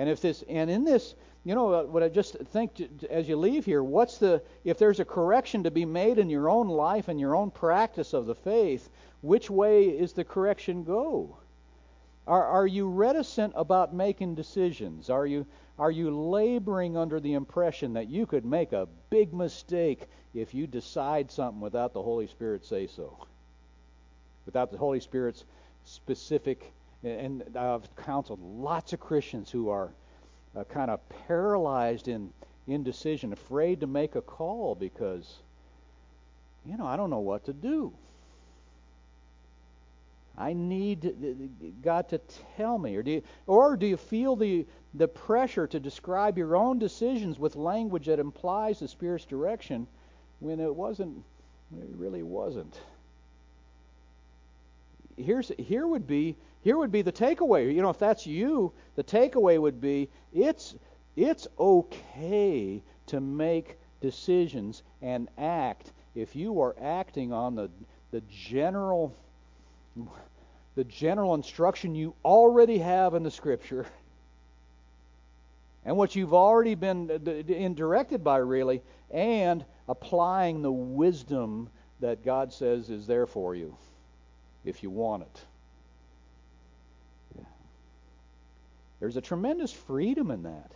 And 0.00 0.08
if 0.08 0.22
this 0.22 0.42
and 0.48 0.70
in 0.70 0.82
this 0.82 1.14
you 1.44 1.54
know 1.54 1.74
uh, 1.74 1.82
what 1.82 2.02
I 2.02 2.08
just 2.08 2.34
think 2.34 2.70
as 3.10 3.28
you 3.28 3.36
leave 3.36 3.66
here, 3.66 3.84
what's 3.84 4.16
the 4.16 4.42
if 4.64 4.78
there's 4.78 4.98
a 4.98 5.04
correction 5.04 5.62
to 5.64 5.70
be 5.70 5.84
made 5.84 6.16
in 6.18 6.30
your 6.30 6.48
own 6.48 6.68
life 6.68 7.08
and 7.08 7.20
your 7.20 7.36
own 7.36 7.50
practice 7.50 8.14
of 8.14 8.24
the 8.24 8.34
faith, 8.34 8.88
which 9.20 9.50
way 9.50 9.84
is 9.90 10.14
the 10.14 10.24
correction 10.24 10.84
go? 10.84 11.36
Are 12.26 12.46
are 12.46 12.66
you 12.66 12.88
reticent 12.88 13.52
about 13.54 13.94
making 13.94 14.36
decisions? 14.36 15.10
Are 15.10 15.26
you 15.26 15.44
are 15.78 15.90
you 15.90 16.10
laboring 16.10 16.96
under 16.96 17.20
the 17.20 17.34
impression 17.34 17.92
that 17.92 18.08
you 18.08 18.24
could 18.24 18.46
make 18.46 18.72
a 18.72 18.88
big 19.10 19.34
mistake 19.34 20.06
if 20.32 20.54
you 20.54 20.66
decide 20.66 21.30
something 21.30 21.60
without 21.60 21.92
the 21.92 22.02
Holy 22.02 22.26
Spirit 22.26 22.64
say 22.64 22.86
so? 22.86 23.26
Without 24.46 24.70
the 24.70 24.78
Holy 24.78 25.00
Spirit's 25.00 25.44
specific 25.84 26.72
and 27.02 27.42
I've 27.56 27.94
counseled 27.96 28.40
lots 28.40 28.92
of 28.92 29.00
Christians 29.00 29.50
who 29.50 29.68
are 29.70 29.90
uh, 30.56 30.64
kind 30.64 30.90
of 30.90 31.00
paralyzed 31.26 32.08
in 32.08 32.32
indecision, 32.66 33.32
afraid 33.32 33.80
to 33.80 33.86
make 33.86 34.14
a 34.16 34.20
call 34.20 34.74
because, 34.74 35.38
you 36.64 36.76
know, 36.76 36.86
I 36.86 36.96
don't 36.96 37.10
know 37.10 37.20
what 37.20 37.44
to 37.46 37.52
do. 37.52 37.92
I 40.36 40.54
need 40.54 41.78
God 41.82 42.08
to 42.10 42.20
tell 42.56 42.78
me, 42.78 42.96
or 42.96 43.02
do 43.02 43.10
you, 43.10 43.22
or 43.46 43.76
do 43.76 43.86
you 43.86 43.96
feel 43.96 44.36
the 44.36 44.66
the 44.94 45.06
pressure 45.06 45.66
to 45.68 45.78
describe 45.78 46.36
your 46.36 46.56
own 46.56 46.78
decisions 46.78 47.38
with 47.38 47.54
language 47.54 48.06
that 48.06 48.18
implies 48.18 48.80
the 48.80 48.88
Spirit's 48.88 49.24
direction 49.24 49.86
when 50.40 50.58
it 50.58 50.74
wasn't, 50.74 51.22
it 51.78 51.88
really 51.94 52.22
wasn't? 52.22 52.80
Here's 55.16 55.52
here 55.58 55.86
would 55.86 56.06
be 56.06 56.36
here 56.62 56.76
would 56.76 56.92
be 56.92 57.02
the 57.02 57.12
takeaway. 57.12 57.74
You 57.74 57.82
know, 57.82 57.90
if 57.90 57.98
that's 57.98 58.26
you, 58.26 58.72
the 58.96 59.04
takeaway 59.04 59.60
would 59.60 59.80
be 59.80 60.08
it's 60.32 60.74
it's 61.16 61.48
okay 61.58 62.82
to 63.06 63.20
make 63.20 63.78
decisions 64.00 64.82
and 65.02 65.28
act 65.38 65.92
if 66.14 66.36
you 66.36 66.60
are 66.60 66.74
acting 66.80 67.32
on 67.32 67.54
the 67.54 67.70
the 68.10 68.22
general 68.28 69.14
the 70.76 70.84
general 70.84 71.34
instruction 71.34 71.94
you 71.94 72.14
already 72.24 72.78
have 72.78 73.14
in 73.14 73.22
the 73.22 73.30
scripture 73.30 73.86
and 75.84 75.96
what 75.96 76.14
you've 76.14 76.34
already 76.34 76.74
been 76.74 77.10
uh, 77.10 77.68
directed 77.74 78.22
by 78.22 78.36
really 78.38 78.82
and 79.10 79.64
applying 79.88 80.62
the 80.62 80.70
wisdom 80.70 81.68
that 82.00 82.24
God 82.24 82.52
says 82.52 82.90
is 82.90 83.06
there 83.06 83.26
for 83.26 83.54
you 83.54 83.76
if 84.64 84.82
you 84.82 84.90
want 84.90 85.22
it. 85.22 85.44
There's 89.00 89.16
a 89.16 89.20
tremendous 89.20 89.72
freedom 89.72 90.30
in 90.30 90.44
that. 90.44 90.72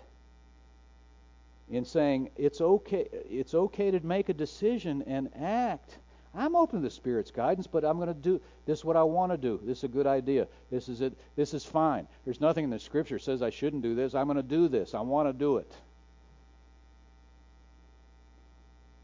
In 1.71 1.85
saying 1.85 2.31
it's 2.37 2.61
okay 2.61 3.07
it's 3.31 3.55
okay 3.55 3.91
to 3.91 4.01
make 4.01 4.29
a 4.29 4.35
decision 4.35 5.03
and 5.07 5.31
act. 5.41 5.97
I'm 6.35 6.57
open 6.57 6.81
to 6.81 6.85
the 6.85 6.91
Spirit's 6.91 7.31
guidance, 7.31 7.67
but 7.67 7.85
I'm 7.85 7.97
going 7.97 8.09
to 8.09 8.15
do 8.15 8.41
this 8.67 8.81
is 8.81 8.85
what 8.85 8.97
I 8.97 9.03
want 9.03 9.33
to 9.33 9.39
do. 9.39 9.61
This 9.63 9.79
is 9.79 9.85
a 9.85 9.89
good 9.89 10.07
idea. 10.07 10.49
This 10.71 10.89
is 10.89 11.01
it. 11.01 11.17
This 11.37 11.55
is 11.55 11.65
fine. 11.65 12.09
There's 12.25 12.41
nothing 12.41 12.65
in 12.65 12.71
the 12.71 12.79
Scripture 12.79 13.19
says 13.19 13.41
I 13.41 13.51
shouldn't 13.51 13.83
do 13.83 13.95
this. 13.95 14.15
I'm 14.15 14.27
going 14.27 14.37
to 14.37 14.43
do 14.43 14.69
this. 14.69 14.95
I 14.95 15.01
want 15.01 15.29
to 15.29 15.33
do 15.33 15.59
it. 15.59 15.73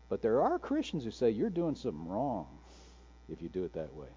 But 0.09 0.23
there 0.23 0.43
are 0.43 0.59
Christians 0.59 1.05
who 1.05 1.13
say 1.13 1.31
you're 1.31 1.51
doing 1.51 1.77
something 1.77 2.09
wrong 2.09 2.47
if 3.33 3.41
you 3.41 3.49
do 3.49 3.65
it 3.65 3.73
that 3.75 3.95
way. 3.95 4.09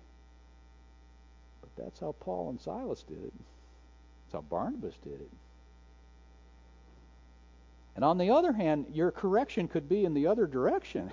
But 1.61 1.83
that's 1.83 1.99
how 1.99 2.15
Paul 2.19 2.49
and 2.49 2.59
Silas 2.59 3.03
did 3.03 3.23
it. 3.23 3.33
That's 4.33 4.43
how 4.43 4.49
Barnabas 4.49 4.95
did 5.03 5.21
it. 5.21 5.29
And 7.95 8.03
on 8.03 8.17
the 8.17 8.31
other 8.31 8.51
hand, 8.51 8.87
your 8.91 9.11
correction 9.11 9.67
could 9.67 9.87
be 9.87 10.05
in 10.05 10.15
the 10.15 10.25
other 10.25 10.47
direction. 10.47 11.11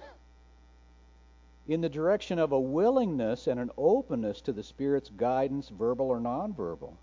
in 1.69 1.83
the 1.83 1.89
direction 1.89 2.39
of 2.39 2.53
a 2.53 2.61
willingness 2.61 3.47
and 3.47 3.61
an 3.61 3.71
openness 3.77 4.41
to 4.41 4.53
the 4.53 4.63
Spirit's 4.63 5.11
guidance, 5.11 5.69
verbal 5.69 6.07
or 6.07 6.19
nonverbal. 6.19 6.95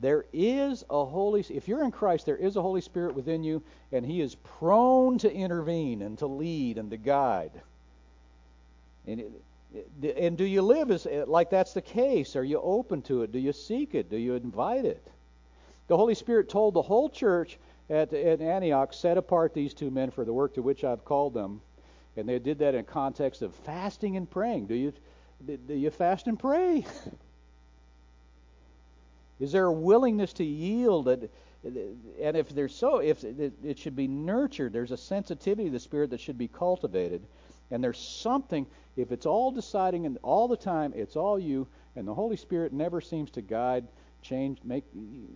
There 0.00 0.24
is 0.32 0.84
a 0.90 1.04
Holy 1.04 1.46
if 1.48 1.68
you're 1.68 1.84
in 1.84 1.92
Christ, 1.92 2.26
there 2.26 2.36
is 2.36 2.56
a 2.56 2.62
Holy 2.62 2.80
Spirit 2.80 3.14
within 3.14 3.44
you, 3.44 3.62
and 3.92 4.04
He 4.04 4.20
is 4.20 4.34
prone 4.34 5.18
to 5.18 5.32
intervene 5.32 6.02
and 6.02 6.18
to 6.18 6.26
lead 6.26 6.78
and 6.78 6.90
to 6.90 6.96
guide. 6.96 7.52
And, 9.06 9.22
and 10.16 10.36
do 10.36 10.44
you 10.44 10.62
live 10.62 10.90
as 10.90 11.06
like 11.06 11.48
that's 11.48 11.74
the 11.74 11.82
case? 11.82 12.34
Are 12.34 12.42
you 12.42 12.60
open 12.60 13.02
to 13.02 13.22
it? 13.22 13.30
Do 13.30 13.38
you 13.38 13.52
seek 13.52 13.94
it? 13.94 14.10
Do 14.10 14.16
you 14.16 14.34
invite 14.34 14.84
it? 14.84 15.06
The 15.88 15.96
Holy 15.96 16.14
Spirit 16.14 16.48
told 16.48 16.74
the 16.74 16.82
whole 16.82 17.08
church 17.08 17.58
at, 17.90 18.12
at 18.12 18.40
Antioch, 18.40 18.92
set 18.92 19.18
apart 19.18 19.52
these 19.52 19.74
two 19.74 19.90
men 19.90 20.10
for 20.10 20.24
the 20.24 20.32
work 20.32 20.54
to 20.54 20.62
which 20.62 20.84
I've 20.84 21.04
called 21.04 21.34
them. 21.34 21.60
And 22.16 22.28
they 22.28 22.38
did 22.38 22.58
that 22.60 22.74
in 22.74 22.84
context 22.84 23.42
of 23.42 23.54
fasting 23.54 24.16
and 24.16 24.30
praying. 24.30 24.66
Do 24.66 24.74
you, 24.74 24.92
do 25.44 25.74
you 25.74 25.90
fast 25.90 26.26
and 26.26 26.38
pray? 26.38 26.86
Is 29.40 29.52
there 29.52 29.66
a 29.66 29.72
willingness 29.72 30.32
to 30.34 30.44
yield? 30.44 31.08
And 31.08 32.36
if 32.36 32.50
there's 32.50 32.74
so, 32.74 32.98
if 32.98 33.24
it 33.24 33.78
should 33.78 33.96
be 33.96 34.06
nurtured, 34.06 34.72
there's 34.72 34.92
a 34.92 34.96
sensitivity 34.96 35.64
to 35.64 35.72
the 35.72 35.80
Spirit 35.80 36.10
that 36.10 36.20
should 36.20 36.38
be 36.38 36.48
cultivated. 36.48 37.22
And 37.70 37.82
there's 37.82 37.98
something, 37.98 38.66
if 38.96 39.10
it's 39.10 39.26
all 39.26 39.50
deciding 39.50 40.06
and 40.06 40.18
all 40.22 40.46
the 40.46 40.56
time, 40.56 40.92
it's 40.94 41.16
all 41.16 41.38
you, 41.38 41.66
and 41.96 42.06
the 42.06 42.14
Holy 42.14 42.36
Spirit 42.36 42.72
never 42.72 43.00
seems 43.00 43.30
to 43.32 43.42
guide 43.42 43.88
change, 44.24 44.58
make, 44.64 44.84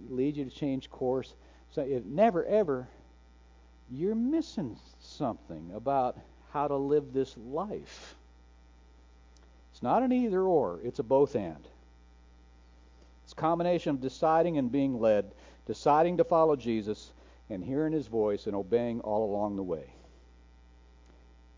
lead 0.08 0.36
you 0.36 0.44
to 0.44 0.50
change 0.50 0.90
course. 0.90 1.34
So 1.70 1.82
if 1.82 2.04
never 2.04 2.44
ever, 2.44 2.88
you're 3.90 4.14
missing 4.14 4.76
something 5.00 5.70
about 5.74 6.18
how 6.52 6.66
to 6.66 6.76
live 6.76 7.12
this 7.12 7.36
life. 7.36 8.16
It's 9.72 9.82
not 9.82 10.02
an 10.02 10.12
either 10.12 10.42
or, 10.42 10.80
it's 10.82 10.98
a 10.98 11.04
both 11.04 11.36
and. 11.36 11.68
It's 13.24 13.32
a 13.32 13.36
combination 13.36 13.90
of 13.90 14.00
deciding 14.00 14.58
and 14.58 14.72
being 14.72 14.98
led, 14.98 15.30
deciding 15.66 16.16
to 16.16 16.24
follow 16.24 16.56
Jesus, 16.56 17.12
and 17.50 17.62
hearing 17.62 17.92
his 17.92 18.06
voice 18.06 18.46
and 18.46 18.56
obeying 18.56 19.00
all 19.00 19.30
along 19.30 19.56
the 19.56 19.62
way. 19.62 19.84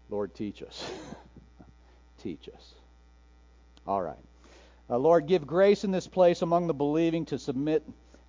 Lord, 0.09 0.35
teach 0.35 0.63
us. 0.63 0.91
teach 2.23 2.49
us. 2.49 2.75
All 3.87 4.03
right. 4.03 4.17
Uh, 4.91 4.99
Lord, 4.99 5.27
give 5.27 5.47
grace 5.47 5.85
in 5.85 5.93
this 5.93 6.09
place 6.09 6.43
among 6.43 6.67
the 6.67 6.75
believing 6.75 7.25
to 7.27 7.39
submit 7.39 7.87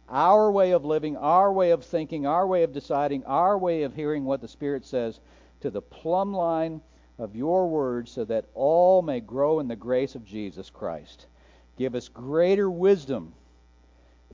our 0.07 0.51
way 0.51 0.72
of 0.72 0.86
living, 0.86 1.18
our 1.18 1.51
way 1.51 1.72
of 1.72 1.84
thinking, 1.84 2.28
our 2.28 2.45
way 2.45 2.62
of 2.62 2.72
deciding, 2.72 3.24
our 3.26 3.57
way 3.57 3.82
of 3.82 3.95
hearing 3.95 4.26
what 4.26 4.41
the 4.41 4.47
Spirit 4.47 4.86
says 4.86 5.20
to 5.62 5.72
the 5.72 5.82
plumb 5.82 6.34
line 6.34 6.82
of 7.18 7.36
your 7.36 7.68
word 7.68 8.07
so 8.07 8.26
that 8.26 8.45
all 8.53 9.01
may 9.01 9.20
grow 9.20 9.59
in 9.59 9.68
the 9.68 9.76
grace 9.76 10.14
of 10.14 10.26
Jesus 10.26 10.70
Christ. 10.70 11.26
Give 11.78 11.95
us 11.95 12.07
greater 12.09 12.70
wisdom 12.70 13.34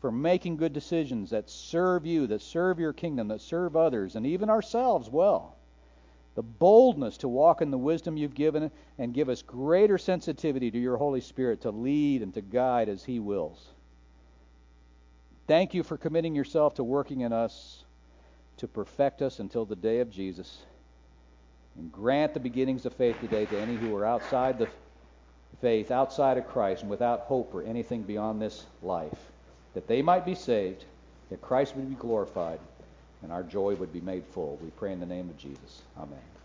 for 0.01 0.11
making 0.11 0.57
good 0.57 0.73
decisions 0.73 1.29
that 1.29 1.49
serve 1.49 2.05
you, 2.05 2.27
that 2.27 2.41
serve 2.41 2.79
your 2.79 2.93
kingdom, 2.93 3.29
that 3.29 3.41
serve 3.41 3.75
others, 3.75 4.15
and 4.15 4.25
even 4.25 4.49
ourselves 4.49 5.09
well. 5.09 5.56
The 6.37 6.43
boldness 6.43 7.17
to 7.17 7.27
walk 7.27 7.63
in 7.63 7.71
the 7.71 7.79
wisdom 7.79 8.15
you've 8.15 8.35
given, 8.35 8.69
and 8.99 9.11
give 9.11 9.27
us 9.27 9.41
greater 9.41 9.97
sensitivity 9.97 10.69
to 10.69 10.77
your 10.77 10.95
Holy 10.95 11.19
Spirit 11.19 11.61
to 11.61 11.71
lead 11.71 12.21
and 12.21 12.31
to 12.35 12.41
guide 12.41 12.89
as 12.89 13.03
He 13.03 13.19
wills. 13.19 13.69
Thank 15.47 15.73
you 15.73 15.81
for 15.81 15.97
committing 15.97 16.35
yourself 16.35 16.75
to 16.75 16.83
working 16.83 17.21
in 17.21 17.33
us 17.33 17.83
to 18.57 18.67
perfect 18.67 19.23
us 19.23 19.39
until 19.39 19.65
the 19.65 19.75
day 19.75 19.99
of 19.99 20.11
Jesus. 20.11 20.59
And 21.75 21.91
grant 21.91 22.35
the 22.35 22.39
beginnings 22.39 22.85
of 22.85 22.93
faith 22.93 23.19
today 23.19 23.47
to 23.47 23.59
any 23.59 23.75
who 23.75 23.95
are 23.95 24.05
outside 24.05 24.59
the 24.59 24.69
faith, 25.59 25.89
outside 25.89 26.37
of 26.37 26.47
Christ, 26.47 26.83
and 26.83 26.91
without 26.91 27.21
hope 27.21 27.51
for 27.51 27.63
anything 27.63 28.03
beyond 28.03 28.39
this 28.39 28.67
life, 28.83 29.31
that 29.73 29.87
they 29.87 30.03
might 30.03 30.23
be 30.23 30.35
saved, 30.35 30.85
that 31.31 31.41
Christ 31.41 31.75
would 31.75 31.89
be 31.89 31.95
glorified, 31.95 32.59
and 33.23 33.31
our 33.31 33.43
joy 33.43 33.75
would 33.75 33.93
be 33.93 34.01
made 34.01 34.25
full. 34.25 34.57
We 34.61 34.69
pray 34.71 34.91
in 34.93 34.99
the 34.99 35.05
name 35.05 35.29
of 35.29 35.37
Jesus. 35.37 35.81
Amen. 35.97 36.36